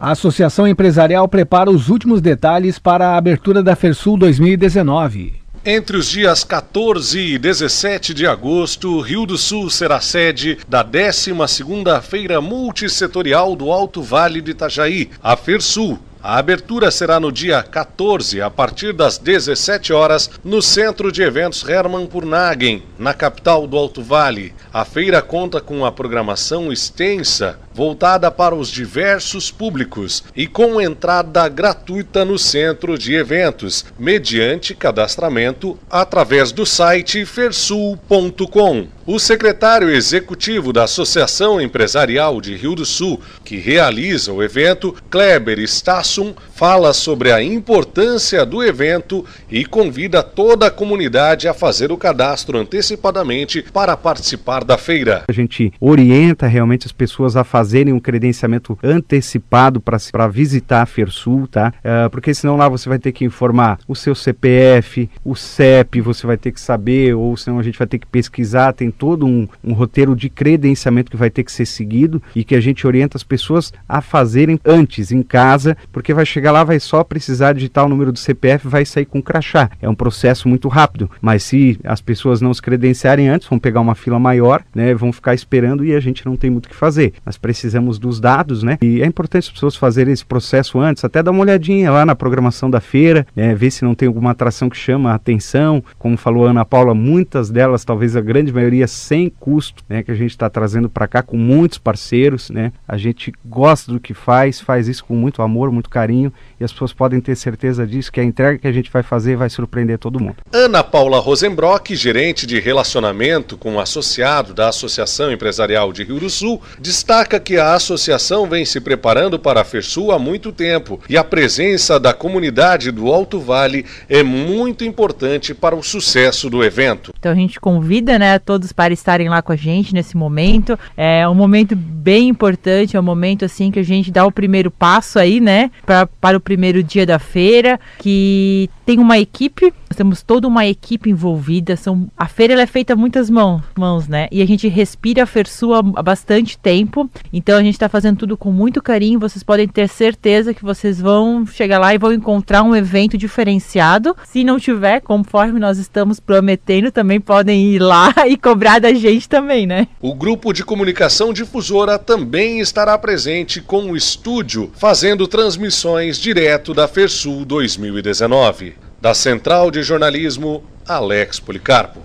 A 0.00 0.10
Associação 0.10 0.66
Empresarial 0.66 1.28
prepara 1.28 1.70
os 1.70 1.88
últimos 1.88 2.20
detalhes 2.20 2.76
para 2.76 3.10
a 3.10 3.16
abertura 3.16 3.62
da 3.62 3.76
FERSUL 3.76 4.16
2019. 4.16 5.41
Entre 5.64 5.96
os 5.96 6.08
dias 6.08 6.42
14 6.42 7.20
e 7.20 7.38
17 7.38 8.12
de 8.12 8.26
agosto, 8.26 9.00
Rio 9.00 9.24
do 9.24 9.38
Sul 9.38 9.70
será 9.70 10.00
sede 10.00 10.58
da 10.66 10.84
12ª 10.84 12.02
Feira 12.02 12.40
Multissetorial 12.40 13.54
do 13.54 13.70
Alto 13.70 14.02
Vale 14.02 14.40
de 14.40 14.50
Itajaí, 14.50 15.08
a 15.22 15.36
FERSUL. 15.36 16.00
A 16.20 16.38
abertura 16.38 16.90
será 16.90 17.20
no 17.20 17.30
dia 17.30 17.62
14, 17.62 18.40
a 18.40 18.50
partir 18.50 18.92
das 18.92 19.18
17 19.18 19.92
horas, 19.92 20.30
no 20.44 20.60
Centro 20.60 21.12
de 21.12 21.22
Eventos 21.22 21.68
Hermann 21.68 22.06
Purnagen, 22.06 22.82
na 22.98 23.14
capital 23.14 23.64
do 23.66 23.76
Alto 23.76 24.02
Vale. 24.02 24.52
A 24.72 24.84
feira 24.84 25.22
conta 25.22 25.60
com 25.60 25.78
uma 25.78 25.92
programação 25.92 26.72
extensa 26.72 27.58
voltada 27.74 28.30
para 28.30 28.54
os 28.54 28.68
diversos 28.68 29.50
públicos 29.50 30.24
e 30.36 30.46
com 30.46 30.80
entrada 30.80 31.48
gratuita 31.48 32.24
no 32.24 32.38
centro 32.38 32.98
de 32.98 33.14
eventos, 33.14 33.84
mediante 33.98 34.74
cadastramento 34.74 35.78
através 35.90 36.52
do 36.52 36.66
site 36.66 37.24
fersul.com. 37.24 38.86
O 39.04 39.18
secretário 39.18 39.90
executivo 39.90 40.72
da 40.72 40.84
Associação 40.84 41.60
Empresarial 41.60 42.40
de 42.40 42.54
Rio 42.54 42.74
do 42.74 42.86
Sul, 42.86 43.20
que 43.44 43.56
realiza 43.56 44.32
o 44.32 44.42
evento, 44.42 44.94
Kleber 45.10 45.58
Stassum, 45.60 46.34
fala 46.62 46.92
sobre 46.92 47.32
a 47.32 47.42
importância 47.42 48.46
do 48.46 48.62
evento 48.62 49.24
e 49.50 49.64
convida 49.64 50.22
toda 50.22 50.68
a 50.68 50.70
comunidade 50.70 51.48
a 51.48 51.52
fazer 51.52 51.90
o 51.90 51.96
cadastro 51.96 52.56
antecipadamente 52.56 53.64
para 53.72 53.96
participar 53.96 54.62
da 54.62 54.78
feira. 54.78 55.24
A 55.28 55.32
gente 55.32 55.72
orienta 55.80 56.46
realmente 56.46 56.86
as 56.86 56.92
pessoas 56.92 57.34
a 57.34 57.42
fazerem 57.42 57.92
um 57.92 57.98
credenciamento 57.98 58.78
antecipado 58.80 59.80
para 59.80 60.28
visitar 60.28 60.82
a 60.82 60.86
Fersul, 60.86 61.48
tá? 61.48 61.74
Uh, 61.78 62.08
porque 62.10 62.32
senão 62.32 62.56
lá 62.56 62.68
você 62.68 62.88
vai 62.88 63.00
ter 63.00 63.10
que 63.10 63.24
informar 63.24 63.80
o 63.88 63.96
seu 63.96 64.14
CPF, 64.14 65.10
o 65.24 65.34
CEP, 65.34 66.00
você 66.00 66.28
vai 66.28 66.36
ter 66.36 66.52
que 66.52 66.60
saber, 66.60 67.12
ou 67.16 67.36
senão 67.36 67.58
a 67.58 67.62
gente 67.64 67.76
vai 67.76 67.88
ter 67.88 67.98
que 67.98 68.06
pesquisar, 68.06 68.72
tem 68.72 68.88
todo 68.88 69.26
um, 69.26 69.48
um 69.64 69.72
roteiro 69.72 70.14
de 70.14 70.30
credenciamento 70.30 71.10
que 71.10 71.16
vai 71.16 71.28
ter 71.28 71.42
que 71.42 71.50
ser 71.50 71.66
seguido 71.66 72.22
e 72.36 72.44
que 72.44 72.54
a 72.54 72.60
gente 72.60 72.86
orienta 72.86 73.16
as 73.16 73.24
pessoas 73.24 73.72
a 73.88 74.00
fazerem 74.00 74.60
antes, 74.64 75.10
em 75.10 75.24
casa, 75.24 75.76
porque 75.90 76.14
vai 76.14 76.24
chegar 76.24 76.51
lá, 76.52 76.62
vai 76.62 76.78
só 76.78 77.02
precisar 77.02 77.54
digitar 77.54 77.84
o 77.84 77.88
número 77.88 78.12
do 78.12 78.18
CPF 78.18 78.68
vai 78.68 78.84
sair 78.84 79.06
com 79.06 79.20
crachá. 79.20 79.70
É 79.80 79.88
um 79.88 79.94
processo 79.94 80.48
muito 80.48 80.68
rápido, 80.68 81.10
mas 81.20 81.42
se 81.42 81.78
as 81.84 82.00
pessoas 82.00 82.40
não 82.40 82.52
se 82.54 82.62
credenciarem 82.62 83.28
antes, 83.28 83.48
vão 83.48 83.58
pegar 83.58 83.80
uma 83.80 83.94
fila 83.94 84.18
maior, 84.18 84.62
né, 84.74 84.94
vão 84.94 85.12
ficar 85.12 85.34
esperando 85.34 85.84
e 85.84 85.94
a 85.94 86.00
gente 86.00 86.24
não 86.24 86.36
tem 86.36 86.50
muito 86.50 86.66
o 86.66 86.68
que 86.68 86.74
fazer. 86.74 87.14
Nós 87.24 87.36
precisamos 87.36 87.98
dos 87.98 88.20
dados, 88.20 88.62
né? 88.62 88.78
E 88.82 89.02
é 89.02 89.06
importante 89.06 89.48
as 89.48 89.52
pessoas 89.52 89.76
fazerem 89.76 90.12
esse 90.12 90.24
processo 90.24 90.78
antes, 90.78 91.04
até 91.04 91.22
dar 91.22 91.30
uma 91.30 91.40
olhadinha 91.42 91.90
lá 91.90 92.04
na 92.04 92.14
programação 92.14 92.70
da 92.70 92.80
feira, 92.80 93.26
né, 93.34 93.54
ver 93.54 93.70
se 93.70 93.84
não 93.84 93.94
tem 93.94 94.06
alguma 94.06 94.30
atração 94.30 94.68
que 94.68 94.76
chama 94.76 95.10
a 95.10 95.14
atenção. 95.14 95.82
Como 95.98 96.16
falou 96.16 96.46
a 96.46 96.50
Ana 96.50 96.64
Paula, 96.64 96.94
muitas 96.94 97.50
delas, 97.50 97.84
talvez 97.84 98.16
a 98.16 98.20
grande 98.20 98.52
maioria, 98.52 98.86
sem 98.86 99.28
custo, 99.28 99.82
né, 99.88 100.02
que 100.02 100.10
a 100.10 100.14
gente 100.14 100.30
está 100.30 100.48
trazendo 100.50 100.88
para 100.88 101.08
cá 101.08 101.22
com 101.22 101.36
muitos 101.36 101.78
parceiros, 101.78 102.50
né? 102.50 102.72
A 102.86 102.96
gente 102.96 103.32
gosta 103.44 103.92
do 103.92 104.00
que 104.00 104.14
faz, 104.14 104.60
faz 104.60 104.88
isso 104.88 105.04
com 105.04 105.14
muito 105.14 105.42
amor, 105.42 105.70
muito 105.70 105.88
carinho 105.88 106.32
e 106.60 106.64
as 106.64 106.72
pessoas 106.72 106.92
podem 106.92 107.20
ter 107.20 107.36
certeza 107.36 107.86
disso 107.86 108.12
que 108.12 108.20
a 108.20 108.24
entrega 108.24 108.58
que 108.58 108.68
a 108.68 108.72
gente 108.72 108.90
vai 108.90 109.02
fazer 109.02 109.36
vai 109.36 109.50
surpreender 109.50 109.98
todo 109.98 110.20
mundo. 110.20 110.36
Ana 110.52 110.82
Paula 110.82 111.18
Rosenbrock, 111.18 111.94
gerente 111.96 112.46
de 112.46 112.60
relacionamento 112.60 113.56
com 113.56 113.74
o 113.74 113.80
associado 113.80 114.54
da 114.54 114.68
Associação 114.68 115.32
Empresarial 115.32 115.92
de 115.92 116.04
Rio 116.04 116.20
do 116.20 116.30
Sul, 116.30 116.60
destaca 116.78 117.40
que 117.40 117.56
a 117.56 117.74
associação 117.74 118.46
vem 118.48 118.64
se 118.64 118.80
preparando 118.80 119.38
para 119.38 119.60
a 119.60 119.64
FERSUL 119.64 120.12
há 120.12 120.18
muito 120.18 120.52
tempo 120.52 121.00
e 121.08 121.16
a 121.16 121.24
presença 121.24 121.98
da 121.98 122.12
comunidade 122.12 122.90
do 122.90 123.12
Alto 123.12 123.40
Vale 123.40 123.84
é 124.08 124.22
muito 124.22 124.84
importante 124.84 125.54
para 125.54 125.74
o 125.74 125.82
sucesso 125.82 126.48
do 126.48 126.62
evento. 126.64 127.12
Então 127.18 127.32
a 127.32 127.34
gente 127.34 127.60
convida 127.60 128.18
né, 128.18 128.38
todos 128.38 128.72
para 128.72 128.92
estarem 128.92 129.28
lá 129.28 129.42
com 129.42 129.52
a 129.52 129.56
gente 129.56 129.94
nesse 129.94 130.16
momento. 130.16 130.78
É 130.96 131.26
um 131.28 131.34
momento 131.34 131.74
bem 131.74 132.28
importante, 132.28 132.96
é 132.96 133.00
um 133.00 133.02
momento 133.02 133.44
assim 133.44 133.70
que 133.70 133.78
a 133.78 133.84
gente 133.84 134.10
dá 134.10 134.24
o 134.24 134.32
primeiro 134.32 134.70
passo 134.70 135.18
aí, 135.18 135.40
né, 135.40 135.70
pra, 135.84 136.06
para 136.22 136.36
o 136.36 136.40
primeiro 136.40 136.84
dia 136.84 137.04
da 137.04 137.18
feira, 137.18 137.80
que 137.98 138.70
tem 138.86 139.00
uma 139.00 139.18
equipe, 139.18 139.74
nós 139.92 139.96
temos 139.96 140.22
toda 140.22 140.48
uma 140.48 140.66
equipe 140.66 141.10
envolvida. 141.10 141.76
São, 141.76 142.08
a 142.16 142.26
feira 142.26 142.58
é 142.60 142.66
feita 142.66 142.94
a 142.94 142.96
muitas 142.96 143.28
mãos, 143.28 143.60
mãos, 143.76 144.08
né? 144.08 144.26
E 144.32 144.40
a 144.40 144.46
gente 144.46 144.66
respira 144.66 145.24
a 145.24 145.26
Fersua 145.26 145.82
há 145.94 146.02
bastante 146.02 146.56
tempo. 146.56 147.10
Então 147.30 147.58
a 147.58 147.62
gente 147.62 147.74
está 147.74 147.90
fazendo 147.90 148.16
tudo 148.16 148.34
com 148.34 148.50
muito 148.50 148.80
carinho. 148.80 149.20
Vocês 149.20 149.42
podem 149.42 149.68
ter 149.68 149.88
certeza 149.90 150.54
que 150.54 150.64
vocês 150.64 150.98
vão 150.98 151.44
chegar 151.46 151.78
lá 151.78 151.94
e 151.94 151.98
vão 151.98 152.10
encontrar 152.10 152.62
um 152.62 152.74
evento 152.74 153.18
diferenciado. 153.18 154.16
Se 154.24 154.42
não 154.42 154.58
tiver, 154.58 155.00
conforme 155.00 155.60
nós 155.60 155.76
estamos 155.76 156.18
prometendo, 156.18 156.90
também 156.90 157.20
podem 157.20 157.74
ir 157.74 157.78
lá 157.78 158.14
e 158.26 158.38
cobrar 158.38 158.78
da 158.78 158.94
gente 158.94 159.28
também, 159.28 159.66
né? 159.66 159.88
O 160.00 160.14
grupo 160.14 160.54
de 160.54 160.64
comunicação 160.64 161.34
difusora 161.34 161.98
também 161.98 162.60
estará 162.60 162.96
presente 162.96 163.60
com 163.60 163.90
o 163.90 163.96
estúdio, 163.96 164.72
fazendo 164.74 165.28
transmissões 165.28 166.18
direto 166.18 166.72
da 166.72 166.88
Fersul 166.88 167.44
2019. 167.44 168.81
Da 169.02 169.14
Central 169.14 169.68
de 169.72 169.82
Jornalismo, 169.82 170.62
Alex 170.86 171.40
Policarpo. 171.40 171.98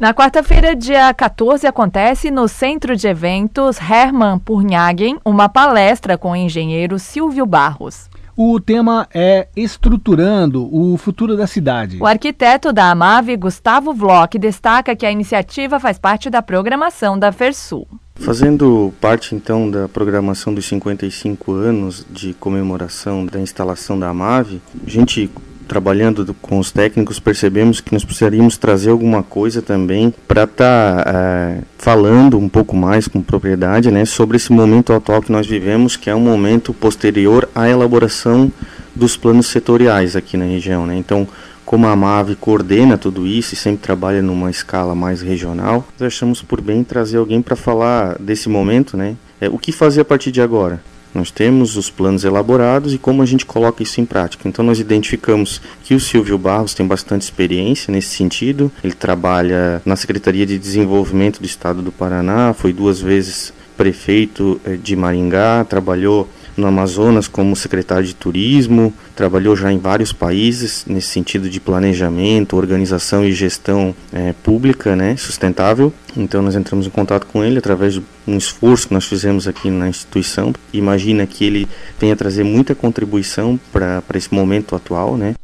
Na 0.00 0.14
quarta-feira, 0.14 0.74
dia 0.74 1.12
14, 1.12 1.66
acontece 1.66 2.30
no 2.30 2.48
Centro 2.48 2.96
de 2.96 3.06
Eventos 3.06 3.76
Hermann 3.78 4.38
Purnhagen 4.38 5.18
uma 5.22 5.50
palestra 5.50 6.16
com 6.16 6.30
o 6.30 6.36
engenheiro 6.36 6.98
Silvio 6.98 7.44
Barros. 7.44 8.08
O 8.34 8.58
tema 8.58 9.06
é 9.12 9.48
Estruturando 9.54 10.66
o 10.74 10.96
Futuro 10.96 11.36
da 11.36 11.46
Cidade. 11.46 11.98
O 12.00 12.06
arquiteto 12.06 12.72
da 12.72 12.90
Amave, 12.90 13.36
Gustavo 13.36 13.92
Vlock, 13.92 14.38
destaca 14.38 14.96
que 14.96 15.04
a 15.04 15.12
iniciativa 15.12 15.78
faz 15.78 15.98
parte 15.98 16.30
da 16.30 16.40
programação 16.40 17.18
da 17.18 17.30
FERSUL. 17.30 17.86
Fazendo 18.14 18.92
parte 19.00 19.34
então 19.34 19.70
da 19.70 19.88
programação 19.88 20.54
dos 20.54 20.66
55 20.66 21.52
anos 21.52 22.06
de 22.10 22.34
comemoração 22.34 23.26
da 23.26 23.40
instalação 23.40 23.98
da 23.98 24.08
Amave, 24.08 24.60
a 24.86 24.90
gente 24.90 25.30
trabalhando 25.66 26.34
com 26.34 26.58
os 26.58 26.70
técnicos, 26.70 27.18
percebemos 27.18 27.80
que 27.80 27.92
nós 27.92 28.04
precisaríamos 28.04 28.58
trazer 28.58 28.90
alguma 28.90 29.22
coisa 29.22 29.62
também 29.62 30.12
para 30.28 30.44
estar 30.44 31.02
tá, 31.02 31.10
é, 31.10 31.58
falando 31.78 32.38
um 32.38 32.48
pouco 32.48 32.76
mais 32.76 33.08
com 33.08 33.22
propriedade 33.22 33.90
né, 33.90 34.04
sobre 34.04 34.36
esse 34.36 34.52
momento 34.52 34.92
atual 34.92 35.22
que 35.22 35.32
nós 35.32 35.46
vivemos, 35.46 35.96
que 35.96 36.10
é 36.10 36.14
um 36.14 36.20
momento 36.20 36.74
posterior 36.74 37.48
à 37.54 37.70
elaboração 37.70 38.52
dos 38.94 39.16
planos 39.16 39.46
setoriais 39.46 40.14
aqui 40.14 40.36
na 40.36 40.44
região. 40.44 40.86
Né? 40.86 40.96
Então, 40.96 41.26
como 41.72 41.86
a 41.86 41.96
MAVE 41.96 42.36
coordena 42.36 42.98
tudo 42.98 43.26
isso 43.26 43.54
e 43.54 43.56
sempre 43.56 43.80
trabalha 43.80 44.20
numa 44.20 44.50
escala 44.50 44.94
mais 44.94 45.22
regional, 45.22 45.88
nós 45.98 46.06
achamos 46.06 46.42
por 46.42 46.60
bem 46.60 46.84
trazer 46.84 47.16
alguém 47.16 47.40
para 47.40 47.56
falar 47.56 48.18
desse 48.20 48.46
momento, 48.46 48.94
né? 48.94 49.16
É, 49.40 49.48
o 49.48 49.56
que 49.56 49.72
fazer 49.72 50.02
a 50.02 50.04
partir 50.04 50.30
de 50.30 50.42
agora? 50.42 50.82
Nós 51.14 51.30
temos 51.30 51.78
os 51.78 51.88
planos 51.88 52.24
elaborados 52.24 52.92
e 52.92 52.98
como 52.98 53.22
a 53.22 53.24
gente 53.24 53.46
coloca 53.46 53.82
isso 53.82 54.02
em 54.02 54.04
prática. 54.04 54.46
Então 54.46 54.62
nós 54.62 54.80
identificamos 54.80 55.62
que 55.82 55.94
o 55.94 56.00
Silvio 56.00 56.36
Barros 56.36 56.74
tem 56.74 56.86
bastante 56.86 57.22
experiência 57.22 57.90
nesse 57.90 58.14
sentido. 58.16 58.70
Ele 58.84 58.92
trabalha 58.92 59.80
na 59.82 59.96
Secretaria 59.96 60.44
de 60.44 60.58
Desenvolvimento 60.58 61.40
do 61.40 61.46
Estado 61.46 61.80
do 61.80 61.90
Paraná, 61.90 62.52
foi 62.52 62.74
duas 62.74 63.00
vezes 63.00 63.50
prefeito 63.78 64.60
eh, 64.66 64.76
de 64.76 64.94
Maringá, 64.94 65.64
trabalhou 65.64 66.28
no 66.56 66.66
Amazonas 66.66 67.28
como 67.28 67.56
secretário 67.56 68.06
de 68.06 68.14
turismo, 68.14 68.92
trabalhou 69.14 69.56
já 69.56 69.72
em 69.72 69.78
vários 69.78 70.12
países 70.12 70.84
nesse 70.86 71.08
sentido 71.08 71.48
de 71.48 71.60
planejamento, 71.60 72.56
organização 72.56 73.24
e 73.24 73.32
gestão 73.32 73.94
é, 74.12 74.32
pública, 74.42 74.94
né, 74.94 75.16
sustentável. 75.16 75.92
Então 76.16 76.42
nós 76.42 76.54
entramos 76.54 76.86
em 76.86 76.90
contato 76.90 77.26
com 77.26 77.42
ele 77.42 77.58
através 77.58 77.94
de 77.94 78.02
um 78.26 78.36
esforço 78.36 78.88
que 78.88 78.94
nós 78.94 79.06
fizemos 79.06 79.48
aqui 79.48 79.70
na 79.70 79.88
instituição. 79.88 80.52
Imagina 80.72 81.26
que 81.26 81.44
ele 81.44 81.68
venha 81.98 82.16
trazer 82.16 82.44
muita 82.44 82.74
contribuição 82.74 83.58
para 83.72 84.02
esse 84.14 84.32
momento 84.32 84.76
atual, 84.76 85.16
né? 85.16 85.34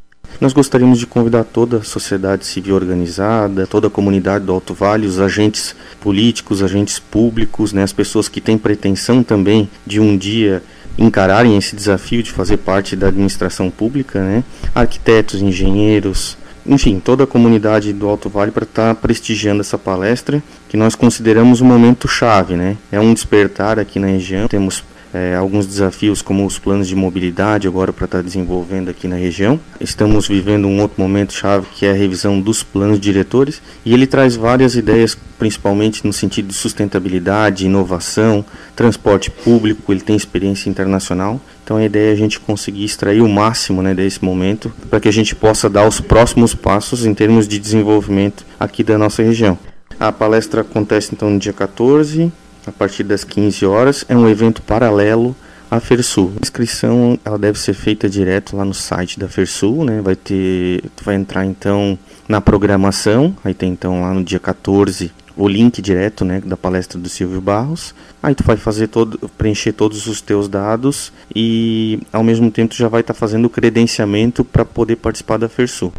Nós 0.40 0.52
gostaríamos 0.52 1.00
de 1.00 1.06
convidar 1.06 1.42
toda 1.42 1.78
a 1.78 1.82
sociedade 1.82 2.46
civil 2.46 2.76
organizada, 2.76 3.66
toda 3.66 3.88
a 3.88 3.90
comunidade 3.90 4.44
do 4.44 4.52
Alto 4.52 4.72
Vale, 4.72 5.06
os 5.06 5.18
agentes 5.18 5.74
políticos, 6.00 6.62
agentes 6.62 7.00
públicos, 7.00 7.72
né, 7.72 7.82
as 7.82 7.92
pessoas 7.92 8.28
que 8.28 8.40
têm 8.40 8.56
pretensão 8.56 9.24
também 9.24 9.68
de 9.84 9.98
um 9.98 10.16
dia 10.16 10.62
encararem 10.98 11.56
esse 11.56 11.76
desafio 11.76 12.22
de 12.22 12.32
fazer 12.32 12.56
parte 12.58 12.96
da 12.96 13.08
administração 13.08 13.70
pública, 13.70 14.20
né? 14.20 14.42
arquitetos, 14.74 15.40
engenheiros, 15.40 16.36
enfim, 16.66 17.00
toda 17.00 17.24
a 17.24 17.26
comunidade 17.26 17.92
do 17.92 18.06
Alto 18.08 18.28
Vale 18.28 18.50
para 18.50 18.64
estar 18.64 18.94
tá 18.94 19.00
prestigiando 19.00 19.60
essa 19.60 19.78
palestra, 19.78 20.42
que 20.68 20.76
nós 20.76 20.94
consideramos 20.94 21.60
um 21.60 21.64
momento 21.64 22.06
chave. 22.06 22.54
Né? 22.54 22.76
É 22.92 23.00
um 23.00 23.14
despertar 23.14 23.78
aqui 23.78 23.98
na 23.98 24.08
região, 24.08 24.46
temos 24.48 24.84
é, 25.12 25.34
alguns 25.34 25.66
desafios 25.66 26.20
como 26.20 26.44
os 26.44 26.58
planos 26.58 26.88
de 26.88 26.94
mobilidade 26.94 27.66
agora 27.66 27.92
para 27.92 28.04
estar 28.04 28.18
tá 28.18 28.22
desenvolvendo 28.22 28.90
aqui 28.90 29.08
na 29.08 29.16
região. 29.16 29.58
Estamos 29.80 30.28
vivendo 30.28 30.66
um 30.66 30.80
outro 30.80 31.00
momento 31.00 31.32
chave 31.32 31.66
que 31.74 31.86
é 31.86 31.90
a 31.90 31.94
revisão 31.94 32.40
dos 32.40 32.62
planos 32.62 33.00
diretores 33.00 33.62
e 33.84 33.94
ele 33.94 34.06
traz 34.06 34.36
várias 34.36 34.74
ideias, 34.74 35.16
principalmente 35.38 36.06
no 36.06 36.12
sentido 36.12 36.48
de 36.48 36.54
sustentabilidade, 36.54 37.66
inovação, 37.66 38.44
transporte 38.76 39.30
público. 39.30 39.92
Ele 39.92 40.00
tem 40.00 40.16
experiência 40.16 40.68
internacional, 40.68 41.40
então 41.64 41.76
a 41.76 41.84
ideia 41.84 42.10
é 42.10 42.12
a 42.12 42.16
gente 42.16 42.38
conseguir 42.40 42.84
extrair 42.84 43.22
o 43.22 43.28
máximo 43.28 43.82
né, 43.82 43.94
desse 43.94 44.24
momento 44.24 44.72
para 44.90 45.00
que 45.00 45.08
a 45.08 45.12
gente 45.12 45.34
possa 45.34 45.70
dar 45.70 45.86
os 45.86 46.00
próximos 46.00 46.54
passos 46.54 47.06
em 47.06 47.14
termos 47.14 47.48
de 47.48 47.58
desenvolvimento 47.58 48.44
aqui 48.58 48.82
da 48.82 48.98
nossa 48.98 49.22
região. 49.22 49.58
A 49.98 50.12
palestra 50.12 50.60
acontece 50.60 51.10
então 51.12 51.30
no 51.30 51.38
dia 51.38 51.52
14 51.52 52.30
a 52.66 52.72
partir 52.72 53.02
das 53.02 53.24
15 53.24 53.66
horas. 53.66 54.04
É 54.08 54.16
um 54.16 54.28
evento 54.28 54.62
paralelo 54.62 55.34
à 55.70 55.80
Fersul. 55.80 56.32
A 56.36 56.42
inscrição 56.42 57.18
ela 57.24 57.38
deve 57.38 57.58
ser 57.58 57.74
feita 57.74 58.08
direto 58.08 58.56
lá 58.56 58.64
no 58.64 58.74
site 58.74 59.18
da 59.18 59.28
Fersul, 59.28 59.84
né? 59.84 60.00
Vai 60.00 60.16
ter, 60.16 60.82
tu 60.96 61.04
vai 61.04 61.14
entrar 61.14 61.44
então 61.44 61.98
na 62.28 62.40
programação, 62.40 63.34
aí 63.42 63.54
tem 63.54 63.72
então 63.72 64.02
lá 64.02 64.12
no 64.12 64.22
dia 64.22 64.38
14 64.38 65.10
o 65.38 65.46
link 65.46 65.80
direto, 65.80 66.24
né, 66.24 66.40
da 66.44 66.56
palestra 66.56 66.98
do 66.98 67.08
Silvio 67.08 67.40
Barros. 67.40 67.94
Aí 68.20 68.34
tu 68.34 68.42
vai 68.42 68.56
fazer 68.56 68.88
todo, 68.88 69.16
preencher 69.38 69.72
todos 69.72 70.08
os 70.08 70.20
teus 70.20 70.48
dados 70.48 71.12
e 71.34 72.00
ao 72.12 72.24
mesmo 72.24 72.50
tempo 72.50 72.74
tu 72.74 72.76
já 72.76 72.88
vai 72.88 73.02
estar 73.02 73.14
tá 73.14 73.18
fazendo 73.18 73.44
o 73.44 73.50
credenciamento 73.50 74.44
para 74.44 74.64
poder 74.64 74.96
participar 74.96 75.38
da 75.38 75.48
FERSU. 75.48 75.92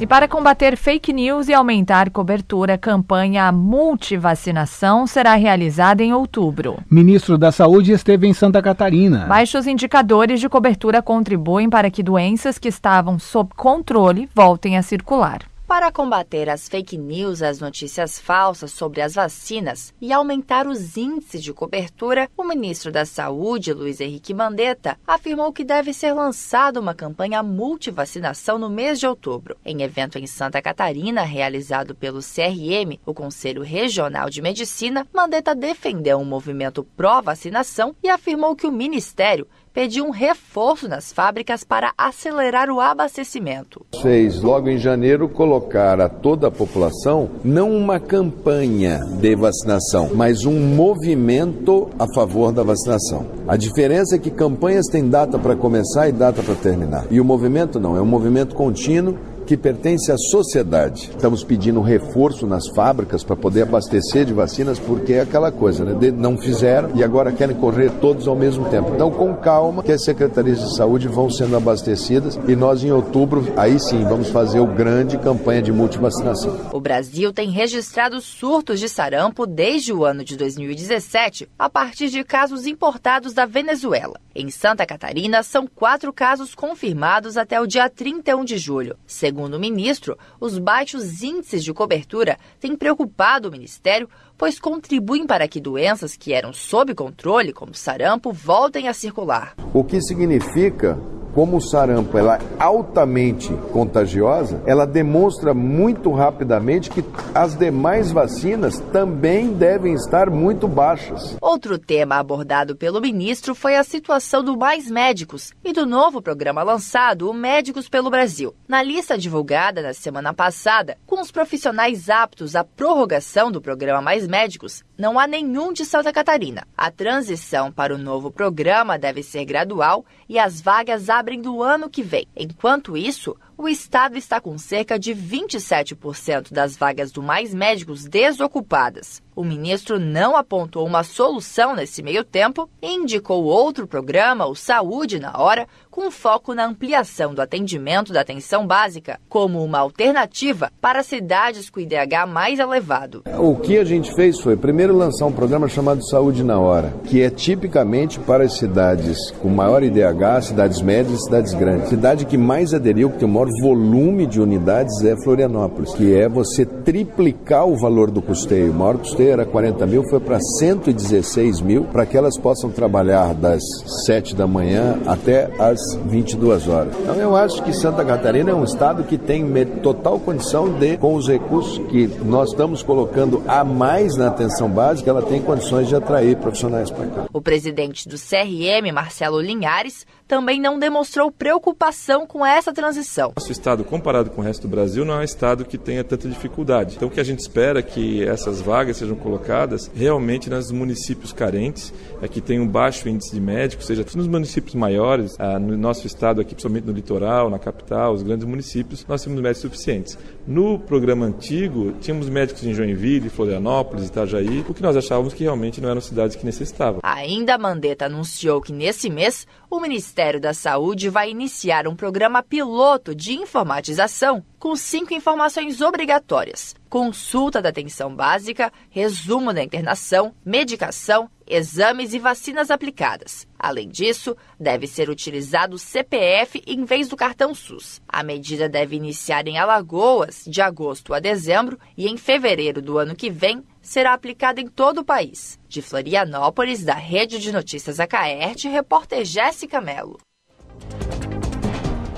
E 0.00 0.06
para 0.06 0.28
combater 0.28 0.76
fake 0.76 1.12
news 1.12 1.48
e 1.48 1.54
aumentar 1.54 2.08
cobertura, 2.10 2.74
a 2.74 2.78
campanha 2.78 3.50
multivacinação 3.50 5.08
será 5.08 5.34
realizada 5.34 6.04
em 6.04 6.12
outubro. 6.12 6.78
Ministro 6.88 7.36
da 7.36 7.50
Saúde 7.50 7.90
esteve 7.90 8.28
em 8.28 8.32
Santa 8.32 8.62
Catarina. 8.62 9.26
Baixos 9.26 9.66
indicadores 9.66 10.38
de 10.38 10.48
cobertura 10.48 11.02
contribuem 11.02 11.68
para 11.68 11.90
que 11.90 12.00
doenças 12.00 12.58
que 12.58 12.68
estavam 12.68 13.18
sob 13.18 13.50
controle 13.56 14.28
voltem 14.32 14.76
a 14.76 14.82
circular. 14.82 15.40
Para 15.68 15.92
combater 15.92 16.48
as 16.48 16.66
fake 16.66 16.96
news, 16.96 17.42
as 17.42 17.60
notícias 17.60 18.18
falsas 18.18 18.72
sobre 18.72 19.02
as 19.02 19.14
vacinas 19.14 19.92
e 20.00 20.14
aumentar 20.14 20.66
os 20.66 20.96
índices 20.96 21.44
de 21.44 21.52
cobertura, 21.52 22.26
o 22.38 22.42
ministro 22.42 22.90
da 22.90 23.04
Saúde, 23.04 23.74
Luiz 23.74 24.00
Henrique 24.00 24.32
Mandetta, 24.32 24.98
afirmou 25.06 25.52
que 25.52 25.62
deve 25.62 25.92
ser 25.92 26.14
lançada 26.14 26.80
uma 26.80 26.94
campanha 26.94 27.42
multivacinação 27.42 28.58
no 28.58 28.70
mês 28.70 28.98
de 28.98 29.06
outubro. 29.06 29.58
Em 29.62 29.82
evento 29.82 30.18
em 30.18 30.26
Santa 30.26 30.62
Catarina, 30.62 31.20
realizado 31.20 31.94
pelo 31.94 32.20
CRM, 32.20 32.98
o 33.04 33.12
Conselho 33.12 33.62
Regional 33.62 34.30
de 34.30 34.40
Medicina, 34.40 35.06
Mandetta 35.12 35.54
defendeu 35.54 36.16
um 36.16 36.24
movimento 36.24 36.82
pró-vacinação 36.82 37.94
e 38.02 38.08
afirmou 38.08 38.56
que 38.56 38.66
o 38.66 38.72
ministério 38.72 39.46
pediu 39.78 40.04
um 40.04 40.10
reforço 40.10 40.88
nas 40.88 41.12
fábricas 41.12 41.62
para 41.62 41.92
acelerar 41.96 42.68
o 42.68 42.80
abastecimento. 42.80 43.86
Fez 44.02 44.42
logo 44.42 44.68
em 44.68 44.76
janeiro 44.76 45.28
colocar 45.28 46.00
a 46.00 46.08
toda 46.08 46.48
a 46.48 46.50
população 46.50 47.30
não 47.44 47.70
uma 47.70 48.00
campanha 48.00 48.98
de 49.20 49.36
vacinação, 49.36 50.10
mas 50.16 50.44
um 50.44 50.58
movimento 50.74 51.90
a 51.96 52.12
favor 52.12 52.50
da 52.50 52.64
vacinação. 52.64 53.24
A 53.46 53.56
diferença 53.56 54.16
é 54.16 54.18
que 54.18 54.32
campanhas 54.32 54.86
têm 54.86 55.08
data 55.08 55.38
para 55.38 55.54
começar 55.54 56.08
e 56.08 56.12
data 56.12 56.42
para 56.42 56.56
terminar. 56.56 57.06
E 57.08 57.20
o 57.20 57.24
movimento 57.24 57.78
não, 57.78 57.96
é 57.96 58.02
um 58.02 58.04
movimento 58.04 58.56
contínuo 58.56 59.16
que 59.48 59.56
pertence 59.56 60.12
à 60.12 60.18
sociedade. 60.18 61.08
Estamos 61.08 61.42
pedindo 61.42 61.80
reforço 61.80 62.46
nas 62.46 62.68
fábricas 62.68 63.24
para 63.24 63.34
poder 63.34 63.62
abastecer 63.62 64.26
de 64.26 64.34
vacinas, 64.34 64.78
porque 64.78 65.14
é 65.14 65.22
aquela 65.22 65.50
coisa, 65.50 65.86
né? 65.86 66.10
não 66.10 66.36
fizeram 66.36 66.90
e 66.94 67.02
agora 67.02 67.32
querem 67.32 67.56
correr 67.56 67.90
todos 67.98 68.28
ao 68.28 68.36
mesmo 68.36 68.68
tempo. 68.68 68.92
Então, 68.94 69.10
com 69.10 69.34
calma, 69.34 69.82
que 69.82 69.90
as 69.90 70.04
secretarias 70.04 70.60
de 70.60 70.76
saúde 70.76 71.08
vão 71.08 71.30
sendo 71.30 71.56
abastecidas 71.56 72.38
e 72.46 72.54
nós, 72.54 72.84
em 72.84 72.92
outubro, 72.92 73.50
aí 73.56 73.80
sim, 73.80 74.04
vamos 74.04 74.28
fazer 74.28 74.60
o 74.60 74.66
grande 74.66 75.16
campanha 75.16 75.62
de 75.62 75.72
multivacinação. 75.72 76.68
O 76.70 76.78
Brasil 76.78 77.32
tem 77.32 77.48
registrado 77.48 78.20
surtos 78.20 78.78
de 78.78 78.88
sarampo 78.88 79.46
desde 79.46 79.94
o 79.94 80.04
ano 80.04 80.22
de 80.24 80.36
2017, 80.36 81.48
a 81.58 81.70
partir 81.70 82.10
de 82.10 82.22
casos 82.22 82.66
importados 82.66 83.32
da 83.32 83.46
Venezuela. 83.46 84.20
Em 84.34 84.50
Santa 84.50 84.84
Catarina, 84.84 85.42
são 85.42 85.66
quatro 85.66 86.12
casos 86.12 86.54
confirmados 86.54 87.38
até 87.38 87.58
o 87.58 87.66
dia 87.66 87.88
31 87.88 88.44
de 88.44 88.58
julho. 88.58 88.96
Segundo 89.06 89.37
Segundo 89.38 89.54
o 89.54 89.60
ministro, 89.60 90.18
os 90.40 90.58
baixos 90.58 91.22
índices 91.22 91.62
de 91.62 91.72
cobertura 91.72 92.36
têm 92.58 92.74
preocupado 92.74 93.48
o 93.48 93.52
Ministério, 93.52 94.08
pois 94.36 94.58
contribuem 94.58 95.28
para 95.28 95.46
que 95.46 95.60
doenças 95.60 96.16
que 96.16 96.32
eram 96.32 96.52
sob 96.52 96.92
controle, 96.92 97.52
como 97.52 97.72
sarampo, 97.72 98.32
voltem 98.32 98.88
a 98.88 98.92
circular. 98.92 99.54
O 99.72 99.84
que 99.84 100.00
significa 100.00 100.98
como 101.38 101.58
o 101.58 101.60
sarampo 101.60 102.18
ela 102.18 102.36
é 102.36 102.40
altamente 102.58 103.52
contagiosa, 103.72 104.60
ela 104.66 104.84
demonstra 104.84 105.54
muito 105.54 106.10
rapidamente 106.10 106.90
que 106.90 107.04
as 107.32 107.54
demais 107.54 108.10
vacinas 108.10 108.80
também 108.92 109.52
devem 109.52 109.94
estar 109.94 110.30
muito 110.30 110.66
baixas. 110.66 111.36
Outro 111.50 111.78
tema 111.78 112.16
abordado 112.16 112.76
pelo 112.76 113.00
ministro 113.00 113.54
foi 113.54 113.74
a 113.74 113.82
situação 113.82 114.44
do 114.44 114.54
Mais 114.54 114.90
Médicos 114.90 115.50
e 115.64 115.72
do 115.72 115.86
novo 115.86 116.20
programa 116.20 116.62
lançado, 116.62 117.30
o 117.30 117.32
Médicos 117.32 117.88
pelo 117.88 118.10
Brasil. 118.10 118.54
Na 118.68 118.82
lista 118.82 119.16
divulgada 119.16 119.80
na 119.80 119.94
semana 119.94 120.34
passada, 120.34 120.98
com 121.06 121.22
os 121.22 121.30
profissionais 121.30 122.10
aptos 122.10 122.54
à 122.54 122.62
prorrogação 122.62 123.50
do 123.50 123.62
programa 123.62 124.02
Mais 124.02 124.28
Médicos, 124.28 124.84
não 124.98 125.18
há 125.18 125.26
nenhum 125.26 125.72
de 125.72 125.86
Santa 125.86 126.12
Catarina. 126.12 126.68
A 126.76 126.90
transição 126.90 127.72
para 127.72 127.94
o 127.94 127.98
novo 127.98 128.30
programa 128.30 128.98
deve 128.98 129.22
ser 129.22 129.46
gradual 129.46 130.04
e 130.28 130.38
as 130.38 130.60
vagas 130.60 131.08
abrem 131.08 131.40
do 131.40 131.62
ano 131.62 131.88
que 131.88 132.02
vem. 132.02 132.28
Enquanto 132.36 132.94
isso, 132.94 133.34
o 133.56 133.66
estado 133.66 134.18
está 134.18 134.38
com 134.38 134.58
cerca 134.58 134.98
de 134.98 135.14
27% 135.14 136.52
das 136.52 136.76
vagas 136.76 137.10
do 137.10 137.22
Mais 137.22 137.54
Médicos 137.54 138.04
desocupadas. 138.04 139.22
O 139.38 139.44
ministro 139.44 140.00
não 140.00 140.36
apontou 140.36 140.84
uma 140.84 141.04
solução 141.04 141.76
nesse 141.76 142.02
meio 142.02 142.24
tempo 142.24 142.68
e 142.82 142.92
indicou 142.92 143.44
outro 143.44 143.86
programa, 143.86 144.48
o 144.48 144.56
Saúde 144.56 145.20
na 145.20 145.38
Hora, 145.38 145.68
com 145.92 146.10
foco 146.10 146.54
na 146.54 146.66
ampliação 146.66 147.32
do 147.34 147.40
atendimento 147.40 148.12
da 148.12 148.20
atenção 148.20 148.66
básica, 148.66 149.20
como 149.28 149.62
uma 149.62 149.78
alternativa 149.78 150.72
para 150.80 151.04
cidades 151.04 151.70
com 151.70 151.78
IDH 151.78 152.26
mais 152.28 152.58
elevado. 152.58 153.22
O 153.38 153.54
que 153.54 153.78
a 153.78 153.84
gente 153.84 154.12
fez 154.12 154.40
foi, 154.40 154.56
primeiro, 154.56 154.96
lançar 154.96 155.26
um 155.26 155.32
programa 155.32 155.68
chamado 155.68 156.04
Saúde 156.08 156.42
na 156.42 156.58
Hora, 156.58 156.92
que 157.04 157.22
é 157.22 157.30
tipicamente 157.30 158.18
para 158.18 158.42
as 158.42 158.56
cidades 158.56 159.30
com 159.40 159.48
maior 159.48 159.84
IDH, 159.84 160.42
cidades 160.42 160.82
médias 160.82 161.20
e 161.20 161.24
cidades 161.24 161.54
grandes. 161.54 161.88
Cidade 161.90 162.26
que 162.26 162.36
mais 162.36 162.74
aderiu, 162.74 163.10
que 163.10 163.18
tem 163.18 163.28
o 163.28 163.32
maior 163.32 163.48
volume 163.60 164.26
de 164.26 164.40
unidades, 164.40 165.04
é 165.04 165.16
Florianópolis, 165.22 165.94
que 165.94 166.12
é 166.12 166.28
você 166.28 166.66
triplicar 166.66 167.66
o 167.66 167.76
valor 167.76 168.10
do 168.10 168.20
custeio. 168.20 168.72
O 168.72 168.74
maior 168.74 168.98
custeio 168.98 169.27
era 169.30 169.44
40 169.44 169.86
mil, 169.86 170.02
foi 170.08 170.20
para 170.20 170.38
116 170.40 171.60
mil, 171.60 171.84
para 171.84 172.06
que 172.06 172.16
elas 172.16 172.38
possam 172.38 172.70
trabalhar 172.70 173.34
das 173.34 173.62
7 174.06 174.34
da 174.34 174.46
manhã 174.46 174.98
até 175.06 175.50
as 175.58 175.78
22 176.06 176.68
horas. 176.68 176.94
Então 177.00 177.14
eu 177.16 177.36
acho 177.36 177.62
que 177.62 177.72
Santa 177.72 178.04
Catarina 178.04 178.50
é 178.50 178.54
um 178.54 178.64
estado 178.64 179.04
que 179.04 179.18
tem 179.18 179.46
total 179.82 180.18
condição 180.18 180.68
de, 180.68 180.96
com 180.96 181.14
os 181.14 181.28
recursos 181.28 181.78
que 181.88 182.06
nós 182.24 182.50
estamos 182.50 182.82
colocando 182.82 183.42
a 183.46 183.64
mais 183.64 184.16
na 184.16 184.28
atenção 184.28 184.68
básica, 184.68 185.10
ela 185.10 185.22
tem 185.22 185.40
condições 185.40 185.88
de 185.88 185.96
atrair 185.96 186.36
profissionais 186.36 186.90
para 186.90 187.06
cá. 187.06 187.26
O 187.32 187.40
presidente 187.40 188.08
do 188.08 188.16
CRM, 188.16 188.92
Marcelo 188.92 189.40
Linhares, 189.40 190.06
também 190.28 190.60
não 190.60 190.78
demonstrou 190.78 191.32
preocupação 191.32 192.26
com 192.26 192.44
essa 192.44 192.70
transição. 192.70 193.32
Nosso 193.34 193.50
estado, 193.50 193.82
comparado 193.82 194.28
com 194.28 194.42
o 194.42 194.44
resto 194.44 194.62
do 194.62 194.68
Brasil, 194.68 195.02
não 195.04 195.14
é 195.14 195.18
um 195.20 195.22
estado 195.22 195.64
que 195.64 195.78
tenha 195.78 196.04
tanta 196.04 196.28
dificuldade. 196.28 196.96
Então, 196.96 197.08
o 197.08 197.10
que 197.10 197.18
a 197.18 197.24
gente 197.24 197.38
espera 197.38 197.78
é 197.78 197.82
que 197.82 198.22
essas 198.22 198.60
vagas 198.60 198.98
sejam 198.98 199.16
colocadas 199.16 199.90
realmente 199.94 200.50
nos 200.50 200.70
municípios 200.70 201.32
carentes, 201.32 201.94
é 202.20 202.28
que 202.28 202.42
tem 202.42 202.60
um 202.60 202.68
baixo 202.68 203.08
índice 203.08 203.32
de 203.32 203.40
médicos, 203.40 203.86
seja 203.86 204.04
nos 204.14 204.26
municípios 204.26 204.74
maiores, 204.74 205.34
ah, 205.38 205.58
no 205.58 205.76
nosso 205.78 206.06
estado 206.06 206.42
aqui, 206.42 206.54
principalmente 206.54 206.84
no 206.84 206.92
litoral, 206.92 207.48
na 207.48 207.58
capital, 207.58 208.12
os 208.12 208.22
grandes 208.22 208.46
municípios, 208.46 209.06
nós 209.08 209.24
temos 209.24 209.40
médicos 209.40 209.62
suficientes. 209.62 210.18
No 210.46 210.78
programa 210.78 211.24
antigo, 211.24 211.92
tínhamos 212.00 212.28
médicos 212.28 212.64
em 212.64 212.74
Joinville, 212.74 213.30
Florianópolis, 213.30 214.08
Itajaí, 214.08 214.64
o 214.68 214.74
que 214.74 214.82
nós 214.82 214.96
achávamos 214.96 215.32
que 215.32 215.44
realmente 215.44 215.80
não 215.80 215.88
eram 215.88 216.00
cidades 216.00 216.36
que 216.36 216.44
necessitavam. 216.44 217.00
Ainda 217.02 217.54
a 217.54 217.58
Mandetta 217.58 218.06
anunciou 218.06 218.60
que 218.60 218.72
nesse 218.72 219.08
mês 219.08 219.46
o 219.70 219.80
Ministério 219.80 220.17
da 220.18 220.52
Saúde 220.52 221.08
vai 221.08 221.30
iniciar 221.30 221.86
um 221.86 221.94
programa 221.94 222.42
piloto 222.42 223.14
de 223.14 223.34
informatização 223.34 224.44
com 224.58 224.74
cinco 224.74 225.14
informações 225.14 225.80
obrigatórias: 225.80 226.74
consulta 226.90 227.62
da 227.62 227.68
atenção 227.68 228.12
básica, 228.12 228.72
resumo 228.90 229.52
da 229.52 229.62
internação, 229.62 230.34
medicação, 230.44 231.30
exames 231.46 232.14
e 232.14 232.18
vacinas 232.18 232.68
aplicadas. 232.68 233.46
Além 233.56 233.88
disso, 233.88 234.36
deve 234.58 234.88
ser 234.88 235.08
utilizado 235.08 235.76
o 235.76 235.78
CPF 235.78 236.60
em 236.66 236.84
vez 236.84 237.06
do 237.08 237.16
cartão 237.16 237.54
SUS. 237.54 238.02
A 238.08 238.24
medida 238.24 238.68
deve 238.68 238.96
iniciar 238.96 239.46
em 239.46 239.56
Alagoas 239.56 240.42
de 240.48 240.60
agosto 240.60 241.14
a 241.14 241.20
dezembro 241.20 241.78
e 241.96 242.08
em 242.08 242.16
fevereiro 242.16 242.82
do 242.82 242.98
ano 242.98 243.14
que 243.14 243.30
vem 243.30 243.64
será 243.88 244.12
aplicada 244.12 244.60
em 244.60 244.66
todo 244.66 244.98
o 244.98 245.04
país. 245.04 245.58
De 245.66 245.80
Florianópolis, 245.80 246.84
da 246.84 246.94
Rede 246.94 247.38
de 247.38 247.50
Notícias 247.50 247.98
Acaerte, 247.98 248.68
repórter 248.68 249.24
Jéssica 249.24 249.80
Mello. 249.80 250.18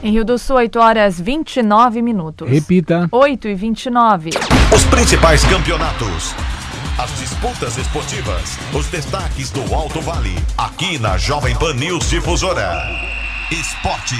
Em 0.02 0.10
Rio 0.10 0.24
do 0.24 0.38
Sul, 0.38 0.56
8 0.56 0.78
horas 0.80 1.20
29 1.20 2.02
minutos. 2.02 2.48
Repita. 2.48 3.08
8 3.12 3.48
e 3.48 3.54
29. 3.54 4.30
Os 4.74 4.84
principais 4.86 5.44
campeonatos. 5.44 6.34
As 6.98 7.16
disputas 7.18 7.78
esportivas. 7.78 8.58
Os 8.74 8.88
destaques 8.88 9.50
do 9.50 9.74
Alto 9.74 10.00
Vale. 10.00 10.34
Aqui 10.58 10.98
na 10.98 11.16
Jovem 11.18 11.56
Pan 11.56 11.74
News 11.74 12.10
Difusora. 12.10 12.82
Esporte. 13.50 14.16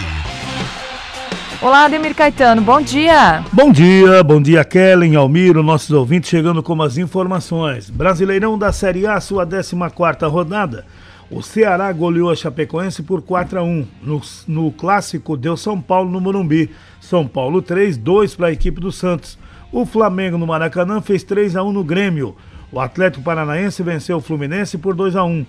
Olá, 1.62 1.84
Ademir 1.84 2.14
Caetano, 2.14 2.62
bom 2.62 2.80
dia. 2.80 3.44
Bom 3.52 3.70
dia, 3.70 4.24
bom 4.24 4.40
dia, 4.40 4.64
Kellen, 4.64 5.14
Almiro, 5.14 5.62
nossos 5.62 5.90
ouvintes 5.90 6.30
chegando 6.30 6.62
com 6.62 6.80
as 6.80 6.96
informações. 6.96 7.90
Brasileirão 7.90 8.56
da 8.58 8.72
Série 8.72 9.06
A, 9.06 9.20
sua 9.20 9.46
14 9.46 10.24
rodada. 10.24 10.86
O 11.30 11.42
Ceará 11.42 11.92
goleou 11.92 12.30
a 12.30 12.34
Chapecoense 12.34 13.02
por 13.02 13.20
4 13.20 13.58
a 13.58 13.62
1 13.62 13.86
no, 14.02 14.22
no 14.48 14.72
clássico 14.72 15.36
deu 15.36 15.54
São 15.54 15.78
Paulo 15.78 16.10
no 16.10 16.18
Morumbi. 16.18 16.70
São 16.98 17.28
Paulo 17.28 17.60
3, 17.60 17.98
2 17.98 18.36
para 18.36 18.46
a 18.46 18.52
equipe 18.52 18.80
do 18.80 18.90
Santos. 18.90 19.38
O 19.70 19.84
Flamengo 19.84 20.38
no 20.38 20.46
Maracanã 20.46 21.02
fez 21.02 21.22
3 21.24 21.56
a 21.56 21.62
1 21.62 21.72
no 21.72 21.84
Grêmio. 21.84 22.34
O 22.72 22.80
Atlético 22.80 23.22
Paranaense 23.22 23.82
venceu 23.82 24.16
o 24.16 24.22
Fluminense 24.22 24.78
por 24.78 24.94
2 24.94 25.14
a 25.14 25.24
1. 25.24 25.44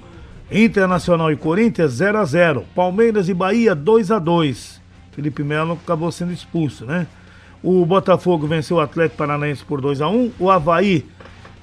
Internacional 0.51 1.31
e 1.31 1.37
Corinthians 1.37 1.93
0 1.93 2.17
a 2.17 2.25
0. 2.25 2.65
Palmeiras 2.75 3.29
e 3.29 3.33
Bahia 3.33 3.73
2 3.73 4.11
a 4.11 4.19
2. 4.19 4.80
Felipe 5.11 5.43
Melo 5.43 5.73
acabou 5.73 6.11
sendo 6.11 6.31
expulso, 6.31 6.85
né? 6.85 7.07
O 7.63 7.85
Botafogo 7.85 8.47
venceu 8.47 8.77
o 8.77 8.81
Atlético 8.81 9.17
Paranaense 9.17 9.63
por 9.63 9.81
2 9.81 10.01
a 10.01 10.09
1. 10.09 10.31
O 10.39 10.49
Havaí 10.49 11.05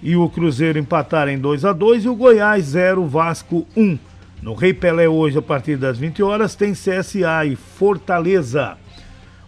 e 0.02 0.14
o 0.14 0.28
Cruzeiro 0.28 0.78
empataram 0.78 1.32
em 1.32 1.38
2 1.38 1.64
a 1.64 1.72
2 1.72 2.04
e 2.04 2.08
o 2.08 2.14
Goiás 2.14 2.66
0, 2.66 3.04
Vasco 3.06 3.66
1. 3.76 3.98
No 4.40 4.54
Rei 4.54 4.72
Pelé 4.72 5.08
hoje 5.08 5.38
a 5.38 5.42
partir 5.42 5.76
das 5.76 5.98
20 5.98 6.22
horas 6.22 6.54
tem 6.54 6.72
CSA 6.72 7.44
e 7.44 7.56
Fortaleza. 7.56 8.76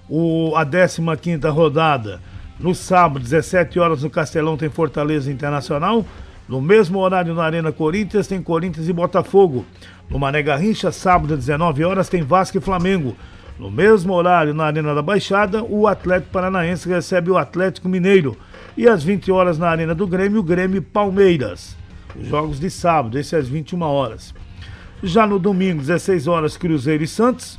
O 0.08 0.56
a 0.56 0.66
15ª 0.66 1.48
rodada 1.52 2.20
no 2.58 2.74
sábado 2.74 3.22
17 3.22 3.78
horas 3.78 4.02
no 4.02 4.10
Castelão 4.10 4.56
tem 4.56 4.68
Fortaleza 4.68 5.30
Internacional. 5.30 6.04
No 6.48 6.60
mesmo 6.60 6.98
horário 6.98 7.32
na 7.32 7.44
Arena 7.44 7.70
Corinthians 7.70 8.26
tem 8.26 8.42
Corinthians 8.42 8.88
e 8.88 8.92
Botafogo. 8.92 9.64
No 10.10 10.18
Mané 10.18 10.42
Garrincha, 10.42 10.90
sábado 10.90 11.36
19 11.36 11.84
horas 11.84 12.08
tem 12.08 12.22
Vasco 12.22 12.58
e 12.58 12.60
Flamengo. 12.60 13.16
No 13.60 13.70
mesmo 13.70 14.14
horário 14.14 14.54
na 14.54 14.64
Arena 14.64 14.94
da 14.94 15.02
Baixada, 15.02 15.62
o 15.62 15.86
Atlético 15.86 16.32
Paranaense 16.32 16.88
recebe 16.88 17.30
o 17.30 17.36
Atlético 17.36 17.90
Mineiro. 17.90 18.34
E 18.74 18.88
às 18.88 19.04
20 19.04 19.30
horas 19.30 19.58
na 19.58 19.68
Arena 19.68 19.94
do 19.94 20.06
Grêmio, 20.06 20.40
o 20.40 20.42
Grêmio 20.42 20.80
Palmeiras. 20.80 21.76
Os 22.18 22.26
jogos 22.26 22.58
de 22.58 22.70
sábado, 22.70 23.18
esse 23.18 23.36
às 23.36 23.46
21 23.46 23.82
horas. 23.82 24.34
Já 25.02 25.26
no 25.26 25.38
domingo, 25.38 25.82
16 25.82 26.26
horas, 26.26 26.56
Cruzeiro 26.56 27.04
e 27.04 27.06
Santos. 27.06 27.58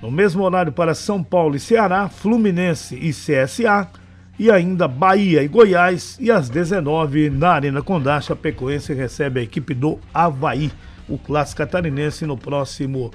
No 0.00 0.10
mesmo 0.10 0.42
horário 0.42 0.72
para 0.72 0.94
São 0.94 1.22
Paulo 1.22 1.54
e 1.54 1.60
Ceará, 1.60 2.08
Fluminense 2.08 2.96
e 2.96 3.10
CSA. 3.10 3.90
E 4.38 4.50
ainda 4.50 4.88
Bahia 4.88 5.42
e 5.42 5.48
Goiás. 5.48 6.16
E 6.18 6.30
às 6.30 6.48
19 6.48 7.28
na 7.28 7.50
Arena 7.50 7.82
Condá, 7.82 8.18
Chapecoense 8.22 8.94
recebe 8.94 9.40
a 9.40 9.42
equipe 9.42 9.74
do 9.74 9.98
Havaí, 10.14 10.72
o 11.06 11.18
clássico 11.18 11.58
catarinense, 11.58 12.24
no 12.24 12.38
próximo 12.38 13.10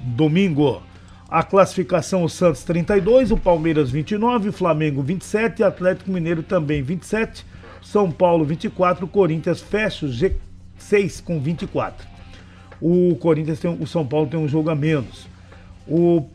domingo. 0.00 0.80
A 1.32 1.42
classificação: 1.42 2.24
o 2.24 2.28
Santos 2.28 2.62
32, 2.62 3.30
o 3.30 3.38
Palmeiras 3.38 3.90
29, 3.90 4.50
o 4.50 4.52
Flamengo 4.52 5.02
27, 5.02 5.62
Atlético 5.62 6.10
Mineiro 6.10 6.42
também 6.42 6.82
27, 6.82 7.46
São 7.80 8.10
Paulo 8.10 8.44
24, 8.44 9.06
o 9.06 9.08
Corinthians 9.08 9.62
fecha 9.62 10.04
o 10.04 10.10
G6 10.10 11.24
com 11.24 11.40
24. 11.40 12.06
O 12.78 13.16
Corinthians 13.16 13.60
tem, 13.60 13.70
o 13.70 13.86
São 13.86 14.06
Paulo 14.06 14.26
tem 14.26 14.38
um 14.38 14.46
jogo 14.46 14.68
a 14.68 14.74
menos. 14.74 15.26
O, 15.88 16.26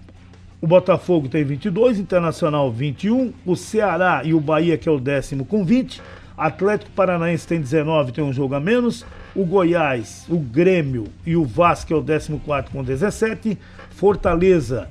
o 0.60 0.66
Botafogo 0.66 1.30
tem 1.30 1.44
22, 1.44 2.00
Internacional 2.00 2.72
21, 2.72 3.32
o 3.46 3.56
Ceará 3.56 4.24
e 4.26 4.34
o 4.34 4.42
Bahia, 4.42 4.80
que 4.80 4.90
é 4.90 4.92
o 4.92 5.00
décimo, 5.00 5.46
com 5.46 5.64
20. 5.64 6.02
Atlético 6.36 6.92
Paranaense 6.92 7.48
tem 7.48 7.60
19, 7.60 8.12
tem 8.12 8.24
um 8.24 8.34
jogo 8.34 8.56
a 8.56 8.60
menos. 8.60 9.06
O 9.36 9.46
Goiás, 9.46 10.26
o 10.28 10.38
Grêmio 10.40 11.06
e 11.24 11.36
o 11.36 11.46
Vasco, 11.46 11.94
é 11.94 11.96
o 11.96 12.04
14 12.04 12.42
com 12.72 12.84
17. 12.84 13.58
Fortaleza 13.98 14.88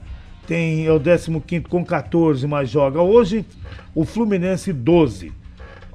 tem 0.48 0.84
é 0.84 0.92
o 0.92 1.00
15 1.00 1.62
com 1.68 1.84
14, 1.84 2.44
mas 2.44 2.68
joga 2.68 3.00
hoje. 3.00 3.46
O 3.94 4.04
Fluminense 4.04 4.72
12. 4.72 5.32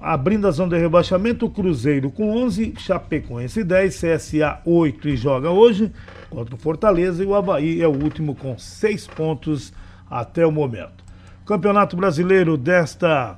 Abrindo 0.01 0.47
a 0.47 0.51
zona 0.51 0.77
de 0.77 0.81
rebaixamento, 0.81 1.45
o 1.45 1.49
Cruzeiro 1.49 2.09
com 2.09 2.31
11, 2.31 2.73
Chapecoense 2.77 3.65
10, 3.65 4.01
CSA 4.01 4.61
8 4.65 5.09
e 5.09 5.17
joga 5.17 5.49
hoje 5.49 5.91
contra 6.29 6.55
o 6.55 6.57
Fortaleza 6.57 7.21
e 7.21 7.27
o 7.27 7.35
Havaí 7.35 7.81
é 7.81 7.87
o 7.87 7.91
último 7.91 8.33
com 8.33 8.57
6 8.57 9.07
pontos 9.07 9.73
até 10.09 10.45
o 10.47 10.51
momento. 10.51 11.03
Campeonato 11.45 11.97
Brasileiro 11.97 12.55
desta, 12.57 13.37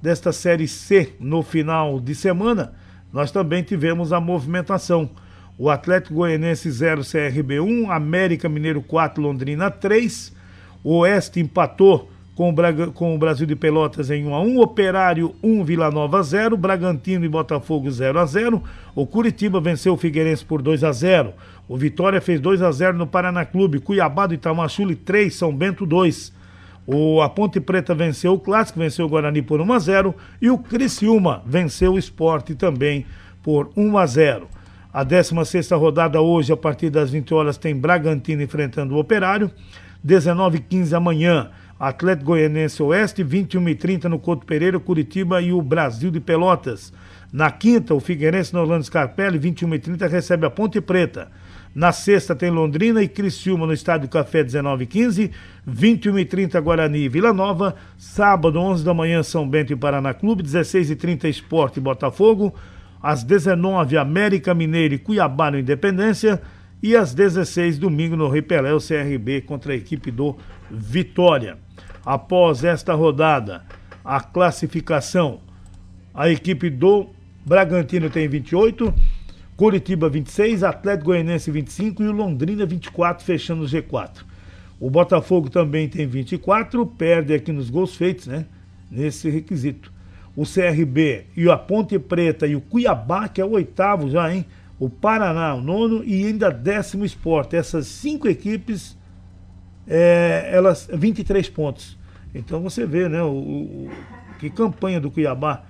desta 0.00 0.30
Série 0.30 0.68
C 0.68 1.14
no 1.18 1.42
final 1.42 1.98
de 1.98 2.14
semana, 2.14 2.72
nós 3.12 3.32
também 3.32 3.64
tivemos 3.64 4.12
a 4.12 4.20
movimentação. 4.20 5.10
O 5.62 5.68
Atlético 5.68 6.14
Goianense 6.14 6.70
0, 6.70 7.02
CRB 7.02 7.60
1, 7.60 7.90
América 7.90 8.48
Mineiro 8.48 8.80
4, 8.80 9.22
Londrina 9.22 9.70
3. 9.70 10.34
O 10.82 11.00
Oeste 11.00 11.38
empatou 11.38 12.08
com 12.34 12.48
o, 12.48 12.52
Braga, 12.52 12.86
com 12.86 13.14
o 13.14 13.18
Brasil 13.18 13.46
de 13.46 13.54
Pelotas 13.54 14.10
em 14.10 14.24
1 14.24 14.34
a 14.34 14.40
1, 14.40 14.58
Operário 14.58 15.34
1, 15.42 15.62
Vila 15.62 15.90
Nova 15.90 16.22
0, 16.22 16.56
Bragantino 16.56 17.26
e 17.26 17.28
Botafogo 17.28 17.90
0 17.90 18.18
a 18.18 18.24
0. 18.24 18.62
O 18.94 19.06
Curitiba 19.06 19.60
venceu 19.60 19.92
o 19.92 19.98
Figueirense 19.98 20.42
por 20.42 20.62
2 20.62 20.82
a 20.82 20.92
0. 20.92 21.34
O 21.68 21.76
Vitória 21.76 22.22
fez 22.22 22.40
2 22.40 22.62
a 22.62 22.72
0 22.72 22.96
no 22.96 23.06
Paraná 23.06 23.44
Clube, 23.44 23.80
Cuiabá 23.80 24.26
do 24.26 24.32
Itamachule 24.32 24.96
3, 24.96 25.34
São 25.34 25.54
Bento 25.54 25.84
2. 25.84 26.32
O, 26.86 27.20
a 27.20 27.28
Ponte 27.28 27.60
Preta 27.60 27.94
venceu 27.94 28.32
o 28.32 28.40
Clássico, 28.40 28.78
venceu 28.78 29.04
o 29.04 29.10
Guarani 29.10 29.42
por 29.42 29.60
1 29.60 29.72
a 29.74 29.78
0 29.78 30.14
e 30.40 30.48
o 30.48 30.56
Criciúma 30.56 31.42
venceu 31.44 31.92
o 31.92 31.98
Esporte 31.98 32.54
também 32.54 33.04
por 33.42 33.70
1 33.76 33.98
a 33.98 34.06
0. 34.06 34.59
A 34.92 35.04
16 35.04 35.70
rodada 35.70 36.20
hoje, 36.20 36.52
a 36.52 36.56
partir 36.56 36.90
das 36.90 37.10
20 37.12 37.32
horas, 37.32 37.56
tem 37.56 37.76
Bragantino 37.76 38.42
enfrentando 38.42 38.96
o 38.96 38.98
Operário. 38.98 39.48
19 40.02 40.58
h 40.58 40.66
15 40.68 40.94
amanhã, 40.96 41.50
Atlético 41.78 42.26
Goianense 42.26 42.82
Oeste, 42.82 43.22
21 43.22 43.68
h 43.68 43.74
30 43.76 44.08
no 44.08 44.18
Couto 44.18 44.44
Pereira, 44.44 44.80
Curitiba 44.80 45.40
e 45.40 45.52
o 45.52 45.62
Brasil 45.62 46.10
de 46.10 46.18
Pelotas. 46.18 46.92
Na 47.32 47.52
quinta, 47.52 47.94
o 47.94 48.00
Figueirense 48.00 48.52
no 48.52 48.60
Orlando 48.60 48.82
Scarpelli, 48.82 49.38
21 49.38 49.68
h 49.74 49.78
30 49.78 50.06
recebe 50.08 50.46
a 50.46 50.50
Ponte 50.50 50.80
Preta. 50.80 51.30
Na 51.72 51.92
sexta 51.92 52.34
tem 52.34 52.50
Londrina 52.50 53.00
e 53.00 53.06
Criciúma 53.06 53.66
no 53.66 53.72
Estádio 53.72 54.08
Café 54.08 54.42
19 54.42 54.84
h 54.84 54.90
15, 54.90 55.30
21 55.64 56.16
h 56.16 56.24
30 56.24 56.60
Guarani 56.60 56.98
e 57.04 57.08
Vila 57.08 57.32
Nova, 57.32 57.76
sábado 57.96 58.58
11 58.58 58.84
da 58.84 58.92
manhã 58.92 59.22
São 59.22 59.48
Bento 59.48 59.72
e 59.72 59.76
Paraná 59.76 60.12
Clube, 60.12 60.42
16 60.42 60.90
h 60.90 60.96
30 61.00 61.28
Esporte 61.28 61.76
e 61.76 61.80
Botafogo, 61.80 62.52
às 63.02 63.24
19 63.24 63.96
América 63.96 64.52
Mineiro 64.54 64.94
e 64.94 64.98
Cuiabá 64.98 65.50
no 65.50 65.58
Independência 65.58 66.40
e 66.82 66.96
às 66.96 67.14
16 67.14 67.78
domingo 67.78 68.16
no 68.16 68.28
Rei 68.28 68.42
Pelé 68.42 68.72
o 68.72 68.78
CRB 68.78 69.42
contra 69.42 69.72
a 69.72 69.76
equipe 69.76 70.10
do 70.10 70.36
Vitória. 70.70 71.58
Após 72.04 72.64
esta 72.64 72.94
rodada, 72.94 73.64
a 74.04 74.20
classificação, 74.20 75.40
a 76.14 76.30
equipe 76.30 76.70
do 76.70 77.08
Bragantino 77.44 78.08
tem 78.08 78.28
28, 78.28 78.92
Curitiba 79.56 80.08
26, 80.08 80.62
Atlético 80.62 81.06
Goianense 81.06 81.50
25 81.50 82.02
e 82.02 82.08
o 82.08 82.12
Londrina 82.12 82.64
24 82.64 83.24
fechando 83.24 83.62
o 83.62 83.66
G4. 83.66 84.22
O 84.78 84.88
Botafogo 84.88 85.50
também 85.50 85.86
tem 85.88 86.06
24, 86.06 86.86
perde 86.86 87.34
aqui 87.34 87.52
nos 87.52 87.68
gols 87.68 87.94
feitos, 87.94 88.26
né? 88.26 88.46
Nesse 88.90 89.28
requisito 89.28 89.92
o 90.36 90.44
CRB 90.44 91.26
e 91.36 91.48
a 91.50 91.56
Ponte 91.56 91.98
Preta 91.98 92.46
e 92.46 92.56
o 92.56 92.60
Cuiabá, 92.60 93.28
que 93.28 93.40
é 93.40 93.44
o 93.44 93.50
oitavo 93.50 94.08
já, 94.08 94.32
hein? 94.32 94.46
O 94.78 94.88
Paraná, 94.88 95.54
o 95.54 95.60
nono, 95.60 96.02
e 96.04 96.26
ainda 96.26 96.50
décimo 96.50 97.04
esporte. 97.04 97.56
Essas 97.56 97.86
cinco 97.86 98.28
equipes, 98.28 98.96
é, 99.86 100.48
elas 100.52 100.88
23 100.92 101.48
pontos. 101.50 101.98
Então 102.34 102.60
você 102.60 102.86
vê, 102.86 103.08
né? 103.08 103.22
O, 103.22 103.28
o 103.28 103.90
que 104.38 104.48
campanha 104.48 105.00
do 105.00 105.10
Cuiabá. 105.10 105.64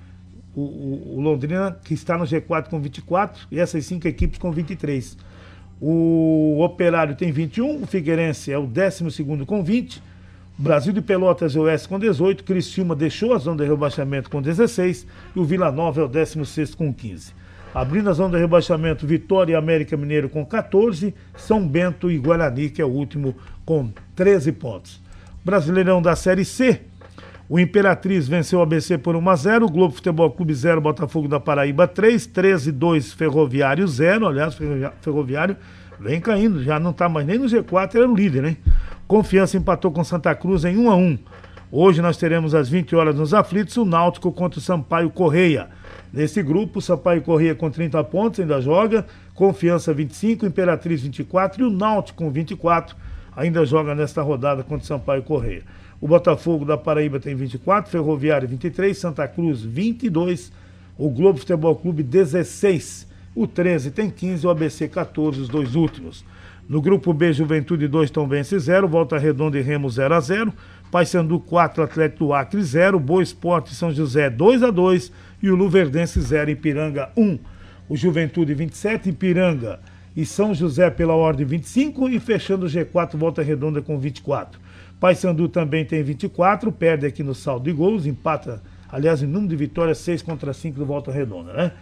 O, 0.54 0.60
o, 0.60 1.16
o, 1.16 1.20
Londrina, 1.20 1.76
que 1.84 1.94
está 1.94 2.18
no 2.18 2.24
G4 2.24 2.68
com 2.68 2.80
24, 2.80 3.46
e 3.50 3.58
essas 3.58 3.86
cinco 3.86 4.06
equipes 4.06 4.38
com 4.38 4.50
23. 4.50 5.16
O 5.80 6.60
Operário 6.60 7.14
tem 7.14 7.32
21, 7.32 7.82
o 7.82 7.86
Figueirense 7.86 8.52
é 8.52 8.58
o 8.58 8.66
12 8.66 9.24
com 9.46 9.62
20, 9.62 10.02
Brasil 10.60 10.92
de 10.92 11.00
Pelotas 11.00 11.54
e 11.54 11.58
Oeste 11.58 11.88
com 11.88 11.98
18, 11.98 12.44
Criciúma 12.44 12.94
deixou 12.94 13.32
a 13.32 13.38
zona 13.38 13.64
de 13.64 13.70
rebaixamento 13.70 14.28
com 14.28 14.42
16 14.42 15.06
e 15.34 15.40
o 15.40 15.42
Vila 15.42 15.72
Nova 15.72 16.02
é 16.02 16.04
o 16.04 16.06
16 16.06 16.74
com 16.74 16.92
15. 16.92 17.32
Abrindo 17.74 18.10
a 18.10 18.12
zona 18.12 18.36
de 18.36 18.42
rebaixamento, 18.42 19.06
Vitória 19.06 19.54
e 19.54 19.56
América 19.56 19.96
Mineiro 19.96 20.28
com 20.28 20.44
14, 20.44 21.14
São 21.34 21.66
Bento 21.66 22.10
e 22.10 22.18
Guarani, 22.18 22.68
que 22.68 22.82
é 22.82 22.84
o 22.84 22.90
último, 22.90 23.34
com 23.64 23.90
13 24.14 24.52
pontos. 24.52 25.00
Brasileirão 25.42 26.02
da 26.02 26.14
Série 26.14 26.44
C, 26.44 26.82
o 27.48 27.58
Imperatriz 27.58 28.28
venceu 28.28 28.58
o 28.58 28.62
ABC 28.62 28.98
por 28.98 29.16
1 29.16 29.30
a 29.30 29.36
0, 29.36 29.64
o 29.64 29.70
Globo 29.70 29.94
Futebol 29.94 30.30
Clube 30.30 30.52
0, 30.52 30.78
Botafogo 30.82 31.26
da 31.26 31.40
Paraíba 31.40 31.88
3, 31.88 32.26
13 32.26 32.70
2 32.70 33.14
Ferroviário 33.14 33.88
0, 33.88 34.28
aliás, 34.28 34.58
Ferroviário 35.00 35.56
vem 35.98 36.20
caindo, 36.20 36.62
já 36.62 36.78
não 36.78 36.90
está 36.90 37.08
mais 37.08 37.26
nem 37.26 37.38
no 37.38 37.46
G4, 37.46 37.94
era 37.94 38.06
o 38.06 38.14
líder, 38.14 38.44
hein? 38.44 38.58
Confiança 39.10 39.56
empatou 39.56 39.90
com 39.90 40.04
Santa 40.04 40.32
Cruz 40.36 40.64
em 40.64 40.76
1 40.76 40.88
a 40.88 40.94
1. 40.94 41.18
Hoje 41.72 42.00
nós 42.00 42.16
teremos 42.16 42.54
às 42.54 42.68
20 42.68 42.94
horas 42.94 43.16
nos 43.16 43.34
aflitos 43.34 43.76
o 43.76 43.84
Náutico 43.84 44.30
contra 44.30 44.60
o 44.60 44.62
Sampaio 44.62 45.10
Correia. 45.10 45.68
Nesse 46.12 46.40
grupo, 46.44 46.78
o 46.78 46.80
Sampaio 46.80 47.20
Correia 47.20 47.52
com 47.56 47.68
30 47.68 48.04
pontos 48.04 48.38
ainda 48.38 48.60
joga, 48.60 49.04
Confiança 49.34 49.92
25, 49.92 50.46
Imperatriz 50.46 51.02
24 51.02 51.60
e 51.60 51.66
o 51.66 51.70
Náutico 51.70 52.22
com 52.22 52.30
24 52.30 52.94
ainda 53.34 53.66
joga 53.66 53.96
nesta 53.96 54.22
rodada 54.22 54.62
contra 54.62 54.84
o 54.84 54.86
Sampaio 54.86 55.24
Correia. 55.24 55.64
O 56.00 56.06
Botafogo 56.06 56.64
da 56.64 56.76
Paraíba 56.76 57.18
tem 57.18 57.34
24, 57.34 57.90
Ferroviário 57.90 58.46
23, 58.46 58.96
Santa 58.96 59.26
Cruz 59.26 59.60
22, 59.60 60.52
o 60.96 61.10
Globo 61.10 61.40
Futebol 61.40 61.74
Clube 61.74 62.04
16 62.04 63.10
o 63.34 63.46
13 63.46 63.92
tem 63.92 64.10
15 64.10 64.44
e 64.44 64.46
o 64.46 64.50
ABC 64.50 64.88
14, 64.88 65.40
os 65.40 65.48
dois 65.48 65.74
últimos. 65.74 66.24
No 66.70 66.80
grupo 66.80 67.12
B, 67.12 67.32
Juventude 67.32 67.88
2, 67.88 68.12
Tombense 68.12 68.56
0, 68.56 68.86
Volta 68.86 69.18
Redonda 69.18 69.58
e 69.58 69.60
Remo 69.60 69.90
0 69.90 70.14
a 70.14 70.20
0 70.20 70.52
Paysandu 70.88 71.40
4, 71.40 71.82
Atlético 71.82 72.26
do 72.26 72.32
Acre 72.32 72.62
0, 72.62 73.00
Boa 73.00 73.24
Esporte 73.24 73.74
São 73.74 73.92
José 73.92 74.30
2 74.30 74.62
a 74.62 74.70
2 74.70 75.10
e 75.42 75.50
o 75.50 75.56
Luverdense 75.56 76.20
0, 76.20 76.48
Ipiranga 76.52 77.10
1. 77.16 77.40
O 77.88 77.96
Juventude 77.96 78.54
27, 78.54 79.08
Ipiranga 79.08 79.80
e 80.16 80.24
São 80.24 80.54
José 80.54 80.88
pela 80.90 81.12
ordem 81.12 81.44
25 81.44 82.08
e 82.08 82.20
fechando 82.20 82.66
o 82.66 82.68
G4 82.68 83.16
Volta 83.16 83.42
Redonda 83.42 83.82
com 83.82 83.98
24. 83.98 84.60
Paysandu 85.00 85.48
também 85.48 85.84
tem 85.84 86.04
24, 86.04 86.70
perde 86.70 87.04
aqui 87.04 87.24
no 87.24 87.34
saldo 87.34 87.64
de 87.64 87.72
gols, 87.72 88.06
empata, 88.06 88.62
aliás, 88.88 89.24
em 89.24 89.26
número 89.26 89.48
de 89.48 89.56
vitórias 89.56 89.98
6 89.98 90.22
contra 90.22 90.52
5 90.52 90.78
do 90.78 90.86
Volta 90.86 91.10
Redonda, 91.10 91.52
né? 91.52 91.72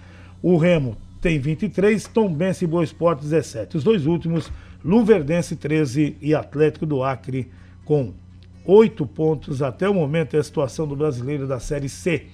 O 0.42 0.56
Remo 0.56 0.96
tem 1.20 1.38
23, 1.38 2.06
Tombense 2.06 2.64
e 2.64 2.68
Boa 2.68 2.84
Esporte 2.84 3.22
17. 3.22 3.76
Os 3.76 3.84
dois 3.84 4.06
últimos, 4.06 4.50
Luverdense 4.84 5.56
13 5.56 6.16
e 6.20 6.34
Atlético 6.34 6.86
do 6.86 7.02
Acre 7.02 7.50
com 7.84 8.12
8 8.64 9.06
pontos 9.06 9.62
até 9.62 9.88
o 9.88 9.94
momento 9.94 10.36
é 10.36 10.38
a 10.38 10.44
situação 10.44 10.86
do 10.86 10.94
brasileiro 10.94 11.46
da 11.46 11.58
Série 11.58 11.88
C. 11.88 12.26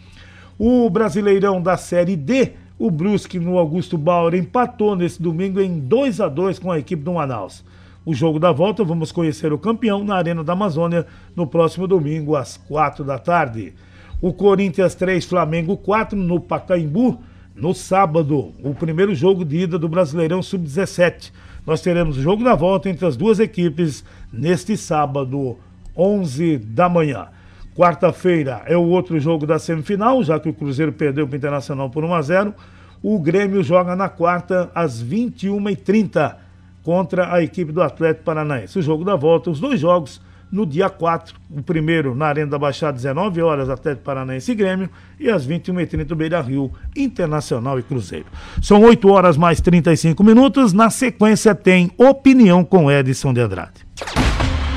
O 0.58 0.90
Brasileirão 0.90 1.62
da 1.62 1.76
Série 1.76 2.16
D, 2.16 2.52
o 2.78 2.90
Brusque 2.90 3.38
no 3.38 3.56
Augusto 3.56 3.96
Bauer 3.96 4.34
empatou 4.34 4.94
nesse 4.94 5.22
domingo 5.22 5.60
em 5.60 5.78
2 5.78 6.20
a 6.20 6.28
2 6.28 6.58
com 6.58 6.70
a 6.70 6.78
equipe 6.78 7.02
do 7.02 7.14
Manaus. 7.14 7.64
O 8.04 8.12
jogo 8.12 8.38
da 8.38 8.52
volta, 8.52 8.84
vamos 8.84 9.10
conhecer 9.10 9.52
o 9.52 9.58
campeão 9.58 10.04
na 10.04 10.16
Arena 10.16 10.44
da 10.44 10.52
Amazônia 10.52 11.06
no 11.34 11.46
próximo 11.46 11.86
domingo 11.86 12.36
às 12.36 12.56
4 12.56 13.04
da 13.04 13.18
tarde. 13.18 13.72
O 14.20 14.32
Corinthians 14.32 14.94
3, 14.94 15.24
Flamengo 15.24 15.76
4 15.76 16.18
no 16.18 16.38
Pacaembu 16.38 17.18
no 17.54 17.72
sábado, 17.72 18.52
o 18.62 18.74
primeiro 18.74 19.14
jogo 19.14 19.44
de 19.44 19.58
ida 19.58 19.78
do 19.78 19.88
Brasileirão 19.88 20.42
Sub-17. 20.42 21.32
Nós 21.66 21.80
teremos 21.80 22.16
jogo 22.16 22.44
da 22.44 22.54
volta 22.54 22.90
entre 22.90 23.06
as 23.06 23.16
duas 23.16 23.40
equipes 23.40 24.04
neste 24.32 24.76
sábado, 24.76 25.58
11 25.96 26.58
da 26.58 26.88
manhã. 26.88 27.28
Quarta-feira 27.74 28.62
é 28.66 28.76
o 28.76 28.82
outro 28.82 29.18
jogo 29.18 29.46
da 29.46 29.58
semifinal, 29.58 30.22
já 30.22 30.38
que 30.38 30.48
o 30.48 30.52
Cruzeiro 30.52 30.92
perdeu 30.92 31.26
para 31.26 31.34
o 31.34 31.36
Internacional 31.36 31.88
por 31.88 32.04
1 32.04 32.14
a 32.14 32.22
0. 32.22 32.54
O 33.02 33.18
Grêmio 33.18 33.62
joga 33.62 33.96
na 33.96 34.08
quarta 34.08 34.70
às 34.74 35.02
21h30 35.02 36.36
contra 36.82 37.32
a 37.32 37.42
equipe 37.42 37.72
do 37.72 37.82
Atlético 37.82 38.24
Paranaense. 38.24 38.78
O 38.78 38.82
jogo 38.82 39.04
da 39.04 39.16
volta, 39.16 39.50
os 39.50 39.58
dois 39.58 39.80
jogos 39.80 40.20
no 40.50 40.64
dia 40.66 40.88
4, 40.88 41.34
o 41.50 41.62
primeiro 41.62 42.14
na 42.14 42.26
Arena 42.26 42.50
da 42.50 42.58
Baixada, 42.58 42.92
19 42.92 43.42
horas, 43.42 43.68
Atlético 43.68 44.04
Paranaense 44.04 44.52
e 44.52 44.54
Grêmio, 44.54 44.90
e 45.18 45.30
às 45.30 45.46
21h30, 45.46 46.14
Beira 46.14 46.40
Rio, 46.40 46.72
Internacional 46.96 47.78
e 47.78 47.82
Cruzeiro. 47.82 48.26
São 48.62 48.82
8 48.82 49.08
horas 49.08 49.36
mais 49.36 49.60
35 49.60 50.22
minutos. 50.22 50.72
Na 50.72 50.90
sequência, 50.90 51.54
tem 51.54 51.90
Opinião 51.96 52.64
com 52.64 52.90
Edson 52.90 53.32
de 53.32 53.40
Andrade. 53.40 53.84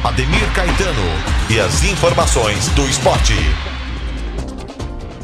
Ademir 0.03 0.53
Caetano 0.53 1.01
e 1.49 1.59
as 1.59 1.84
informações 1.84 2.70
do 2.70 2.84
esporte. 2.88 3.34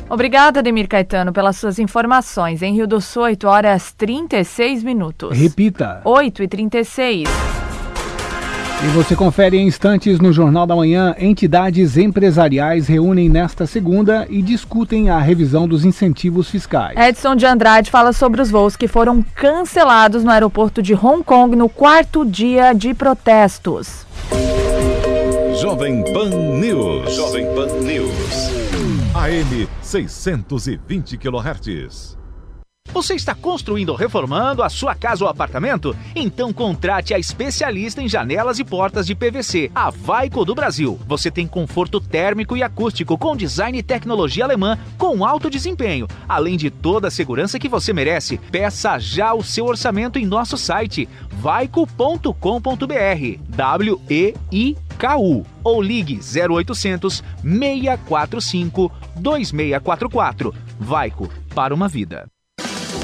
Obrigada, 0.09 0.59
Ademir 0.59 0.87
Caetano, 0.87 1.33
pelas 1.33 1.57
suas 1.57 1.79
informações. 1.79 2.61
Em 2.61 2.73
Rio 2.73 2.87
do 2.87 3.01
Sul, 3.01 3.23
8 3.23 3.47
horas 3.47 3.93
36 3.93 4.83
minutos. 4.83 5.37
Repita. 5.37 6.01
8 6.05 6.43
e 6.43 6.47
36. 6.47 7.52
E 8.83 8.87
você 8.87 9.15
confere 9.15 9.57
em 9.57 9.65
instantes 9.65 10.19
no 10.19 10.33
Jornal 10.33 10.67
da 10.67 10.75
Manhã. 10.75 11.15
Entidades 11.17 11.95
empresariais 11.95 12.85
reúnem 12.85 13.29
nesta 13.29 13.65
segunda 13.65 14.27
e 14.29 14.41
discutem 14.41 15.09
a 15.09 15.19
revisão 15.19 15.65
dos 15.65 15.85
incentivos 15.85 16.49
fiscais. 16.49 16.97
Edson 16.97 17.33
de 17.33 17.45
Andrade 17.45 17.89
fala 17.89 18.11
sobre 18.11 18.41
os 18.41 18.51
voos 18.51 18.75
que 18.75 18.89
foram 18.89 19.23
cancelados 19.33 20.21
no 20.25 20.31
aeroporto 20.31 20.81
de 20.81 20.93
Hong 20.93 21.23
Kong 21.23 21.55
no 21.55 21.69
quarto 21.69 22.25
dia 22.25 22.73
de 22.73 22.93
protestos. 22.93 24.05
Jovem 25.61 26.03
Pan 26.11 26.29
News. 26.59 27.15
Jovem 27.15 27.45
Pan 27.55 27.67
News. 27.81 28.51
AM 29.15 29.69
620 29.81 31.17
kHz. 31.17 32.22
Você 32.93 33.15
está 33.15 33.33
construindo 33.33 33.89
ou 33.89 33.95
reformando 33.95 34.61
a 34.61 34.69
sua 34.69 34.93
casa 34.93 35.23
ou 35.23 35.29
apartamento? 35.29 35.95
Então 36.15 36.53
contrate 36.53 37.11
a 37.11 37.17
especialista 37.17 38.03
em 38.03 38.07
janelas 38.07 38.59
e 38.59 38.63
portas 38.63 39.07
de 39.07 39.15
PVC, 39.15 39.71
a 39.73 39.89
Vaico 39.89 40.45
do 40.45 40.53
Brasil. 40.53 40.99
Você 41.07 41.31
tem 41.31 41.47
conforto 41.47 41.99
térmico 41.99 42.55
e 42.55 42.61
acústico 42.61 43.17
com 43.17 43.35
design 43.35 43.75
e 43.75 43.81
tecnologia 43.81 44.43
alemã 44.43 44.77
com 44.95 45.25
alto 45.25 45.49
desempenho, 45.49 46.07
além 46.29 46.55
de 46.55 46.69
toda 46.69 47.07
a 47.07 47.11
segurança 47.11 47.57
que 47.57 47.67
você 47.67 47.91
merece. 47.91 48.37
Peça 48.37 48.99
já 48.99 49.33
o 49.33 49.43
seu 49.43 49.65
orçamento 49.65 50.19
em 50.19 50.25
nosso 50.25 50.55
site 50.55 51.09
vaico.com.br. 51.31 52.33
W 53.49 54.01
E 54.07 54.35
I 54.51 54.77
K 54.99 55.17
U 55.17 55.43
ou 55.63 55.81
ligue 55.81 56.19
0800 56.19 57.23
645 57.41 58.91
2644. 59.15 60.53
Vaico 60.79 61.27
para 61.55 61.73
uma 61.73 61.87
vida. 61.87 62.27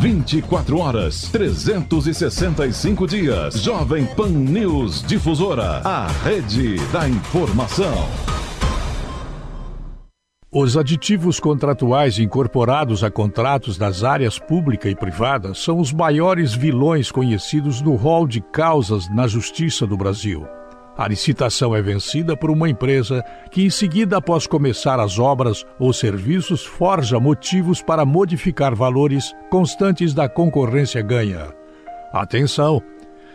24 0.00 0.78
horas, 0.78 1.28
365 1.30 3.06
dias. 3.06 3.60
Jovem 3.60 4.06
Pan 4.06 4.28
News 4.28 5.02
Difusora, 5.02 5.80
a 5.84 6.06
rede 6.24 6.76
da 6.92 7.08
informação. 7.08 8.08
Os 10.54 10.76
aditivos 10.76 11.40
contratuais 11.40 12.18
incorporados 12.18 13.02
a 13.02 13.10
contratos 13.10 13.78
das 13.78 14.04
áreas 14.04 14.38
pública 14.38 14.88
e 14.88 14.94
privada 14.94 15.54
são 15.54 15.78
os 15.78 15.92
maiores 15.92 16.52
vilões 16.52 17.10
conhecidos 17.10 17.80
no 17.80 17.94
rol 17.94 18.26
de 18.26 18.40
causas 18.40 19.08
na 19.08 19.26
Justiça 19.26 19.86
do 19.86 19.96
Brasil. 19.96 20.46
A 20.96 21.08
licitação 21.08 21.74
é 21.74 21.80
vencida 21.80 22.36
por 22.36 22.50
uma 22.50 22.68
empresa 22.68 23.24
que, 23.50 23.64
em 23.64 23.70
seguida, 23.70 24.18
após 24.18 24.46
começar 24.46 25.00
as 25.00 25.18
obras 25.18 25.64
ou 25.78 25.92
serviços, 25.92 26.64
forja 26.64 27.18
motivos 27.18 27.80
para 27.80 28.04
modificar 28.04 28.74
valores 28.74 29.34
constantes 29.50 30.12
da 30.12 30.28
concorrência 30.28 31.00
ganha. 31.00 31.48
Atenção! 32.12 32.82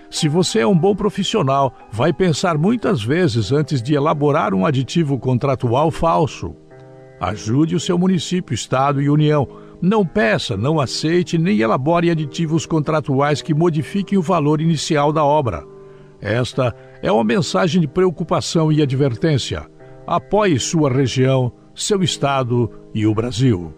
Se 0.09 0.29
você 0.29 0.59
é 0.59 0.67
um 0.67 0.77
bom 0.77 0.95
profissional, 0.95 1.73
vai 1.91 2.13
pensar 2.13 2.57
muitas 2.57 3.03
vezes 3.03 3.51
antes 3.51 3.81
de 3.81 3.95
elaborar 3.95 4.53
um 4.53 4.65
aditivo 4.65 5.17
contratual 5.19 5.91
falso. 5.91 6.55
Ajude 7.19 7.75
o 7.75 7.79
seu 7.79 7.97
município, 7.97 8.53
estado 8.53 9.01
e 9.01 9.09
união. 9.09 9.47
Não 9.81 10.05
peça, 10.05 10.55
não 10.55 10.79
aceite 10.79 11.37
nem 11.37 11.59
elabore 11.59 12.11
aditivos 12.11 12.65
contratuais 12.65 13.41
que 13.41 13.53
modifiquem 13.53 14.17
o 14.17 14.21
valor 14.21 14.61
inicial 14.61 15.11
da 15.11 15.25
obra. 15.25 15.76
Esta 16.27 16.75
é 17.01 17.09
uma 17.09 17.23
mensagem 17.23 17.79
de 17.79 17.87
preocupação 17.87 18.69
e 18.69 18.81
advertência. 18.81 19.65
Apoie 20.05 20.59
sua 20.59 20.91
região, 20.91 21.53
seu 21.73 22.03
estado 22.03 22.69
e 22.93 23.07
o 23.07 23.15
Brasil. 23.15 23.73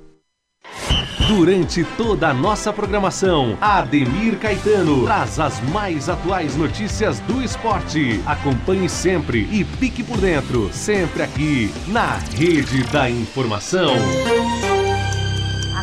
Durante 1.28 1.84
toda 1.96 2.30
a 2.30 2.34
nossa 2.34 2.74
programação, 2.74 3.56
Ademir 3.62 4.40
Caetano 4.40 5.04
traz 5.04 5.40
as 5.40 5.62
mais 5.70 6.10
atuais 6.10 6.58
notícias 6.58 7.20
do 7.20 7.40
esporte. 7.44 8.20
Acompanhe 8.26 8.90
sempre 8.90 9.48
e 9.52 9.64
fique 9.64 10.04
por 10.04 10.18
dentro, 10.18 10.74
sempre 10.74 11.22
aqui 11.22 11.72
na 11.88 12.16
Rede 12.36 12.84
da 12.92 13.08
Informação. 13.08 13.94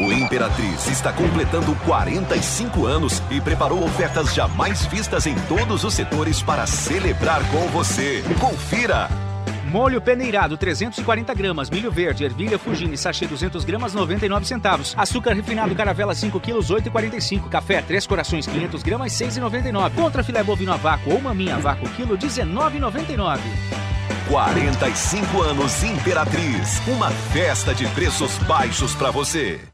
O 0.00 0.12
Imperatriz 0.12 0.88
está 0.88 1.12
completando 1.12 1.74
45 1.86 2.86
anos 2.86 3.22
e 3.30 3.40
preparou 3.40 3.84
ofertas 3.84 4.34
jamais 4.34 4.84
vistas 4.86 5.26
em 5.26 5.34
todos 5.48 5.84
os 5.84 5.94
setores 5.94 6.42
para 6.42 6.66
celebrar 6.66 7.40
com 7.50 7.68
você. 7.68 8.22
Confira! 8.40 9.08
Molho 9.64 10.00
peneirado 10.00 10.56
340 10.56 11.34
gramas, 11.34 11.68
milho 11.68 11.90
verde, 11.90 12.24
ervilha 12.24 12.58
fugine, 12.58 12.96
sachê 12.96 13.26
200 13.26 13.64
gramas 13.64 13.92
99 13.92 14.46
centavos. 14.46 14.94
Açúcar 14.96 15.32
refinado 15.32 15.74
caravela 15.74 16.14
5 16.14 16.38
quilos 16.38 16.70
8,45. 16.70 17.48
Café 17.48 17.82
três 17.82 18.06
corações 18.06 18.46
500 18.46 18.82
gramas 18.82 19.12
6,99. 19.12 19.94
Contra 19.94 20.22
filé 20.22 20.42
bovino 20.44 20.72
a 20.72 20.76
vácuo 20.76 21.14
ou 21.14 21.20
maminha 21.20 21.56
a 21.56 21.58
vácuo 21.58 21.88
quilo 21.90 22.16
19,99. 22.16 23.40
45 24.28 25.42
anos 25.42 25.82
Imperatriz. 25.82 26.80
Uma 26.86 27.10
festa 27.10 27.74
de 27.74 27.86
preços 27.88 28.38
baixos 28.38 28.94
para 28.94 29.10
você. 29.10 29.73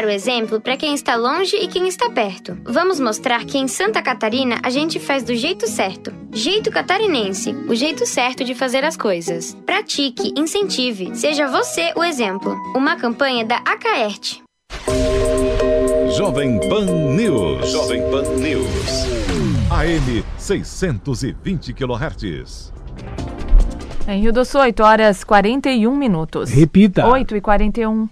o 0.00 0.08
exemplo 0.08 0.60
para 0.60 0.76
quem 0.76 0.94
está 0.94 1.14
longe 1.14 1.54
e 1.56 1.68
quem 1.68 1.86
está 1.86 2.08
perto. 2.08 2.56
Vamos 2.64 2.98
mostrar 2.98 3.44
que 3.44 3.58
em 3.58 3.68
Santa 3.68 4.00
Catarina 4.00 4.58
a 4.62 4.70
gente 4.70 4.98
faz 4.98 5.22
do 5.22 5.34
jeito 5.34 5.68
certo. 5.68 6.10
Jeito 6.32 6.70
catarinense, 6.70 7.52
o 7.68 7.74
jeito 7.74 8.06
certo 8.06 8.42
de 8.42 8.54
fazer 8.54 8.82
as 8.84 8.96
coisas. 8.96 9.54
Pratique, 9.66 10.32
incentive, 10.34 11.14
seja 11.14 11.46
você 11.46 11.92
o 11.94 12.02
exemplo. 12.02 12.56
Uma 12.74 12.96
campanha 12.96 13.44
da 13.44 13.56
Acaerte. 13.56 14.42
Jovem 16.16 16.58
Pan 16.68 16.86
News. 17.14 17.70
Jovem 17.70 18.00
Pan 18.10 18.22
News. 18.38 19.06
AM 19.70 20.24
620 20.38 21.74
kHz. 21.74 22.72
Em 24.08 24.20
Rio 24.20 24.32
do 24.32 24.44
Sul, 24.44 24.62
8 24.62 24.82
horas 24.82 25.22
41 25.22 25.96
minutos. 25.96 26.50
Repita. 26.50 27.06
8 27.06 27.36
e 27.36 27.40
41. 27.40 28.08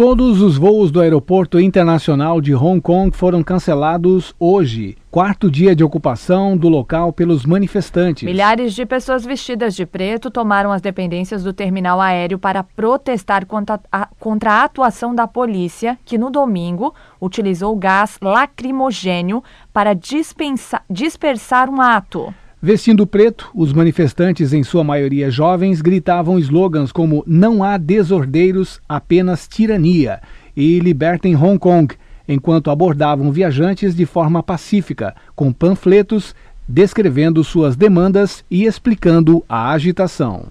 Todos 0.00 0.40
os 0.40 0.56
voos 0.56 0.90
do 0.90 0.98
Aeroporto 0.98 1.60
Internacional 1.60 2.40
de 2.40 2.54
Hong 2.54 2.80
Kong 2.80 3.14
foram 3.14 3.42
cancelados 3.42 4.34
hoje, 4.40 4.96
quarto 5.10 5.50
dia 5.50 5.76
de 5.76 5.84
ocupação 5.84 6.56
do 6.56 6.70
local 6.70 7.12
pelos 7.12 7.44
manifestantes. 7.44 8.22
Milhares 8.22 8.72
de 8.72 8.86
pessoas 8.86 9.26
vestidas 9.26 9.76
de 9.76 9.84
preto 9.84 10.30
tomaram 10.30 10.72
as 10.72 10.80
dependências 10.80 11.44
do 11.44 11.52
terminal 11.52 12.00
aéreo 12.00 12.38
para 12.38 12.64
protestar 12.64 13.44
contra 13.44 13.78
a, 13.92 14.08
contra 14.18 14.52
a 14.52 14.64
atuação 14.64 15.14
da 15.14 15.28
polícia, 15.28 15.98
que 16.02 16.16
no 16.16 16.30
domingo 16.30 16.94
utilizou 17.20 17.76
gás 17.76 18.16
lacrimogênio 18.22 19.44
para 19.70 19.92
dispensa, 19.92 20.80
dispersar 20.88 21.68
um 21.68 21.78
ato. 21.78 22.32
Vestindo 22.62 23.06
preto, 23.06 23.50
os 23.54 23.72
manifestantes, 23.72 24.52
em 24.52 24.62
sua 24.62 24.84
maioria 24.84 25.30
jovens, 25.30 25.80
gritavam 25.80 26.38
slogans 26.38 26.92
como 26.92 27.24
Não 27.26 27.64
há 27.64 27.78
desordeiros, 27.78 28.82
apenas 28.86 29.48
tirania 29.48 30.20
e 30.54 30.78
Libertem 30.78 31.34
Hong 31.34 31.58
Kong, 31.58 31.94
enquanto 32.28 32.70
abordavam 32.70 33.32
viajantes 33.32 33.96
de 33.96 34.04
forma 34.04 34.42
pacífica, 34.42 35.14
com 35.34 35.50
panfletos 35.50 36.34
descrevendo 36.68 37.42
suas 37.42 37.76
demandas 37.76 38.44
e 38.50 38.66
explicando 38.66 39.42
a 39.48 39.72
agitação. 39.72 40.48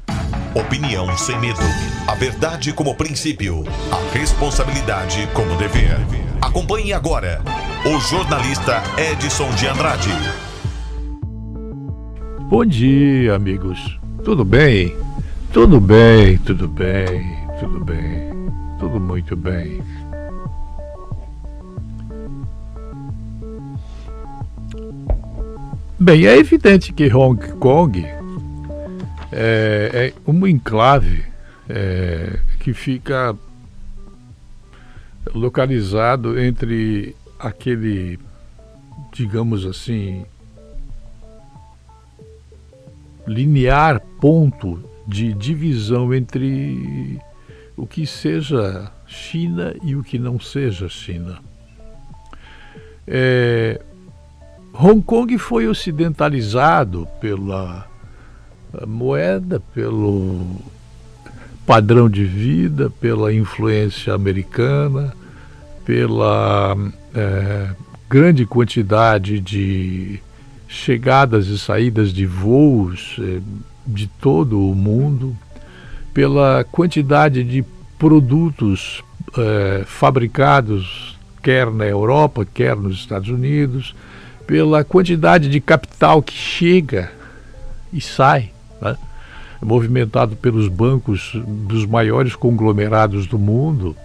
Opinião 0.55 1.16
sem 1.16 1.39
medo. 1.39 1.60
A 2.07 2.16
verdade 2.16 2.74
como 2.74 2.95
princípio. 2.95 3.64
A 3.91 4.18
responsabilidade 4.18 5.30
como 5.36 5.55
dever. 5.57 5.95
Acompanhe 6.41 6.91
agora 6.91 7.39
o 7.86 7.99
jornalista 7.99 8.82
Edson 8.97 9.49
de 9.51 9.68
Andrade. 9.68 10.49
Bom 12.50 12.66
dia, 12.66 13.36
amigos. 13.36 14.00
Tudo 14.24 14.43
bem? 14.43 14.97
Tudo 15.54 15.80
bem, 15.80 16.36
tudo 16.39 16.68
bem, 16.68 17.38
tudo 17.60 17.86
bem. 17.86 18.34
Tudo 18.80 19.00
muito 19.00 19.36
bem. 19.36 19.84
Bem, 26.00 26.26
é 26.26 26.38
evidente 26.38 26.91
que 26.91 27.14
Hong 27.14 27.39
Kong 27.60 28.04
é, 29.32 30.12
é 30.12 30.14
um 30.26 30.47
enclave 30.47 31.24
é, 31.70 32.39
que 32.60 32.74
fica 32.74 33.38
localizado 35.36 36.39
entre 36.39 37.16
aquele, 37.38 38.18
digamos 39.14 39.68
assim, 39.68 40.26
linear 43.30 44.01
ponto 44.19 44.84
de 45.07 45.34
divisão 45.34 46.13
entre 46.13 47.19
o 47.77 47.86
que 47.86 48.05
seja 48.05 48.91
China 49.07 49.73
e 49.84 49.95
o 49.95 50.03
que 50.03 50.17
não 50.17 50.39
seja 50.39 50.89
China. 50.89 51.39
É, 53.07 53.80
Hong 54.73 55.01
Kong 55.01 55.38
foi 55.38 55.67
ocidentalizado 55.67 57.07
pela 57.21 57.88
moeda, 58.88 59.59
pelo 59.73 60.57
padrão 61.65 62.09
de 62.09 62.25
vida, 62.25 62.89
pela 62.89 63.34
influência 63.34 64.13
americana, 64.13 65.13
pela 65.86 66.75
é, 67.15 67.69
grande 68.09 68.45
quantidade 68.45 69.39
de 69.39 70.19
chegadas 70.70 71.47
e 71.47 71.57
saídas 71.57 72.13
de 72.13 72.28
voos 72.28 73.17
é, 73.20 73.41
de 73.88 74.05
todo 74.05 74.70
o 74.70 74.76
mundo, 74.76 75.36
pela 76.13 76.63
quantidade 76.72 77.43
de 77.43 77.65
produtos 77.97 79.03
é, 79.36 79.84
fabricados, 79.86 81.17
quer 81.41 81.72
na 81.72 81.86
Europa, 81.86 82.45
quer 82.45 82.76
nos 82.76 82.97
Estados 82.97 83.30
Unidos, 83.30 83.95
pela 84.45 84.84
quantidade 84.84 85.49
de 85.49 85.59
capital 85.59 86.22
que 86.22 86.34
chega 86.34 87.11
e 87.91 87.99
sai, 87.99 88.51
né? 88.80 88.95
movimentado 89.59 90.36
pelos 90.36 90.67
bancos 90.67 91.32
dos 91.67 91.86
maiores 91.86 92.36
conglomerados 92.36 93.26
do 93.26 93.39
mundo, 93.39 93.95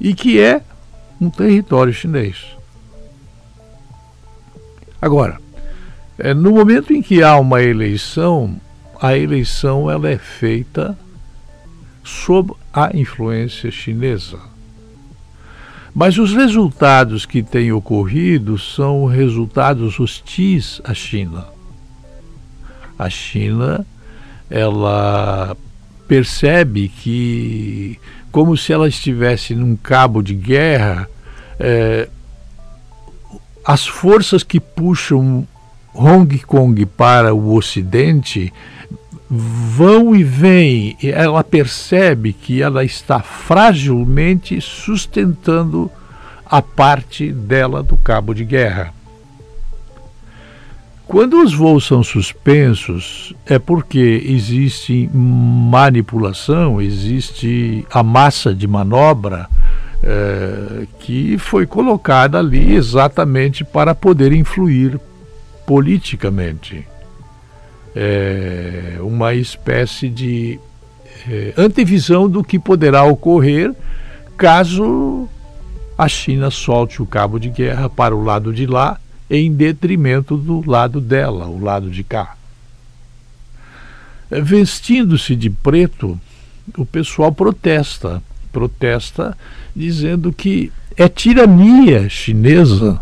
e 0.00 0.14
que 0.14 0.40
é 0.40 0.62
um 1.20 1.28
território 1.28 1.92
chinês. 1.92 2.61
Agora, 5.02 5.40
é, 6.16 6.32
no 6.32 6.52
momento 6.52 6.92
em 6.92 7.02
que 7.02 7.24
há 7.24 7.36
uma 7.36 7.60
eleição, 7.60 8.56
a 9.00 9.18
eleição 9.18 9.90
ela 9.90 10.08
é 10.08 10.16
feita 10.16 10.96
sob 12.04 12.52
a 12.72 12.96
influência 12.96 13.68
chinesa. 13.68 14.38
Mas 15.92 16.18
os 16.18 16.32
resultados 16.32 17.26
que 17.26 17.42
têm 17.42 17.72
ocorrido 17.72 18.56
são 18.56 19.04
resultados 19.04 19.98
hostis 19.98 20.80
à 20.84 20.94
China. 20.94 21.46
A 22.96 23.10
China, 23.10 23.84
ela 24.48 25.56
percebe 26.06 26.88
que, 26.88 27.98
como 28.30 28.56
se 28.56 28.72
ela 28.72 28.88
estivesse 28.88 29.52
num 29.52 29.74
cabo 29.74 30.22
de 30.22 30.34
guerra, 30.34 31.08
é, 31.58 32.08
as 33.64 33.86
forças 33.86 34.42
que 34.42 34.58
puxam 34.58 35.46
Hong 35.94 36.38
Kong 36.40 36.86
para 36.86 37.34
o 37.34 37.54
Ocidente 37.54 38.52
vão 39.30 40.14
e 40.14 40.22
vêm, 40.22 40.96
e 41.02 41.10
ela 41.10 41.42
percebe 41.42 42.32
que 42.32 42.60
ela 42.60 42.84
está 42.84 43.20
fragilmente 43.20 44.60
sustentando 44.60 45.90
a 46.44 46.60
parte 46.60 47.32
dela 47.32 47.82
do 47.82 47.96
cabo 47.96 48.34
de 48.34 48.44
guerra. 48.44 48.92
Quando 51.12 51.42
os 51.42 51.52
voos 51.52 51.86
são 51.86 52.02
suspensos, 52.02 53.34
é 53.44 53.58
porque 53.58 54.24
existe 54.24 55.10
manipulação, 55.12 56.80
existe 56.80 57.86
a 57.92 58.02
massa 58.02 58.54
de 58.54 58.66
manobra 58.66 59.46
é, 60.02 60.86
que 61.00 61.36
foi 61.36 61.66
colocada 61.66 62.38
ali 62.38 62.74
exatamente 62.74 63.62
para 63.62 63.94
poder 63.94 64.32
influir 64.32 64.98
politicamente. 65.66 66.88
É 67.94 68.96
uma 69.02 69.34
espécie 69.34 70.08
de 70.08 70.58
é, 71.28 71.52
antevisão 71.58 72.26
do 72.26 72.42
que 72.42 72.58
poderá 72.58 73.04
ocorrer 73.04 73.74
caso 74.34 75.28
a 75.98 76.08
China 76.08 76.50
solte 76.50 77.02
o 77.02 77.06
cabo 77.06 77.38
de 77.38 77.50
guerra 77.50 77.90
para 77.90 78.16
o 78.16 78.24
lado 78.24 78.50
de 78.50 78.64
lá 78.64 78.98
em 79.32 79.50
detrimento 79.50 80.36
do 80.36 80.62
lado 80.70 81.00
dela, 81.00 81.46
o 81.46 81.58
lado 81.58 81.90
de 81.90 82.04
cá. 82.04 82.36
Vestindo-se 84.30 85.34
de 85.34 85.48
preto, 85.48 86.20
o 86.76 86.84
pessoal 86.84 87.32
protesta, 87.32 88.22
protesta 88.52 89.36
dizendo 89.74 90.34
que 90.34 90.70
é 90.98 91.08
tirania 91.08 92.10
chinesa 92.10 93.00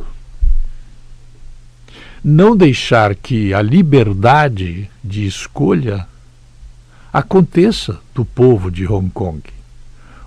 não 2.22 2.56
deixar 2.56 3.16
que 3.16 3.52
a 3.52 3.60
liberdade 3.60 4.88
de 5.02 5.26
escolha 5.26 6.06
aconteça 7.12 7.98
do 8.14 8.24
povo 8.24 8.70
de 8.70 8.86
Hong 8.86 9.10
Kong. 9.10 9.42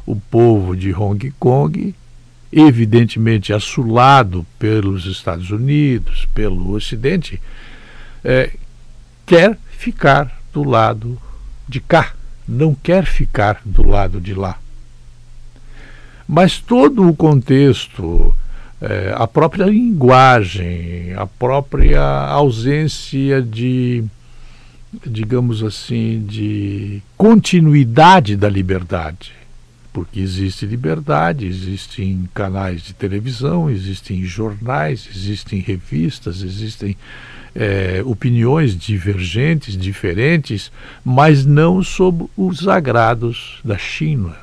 O 0.06 0.18
povo 0.18 0.76
de 0.76 0.94
Hong 0.94 1.32
Kong 1.40 1.96
evidentemente 2.56 3.52
assulado 3.52 4.46
pelos 4.60 5.06
Estados 5.06 5.50
Unidos, 5.50 6.28
pelo 6.34 6.72
Ocidente, 6.72 7.42
é, 8.24 8.52
quer 9.26 9.58
ficar 9.72 10.40
do 10.54 10.64
lado 10.64 11.20
de 11.68 11.80
cá, 11.80 12.14
não 12.48 12.76
quer 12.76 13.06
ficar 13.06 13.60
do 13.66 13.88
lado 13.88 14.22
de 14.22 14.34
lá. 14.34 14.58
Mas 16.28 16.60
todo 16.60 17.08
o 17.10 17.16
contexto, 17.16 18.34
é, 18.80 19.14
a 19.16 19.28
própria 19.28 19.66
linguagem, 19.66 21.14
a 21.16 21.26
própria 21.26 22.02
ausência 22.02 23.42
de, 23.42 24.04
digamos 25.06 25.64
assim, 25.64 26.24
de 26.26 27.02
continuidade 27.18 28.38
da 28.38 28.48
liberdade 28.48 29.43
porque 29.94 30.20
existe 30.20 30.66
liberdade, 30.66 31.46
existem 31.46 32.28
canais 32.34 32.82
de 32.82 32.94
televisão, 32.94 33.70
existem 33.70 34.26
jornais, 34.26 35.08
existem 35.16 35.60
revistas, 35.60 36.42
existem 36.42 36.98
é, 37.56 38.02
opiniões 38.04 38.76
divergentes, 38.76 39.78
diferentes, 39.78 40.72
mas 41.06 41.46
não 41.46 41.84
sob 41.84 42.26
os 42.36 42.68
agrados 42.68 43.60
da 43.64 43.78
China. 43.78 44.36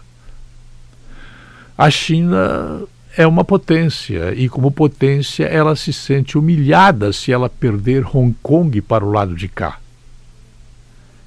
A 1.77 1.91
China 1.91 2.83
é 3.17 3.27
uma 3.27 3.45
potência 3.45 4.33
e, 4.35 4.49
como 4.49 4.71
potência, 4.71 5.45
ela 5.45 5.75
se 5.75 5.93
sente 5.93 6.39
humilhada 6.39 7.13
se 7.13 7.33
ela 7.33 7.49
perder 7.49 8.05
Hong 8.07 8.37
Kong 8.41 8.81
para 8.83 9.05
o 9.05 9.11
lado 9.11 9.35
de 9.35 9.49
cá. 9.49 9.79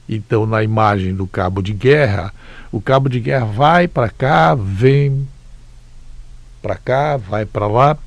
Então, 0.08 0.45
na 0.45 0.64
imagem 0.64 1.14
do 1.14 1.26
cabo 1.26 1.62
de 1.62 1.74
guerra, 1.74 2.34
o 2.72 2.82
cabo 2.82 3.08
de 3.08 3.20
guerra 3.20 3.45
vai 3.45 3.88
para 3.88 4.10
cá, 4.10 4.56
vem 4.56 5.28
para 6.62 6.76
cá, 6.76 7.18
vai 7.18 7.45
para 7.45 7.68
lá, 7.68 7.97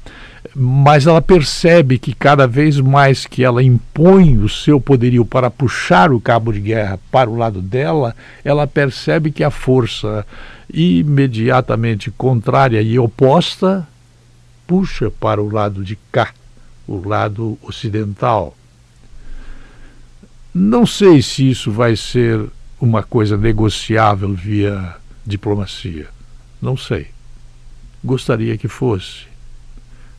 mas 0.55 1.07
ela 1.07 1.21
percebe 1.21 1.99
que 1.99 2.15
cada 2.15 2.47
vez 2.47 2.81
mais 2.81 3.27
que 3.27 3.45
ela 3.45 3.63
impõe 3.63 4.39
o 4.39 4.49
seu 4.49 4.81
poderio 4.81 5.25
para 5.25 5.51
puxar 5.51 6.13
o 6.13 6.21
cabo 6.21 6.53
de 6.53 6.61
guerra 6.61 6.99
para 7.11 7.29
o 7.29 7.37
lado 7.37 7.61
dela, 7.61 8.15
ela 8.45 8.67
percebe 8.67 9.31
que 9.31 9.45
a 9.45 9.51
força 9.51 10.27
imediatamente 10.73 12.11
contrária 12.11 12.81
e 12.81 12.99
oposta 12.99 13.87
puxa 14.67 15.11
para 15.11 15.41
o 15.41 15.49
lado 15.49 15.85
de 15.85 15.97
cá, 16.11 16.31
o 16.89 17.07
lado 17.07 17.59
ocidental. 17.63 18.55
Não 20.59 20.87
sei 20.87 21.21
se 21.21 21.51
isso 21.51 21.71
vai 21.71 21.95
ser 21.97 22.49
uma 22.81 23.03
coisa 23.03 23.37
negociável 23.37 24.33
via 24.33 24.97
diplomacia. 25.27 26.07
Não 26.63 26.79
sei. 26.79 27.09
Gostaria 28.03 28.57
que 28.57 28.67
fosse. 28.67 29.27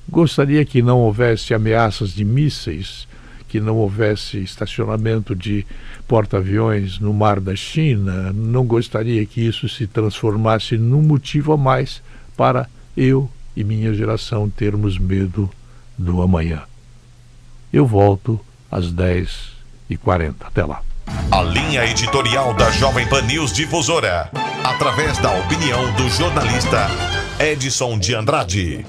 Gostaria 0.07 0.63
que 0.63 0.79
não 0.79 0.99
houvesse 0.99 1.55
ameaças 1.55 2.11
de 2.11 2.23
mísseis, 2.23 3.07
que 3.47 3.59
não 3.59 3.77
houvesse 3.77 4.37
estacionamento 4.37 5.35
de 5.35 5.65
porta-aviões 6.07 6.99
no 6.99 7.11
mar 7.15 7.39
da 7.39 7.55
China. 7.55 8.31
Não 8.31 8.63
gostaria 8.63 9.25
que 9.25 9.41
isso 9.41 9.67
se 9.67 9.87
transformasse 9.87 10.77
num 10.77 11.01
motivo 11.01 11.51
a 11.51 11.57
mais 11.57 11.99
para 12.37 12.69
eu 12.95 13.27
e 13.55 13.63
minha 13.63 13.91
geração 13.91 14.47
termos 14.47 14.99
medo 14.99 15.49
do 15.97 16.21
amanhã. 16.21 16.61
Eu 17.73 17.87
volto 17.87 18.39
às 18.69 18.91
10 18.91 19.56
e 19.89 19.97
40. 19.97 20.47
Até 20.47 20.65
lá. 20.65 20.81
A 21.31 21.41
linha 21.41 21.85
editorial 21.85 22.53
da 22.53 22.69
Jovem 22.71 23.07
Pan 23.07 23.21
News 23.21 23.53
Difusora, 23.53 24.29
através 24.63 25.17
da 25.19 25.31
opinião 25.31 25.91
do 25.93 26.09
jornalista 26.09 26.87
Edson 27.39 27.97
de 27.97 28.13
Andrade. 28.13 28.85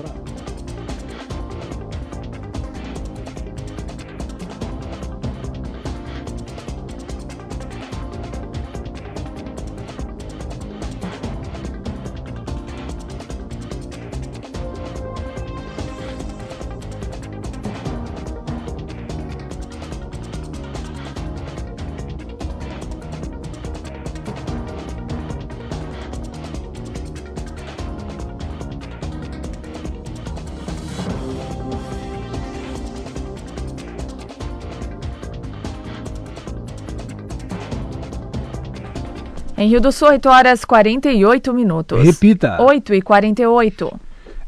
Em 39.58 39.68
Rio 39.68 39.80
do 39.80 39.90
Sul, 39.90 40.10
8 40.10 40.28
horas 40.28 40.64
48 40.64 41.52
minutos. 41.52 42.00
Repita. 42.00 42.62
8 42.62 42.94
e 42.94 43.02
48. 43.02 44.00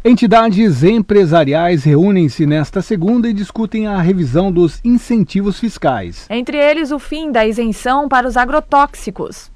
Entidades 0.04 0.84
empresariais 0.84 1.82
reúnem-se 1.82 2.46
nesta 2.46 2.80
segunda 2.80 3.28
e 3.28 3.32
discutem 3.32 3.88
a 3.88 4.00
revisão 4.00 4.52
dos 4.52 4.80
incentivos 4.84 5.58
fiscais. 5.58 6.26
Entre 6.30 6.56
eles, 6.56 6.92
o 6.92 7.00
fim 7.00 7.32
da 7.32 7.44
isenção 7.44 8.08
para 8.08 8.28
os 8.28 8.36
agrotóxicos. 8.36 9.50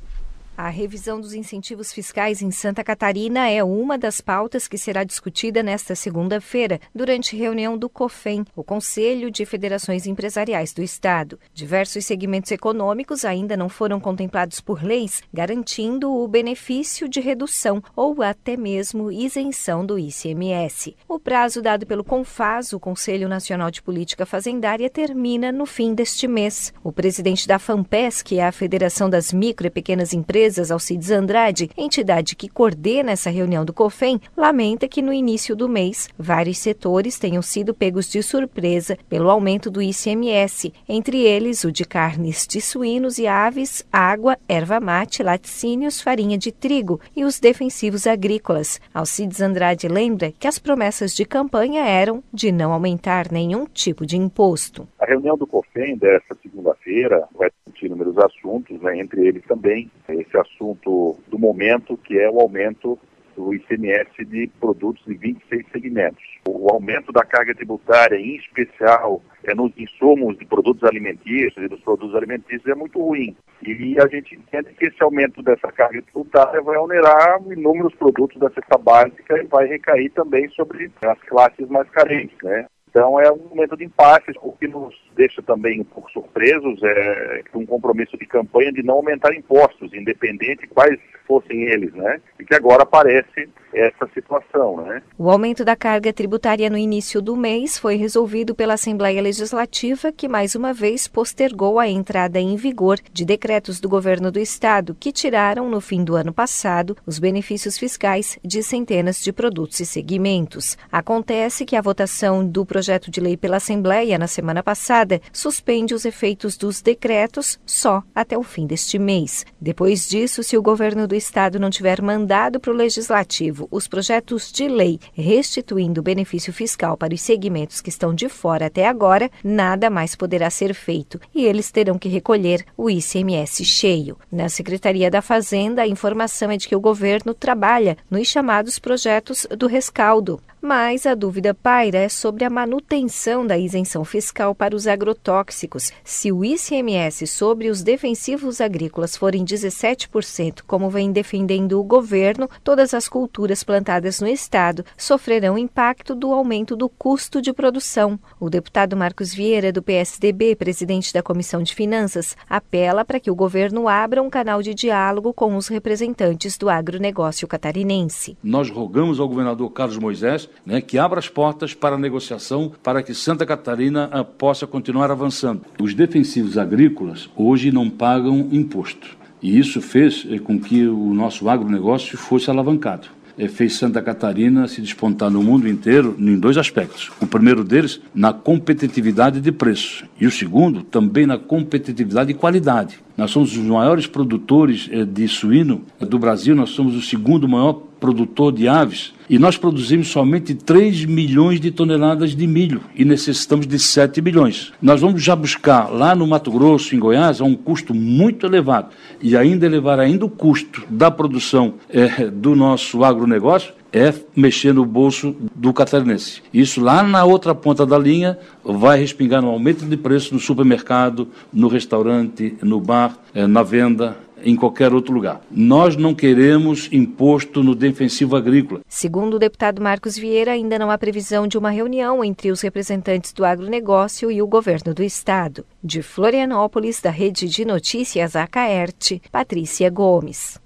A 0.56 0.68
revisão 0.68 1.20
dos 1.20 1.34
incentivos 1.34 1.92
fiscais 1.92 2.40
em 2.40 2.52
Santa 2.52 2.84
Catarina 2.84 3.50
é 3.50 3.64
uma 3.64 3.98
das 3.98 4.20
pautas 4.20 4.68
que 4.68 4.78
será 4.78 5.02
discutida 5.02 5.64
nesta 5.64 5.96
segunda-feira, 5.96 6.80
durante 6.94 7.36
reunião 7.36 7.76
do 7.76 7.88
COFEM, 7.88 8.44
o 8.54 8.62
Conselho 8.62 9.32
de 9.32 9.44
Federações 9.44 10.06
Empresariais 10.06 10.72
do 10.72 10.80
Estado. 10.80 11.40
Diversos 11.52 12.06
segmentos 12.06 12.52
econômicos 12.52 13.24
ainda 13.24 13.56
não 13.56 13.68
foram 13.68 13.98
contemplados 13.98 14.60
por 14.60 14.84
leis, 14.84 15.22
garantindo 15.32 16.08
o 16.12 16.28
benefício 16.28 17.08
de 17.08 17.18
redução 17.18 17.82
ou 17.96 18.22
até 18.22 18.56
mesmo 18.56 19.10
isenção 19.10 19.84
do 19.84 19.98
ICMS. 19.98 20.94
O 21.08 21.18
prazo 21.18 21.60
dado 21.60 21.84
pelo 21.84 22.04
CONFAS, 22.04 22.72
o 22.72 22.78
Conselho 22.78 23.28
Nacional 23.28 23.72
de 23.72 23.82
Política 23.82 24.24
Fazendária, 24.24 24.88
termina 24.88 25.50
no 25.50 25.66
fim 25.66 25.94
deste 25.94 26.28
mês. 26.28 26.72
O 26.84 26.92
presidente 26.92 27.48
da 27.48 27.58
FAMPES, 27.58 28.22
que 28.22 28.38
é 28.38 28.46
a 28.46 28.52
Federação 28.52 29.10
das 29.10 29.32
Micro 29.32 29.66
e 29.66 29.70
Pequenas 29.70 30.12
Empresas, 30.12 30.43
Empresas, 30.44 30.70
Alcides 30.70 31.10
Andrade, 31.10 31.70
entidade 31.74 32.36
que 32.36 32.50
coordena 32.50 33.12
essa 33.12 33.30
reunião 33.30 33.64
do 33.64 33.72
COFEM, 33.72 34.20
lamenta 34.36 34.86
que 34.86 35.00
no 35.00 35.10
início 35.10 35.56
do 35.56 35.70
mês 35.70 36.10
vários 36.18 36.58
setores 36.58 37.18
tenham 37.18 37.40
sido 37.40 37.72
pegos 37.72 38.10
de 38.10 38.22
surpresa 38.22 38.98
pelo 39.08 39.30
aumento 39.30 39.70
do 39.70 39.80
ICMS, 39.80 40.70
entre 40.86 41.22
eles 41.22 41.64
o 41.64 41.72
de 41.72 41.86
carnes 41.86 42.46
de 42.46 42.60
suínos 42.60 43.16
e 43.16 43.26
aves, 43.26 43.86
água, 43.90 44.36
erva 44.46 44.78
mate, 44.78 45.22
laticínios, 45.22 46.02
farinha 46.02 46.36
de 46.36 46.52
trigo 46.52 47.00
e 47.16 47.24
os 47.24 47.40
defensivos 47.40 48.06
agrícolas. 48.06 48.78
Alcides 48.92 49.40
Andrade 49.40 49.88
lembra 49.88 50.30
que 50.30 50.46
as 50.46 50.58
promessas 50.58 51.14
de 51.14 51.24
campanha 51.24 51.86
eram 51.86 52.22
de 52.30 52.52
não 52.52 52.70
aumentar 52.70 53.32
nenhum 53.32 53.64
tipo 53.64 54.04
de 54.04 54.18
imposto. 54.18 54.86
A 55.00 55.06
reunião 55.06 55.38
do 55.38 55.46
COFEM 55.46 55.96
desta 55.96 56.36
segunda-feira 56.42 56.74
feira, 56.84 57.26
vai 57.34 57.50
discutir 57.50 57.86
inúmeros 57.86 58.16
assuntos, 58.18 58.80
né, 58.80 58.98
entre 58.98 59.26
eles 59.26 59.42
também 59.46 59.90
esse 60.08 60.33
assunto 60.38 61.18
do 61.28 61.38
momento, 61.38 61.96
que 61.96 62.18
é 62.18 62.30
o 62.30 62.40
aumento 62.40 62.98
do 63.36 63.52
ICMS 63.52 64.24
de 64.24 64.50
produtos 64.60 65.04
de 65.04 65.14
26 65.14 65.66
segmentos. 65.72 66.22
O 66.48 66.68
aumento 66.72 67.12
da 67.12 67.24
carga 67.24 67.54
tributária, 67.54 68.16
em 68.16 68.36
especial 68.36 69.22
é, 69.42 69.54
nos 69.54 69.72
insumos 69.76 70.38
de 70.38 70.44
produtos 70.44 70.84
alimentícios 70.84 71.56
e 71.56 71.68
dos 71.68 71.80
produtos 71.80 72.14
alimentícios, 72.14 72.66
é 72.66 72.74
muito 72.74 73.00
ruim. 73.00 73.36
E 73.62 73.96
a 73.98 74.06
gente 74.08 74.34
entende 74.34 74.74
que 74.74 74.86
esse 74.86 75.02
aumento 75.02 75.42
dessa 75.42 75.70
carga 75.72 76.00
tributária 76.02 76.60
vai 76.62 76.76
onerar 76.76 77.40
inúmeros 77.50 77.94
produtos 77.94 78.38
da 78.38 78.50
cesta 78.50 78.78
básica 78.78 79.38
e 79.38 79.46
vai 79.46 79.66
recair 79.66 80.10
também 80.10 80.48
sobre 80.50 80.90
as 81.04 81.18
classes 81.22 81.68
mais 81.68 81.88
carentes, 81.90 82.36
né? 82.42 82.66
Então 82.94 83.18
é 83.18 83.28
um 83.28 83.48
momento 83.50 83.76
de 83.76 83.84
impasse, 83.84 84.30
o 84.40 84.52
que 84.52 84.68
nos 84.68 84.94
deixa 85.16 85.42
também 85.42 85.80
um 85.80 85.84
pouco 85.84 86.08
surpresos 86.12 86.80
é 86.84 87.42
um 87.52 87.66
compromisso 87.66 88.16
de 88.16 88.24
campanha 88.24 88.72
de 88.72 88.84
não 88.84 88.94
aumentar 88.94 89.34
impostos, 89.34 89.92
independente 89.92 90.68
quais 90.68 91.00
fossem 91.26 91.62
eles, 91.64 91.92
né? 91.94 92.20
E 92.38 92.44
que 92.44 92.54
agora 92.54 92.84
aparece 92.84 93.48
essa 93.72 94.06
situação, 94.14 94.76
né? 94.82 95.02
O 95.18 95.28
aumento 95.28 95.64
da 95.64 95.74
carga 95.74 96.12
tributária 96.12 96.70
no 96.70 96.78
início 96.78 97.20
do 97.20 97.34
mês 97.34 97.76
foi 97.78 97.96
resolvido 97.96 98.54
pela 98.54 98.74
Assembleia 98.74 99.20
Legislativa, 99.20 100.12
que 100.12 100.28
mais 100.28 100.54
uma 100.54 100.72
vez 100.72 101.08
postergou 101.08 101.80
a 101.80 101.88
entrada 101.88 102.38
em 102.38 102.54
vigor 102.54 102.98
de 103.12 103.24
decretos 103.24 103.80
do 103.80 103.88
governo 103.88 104.30
do 104.30 104.38
estado 104.38 104.96
que 105.00 105.10
tiraram 105.10 105.68
no 105.68 105.80
fim 105.80 106.04
do 106.04 106.14
ano 106.14 106.32
passado 106.32 106.96
os 107.04 107.18
benefícios 107.18 107.76
fiscais 107.76 108.38
de 108.44 108.62
centenas 108.62 109.20
de 109.20 109.32
produtos 109.32 109.80
e 109.80 109.86
segmentos. 109.86 110.76
Acontece 110.92 111.64
que 111.64 111.74
a 111.74 111.82
votação 111.82 112.46
do 112.46 112.64
projeto 112.64 112.83
de 113.10 113.20
lei 113.20 113.36
pela 113.36 113.56
Assembleia 113.56 114.18
na 114.18 114.26
semana 114.26 114.62
passada 114.62 115.20
suspende 115.32 115.94
os 115.94 116.04
efeitos 116.04 116.56
dos 116.56 116.82
decretos 116.82 117.58
só 117.64 118.02
até 118.14 118.36
o 118.36 118.42
fim 118.42 118.66
deste 118.66 118.98
mês. 118.98 119.44
Depois 119.60 120.08
disso, 120.08 120.42
se 120.42 120.56
o 120.56 120.62
governo 120.62 121.08
do 121.08 121.14
estado 121.14 121.58
não 121.58 121.70
tiver 121.70 122.02
mandado 122.02 122.60
para 122.60 122.70
o 122.70 122.76
legislativo 122.76 123.66
os 123.70 123.88
projetos 123.88 124.52
de 124.52 124.68
lei 124.68 125.00
restituindo 125.12 126.00
o 126.00 126.04
benefício 126.04 126.52
fiscal 126.52 126.96
para 126.96 127.14
os 127.14 127.20
segmentos 127.20 127.80
que 127.80 127.88
estão 127.88 128.14
de 128.14 128.28
fora 128.28 128.66
até 128.66 128.86
agora, 128.86 129.30
nada 129.42 129.88
mais 129.88 130.14
poderá 130.14 130.50
ser 130.50 130.74
feito 130.74 131.20
e 131.34 131.44
eles 131.44 131.70
terão 131.70 131.98
que 131.98 132.08
recolher 132.08 132.64
o 132.76 132.90
ICMS 132.90 133.64
cheio. 133.64 134.18
Na 134.30 134.48
Secretaria 134.48 135.10
da 135.10 135.22
Fazenda, 135.22 135.82
a 135.82 135.88
informação 135.88 136.50
é 136.50 136.56
de 136.56 136.68
que 136.68 136.76
o 136.76 136.80
governo 136.80 137.32
trabalha 137.32 137.96
nos 138.10 138.28
chamados 138.28 138.78
projetos 138.78 139.46
do 139.56 139.66
rescaldo. 139.66 140.40
Mas 140.66 141.04
a 141.04 141.14
dúvida 141.14 141.52
paira 141.52 141.98
é 141.98 142.08
sobre 142.08 142.42
a 142.42 142.48
manutenção 142.48 143.46
da 143.46 143.58
isenção 143.58 144.02
fiscal 144.02 144.54
para 144.54 144.74
os 144.74 144.86
agrotóxicos. 144.86 145.92
Se 146.02 146.32
o 146.32 146.42
ICMS 146.42 147.26
sobre 147.26 147.68
os 147.68 147.82
defensivos 147.82 148.62
agrícolas 148.62 149.14
forem 149.14 149.44
17%, 149.44 150.62
como 150.66 150.88
vem 150.88 151.12
defendendo 151.12 151.78
o 151.78 151.84
governo, 151.84 152.48
todas 152.62 152.94
as 152.94 153.08
culturas 153.08 153.62
plantadas 153.62 154.22
no 154.22 154.26
estado 154.26 154.86
sofrerão 154.96 155.58
impacto 155.58 156.14
do 156.14 156.32
aumento 156.32 156.74
do 156.74 156.88
custo 156.88 157.42
de 157.42 157.52
produção. 157.52 158.18
O 158.40 158.48
deputado 158.48 158.96
Marcos 158.96 159.34
Vieira, 159.34 159.70
do 159.70 159.82
PSDB, 159.82 160.56
presidente 160.56 161.12
da 161.12 161.22
Comissão 161.22 161.62
de 161.62 161.74
Finanças, 161.74 162.34
apela 162.48 163.04
para 163.04 163.20
que 163.20 163.30
o 163.30 163.34
governo 163.34 163.86
abra 163.86 164.22
um 164.22 164.30
canal 164.30 164.62
de 164.62 164.72
diálogo 164.72 165.34
com 165.34 165.56
os 165.56 165.68
representantes 165.68 166.56
do 166.56 166.70
agronegócio 166.70 167.46
catarinense. 167.46 168.38
Nós 168.42 168.70
rogamos 168.70 169.20
ao 169.20 169.28
governador 169.28 169.70
Carlos 169.70 169.98
Moisés 169.98 170.48
né, 170.64 170.80
que 170.80 170.98
abra 170.98 171.18
as 171.18 171.28
portas 171.28 171.74
para 171.74 171.96
a 171.96 171.98
negociação 171.98 172.72
para 172.82 173.02
que 173.02 173.14
Santa 173.14 173.44
Catarina 173.44 174.08
uh, 174.08 174.24
possa 174.24 174.66
continuar 174.66 175.10
avançando. 175.10 175.62
Os 175.80 175.94
defensivos 175.94 176.56
agrícolas 176.58 177.28
hoje 177.36 177.70
não 177.70 177.90
pagam 177.90 178.48
imposto. 178.50 179.16
E 179.42 179.58
isso 179.58 179.82
fez 179.82 180.26
eh, 180.30 180.38
com 180.38 180.58
que 180.58 180.86
o 180.86 181.12
nosso 181.12 181.50
agronegócio 181.50 182.16
fosse 182.16 182.48
alavancado. 182.48 183.08
É, 183.36 183.48
fez 183.48 183.74
Santa 183.74 184.00
Catarina 184.00 184.68
se 184.68 184.80
despontar 184.80 185.28
no 185.28 185.42
mundo 185.42 185.68
inteiro 185.68 186.16
em 186.18 186.38
dois 186.38 186.56
aspectos. 186.56 187.10
O 187.20 187.26
primeiro 187.26 187.64
deles, 187.64 188.00
na 188.14 188.32
competitividade 188.32 189.40
de 189.40 189.52
preço. 189.52 190.06
E 190.20 190.26
o 190.26 190.30
segundo, 190.30 190.82
também 190.82 191.26
na 191.26 191.36
competitividade 191.36 192.28
de 192.32 192.38
qualidade. 192.38 193.00
Nós 193.18 193.32
somos 193.32 193.56
os 193.56 193.62
maiores 193.62 194.06
produtores 194.06 194.88
eh, 194.90 195.04
de 195.04 195.28
suíno 195.28 195.82
do 196.00 196.18
Brasil, 196.18 196.54
nós 196.54 196.70
somos 196.70 196.94
o 196.96 197.02
segundo 197.02 197.46
maior 197.46 197.82
produtor 198.04 198.52
de 198.52 198.68
aves 198.68 199.14
e 199.30 199.38
nós 199.38 199.56
produzimos 199.56 200.08
somente 200.08 200.54
3 200.54 201.06
milhões 201.06 201.58
de 201.58 201.70
toneladas 201.70 202.36
de 202.36 202.46
milho 202.46 202.82
e 202.94 203.02
necessitamos 203.02 203.66
de 203.66 203.78
7 203.78 204.20
milhões. 204.20 204.74
Nós 204.82 205.00
vamos 205.00 205.22
já 205.22 205.34
buscar 205.34 205.88
lá 205.88 206.14
no 206.14 206.26
Mato 206.26 206.50
Grosso, 206.50 206.94
em 206.94 206.98
Goiás, 206.98 207.40
a 207.40 207.44
um 207.44 207.54
custo 207.54 207.94
muito 207.94 208.44
elevado 208.44 208.88
e 209.22 209.38
ainda 209.38 209.64
elevar 209.64 209.98
ainda 209.98 210.26
o 210.26 210.28
custo 210.28 210.82
da 210.90 211.10
produção 211.10 211.76
é, 211.88 212.26
do 212.26 212.54
nosso 212.54 213.02
agronegócio 213.02 213.72
é 213.90 214.12
mexer 214.34 214.74
no 214.74 214.84
bolso 214.84 215.34
do 215.54 215.72
catarinense. 215.72 216.42
Isso 216.52 216.80
lá 216.80 217.02
na 217.02 217.24
outra 217.24 217.54
ponta 217.54 217.86
da 217.86 217.96
linha 217.96 218.36
vai 218.62 218.98
respingar 218.98 219.40
no 219.40 219.48
aumento 219.48 219.86
de 219.86 219.96
preço 219.96 220.34
no 220.34 220.40
supermercado, 220.40 221.28
no 221.52 221.68
restaurante, 221.68 222.54
no 222.60 222.80
bar, 222.80 223.16
é, 223.32 223.46
na 223.46 223.62
venda, 223.62 224.16
em 224.44 224.54
qualquer 224.54 224.92
outro 224.92 225.14
lugar. 225.14 225.40
Nós 225.50 225.96
não 225.96 226.14
queremos 226.14 226.88
imposto 226.92 227.62
no 227.62 227.74
defensivo 227.74 228.36
agrícola. 228.36 228.80
Segundo 228.88 229.34
o 229.34 229.38
deputado 229.38 229.82
Marcos 229.82 230.16
Vieira, 230.16 230.52
ainda 230.52 230.78
não 230.78 230.90
há 230.90 230.98
previsão 230.98 231.46
de 231.46 231.58
uma 231.58 231.70
reunião 231.70 232.24
entre 232.24 232.50
os 232.50 232.60
representantes 232.60 233.32
do 233.32 233.44
agronegócio 233.44 234.30
e 234.30 234.42
o 234.42 234.46
governo 234.46 234.94
do 234.94 235.02
estado. 235.02 235.64
De 235.82 236.02
Florianópolis, 236.02 237.00
da 237.00 237.10
Rede 237.10 237.48
de 237.48 237.64
Notícias 237.64 238.36
Acaerte, 238.36 239.20
Patrícia 239.32 239.88
Gomes. 239.90 240.63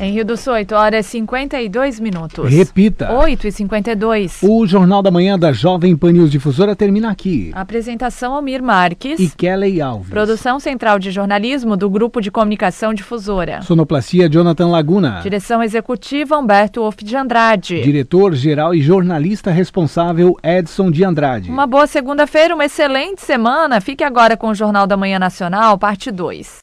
Em 0.00 0.12
Rio 0.12 0.24
do 0.24 0.34
Sul, 0.34 0.54
8 0.54 0.74
horas 0.74 1.06
e 1.06 1.10
52 1.10 2.00
minutos. 2.00 2.50
Repita. 2.50 3.12
8 3.12 3.46
e 3.46 3.52
52. 3.52 4.38
O 4.42 4.66
Jornal 4.66 5.02
da 5.02 5.10
Manhã 5.10 5.38
da 5.38 5.52
Jovem 5.52 5.94
Pan 5.94 6.12
News 6.12 6.30
Difusora 6.30 6.74
termina 6.74 7.10
aqui. 7.10 7.50
Apresentação 7.52 8.32
Almir 8.32 8.62
Marques. 8.62 9.20
E 9.20 9.28
Kelly 9.28 9.78
Alves. 9.78 10.08
Produção 10.08 10.58
Central 10.58 10.98
de 10.98 11.10
Jornalismo 11.10 11.76
do 11.76 11.90
Grupo 11.90 12.22
de 12.22 12.30
Comunicação 12.30 12.94
Difusora. 12.94 13.60
Sonoplastia 13.60 14.26
Jonathan 14.26 14.68
Laguna. 14.68 15.20
Direção 15.22 15.62
Executiva 15.62 16.38
Humberto 16.38 16.80
Wolff 16.80 17.04
de 17.04 17.14
Andrade. 17.14 17.82
Diretor-Geral 17.82 18.74
e 18.74 18.80
Jornalista 18.80 19.50
Responsável 19.50 20.34
Edson 20.42 20.90
de 20.90 21.04
Andrade. 21.04 21.50
Uma 21.50 21.66
boa 21.66 21.86
segunda-feira, 21.86 22.54
uma 22.54 22.64
excelente 22.64 23.20
semana. 23.20 23.82
Fique 23.82 24.02
agora 24.02 24.34
com 24.34 24.48
o 24.48 24.54
Jornal 24.54 24.86
da 24.86 24.96
Manhã 24.96 25.18
Nacional, 25.18 25.76
parte 25.76 26.10
2. 26.10 26.58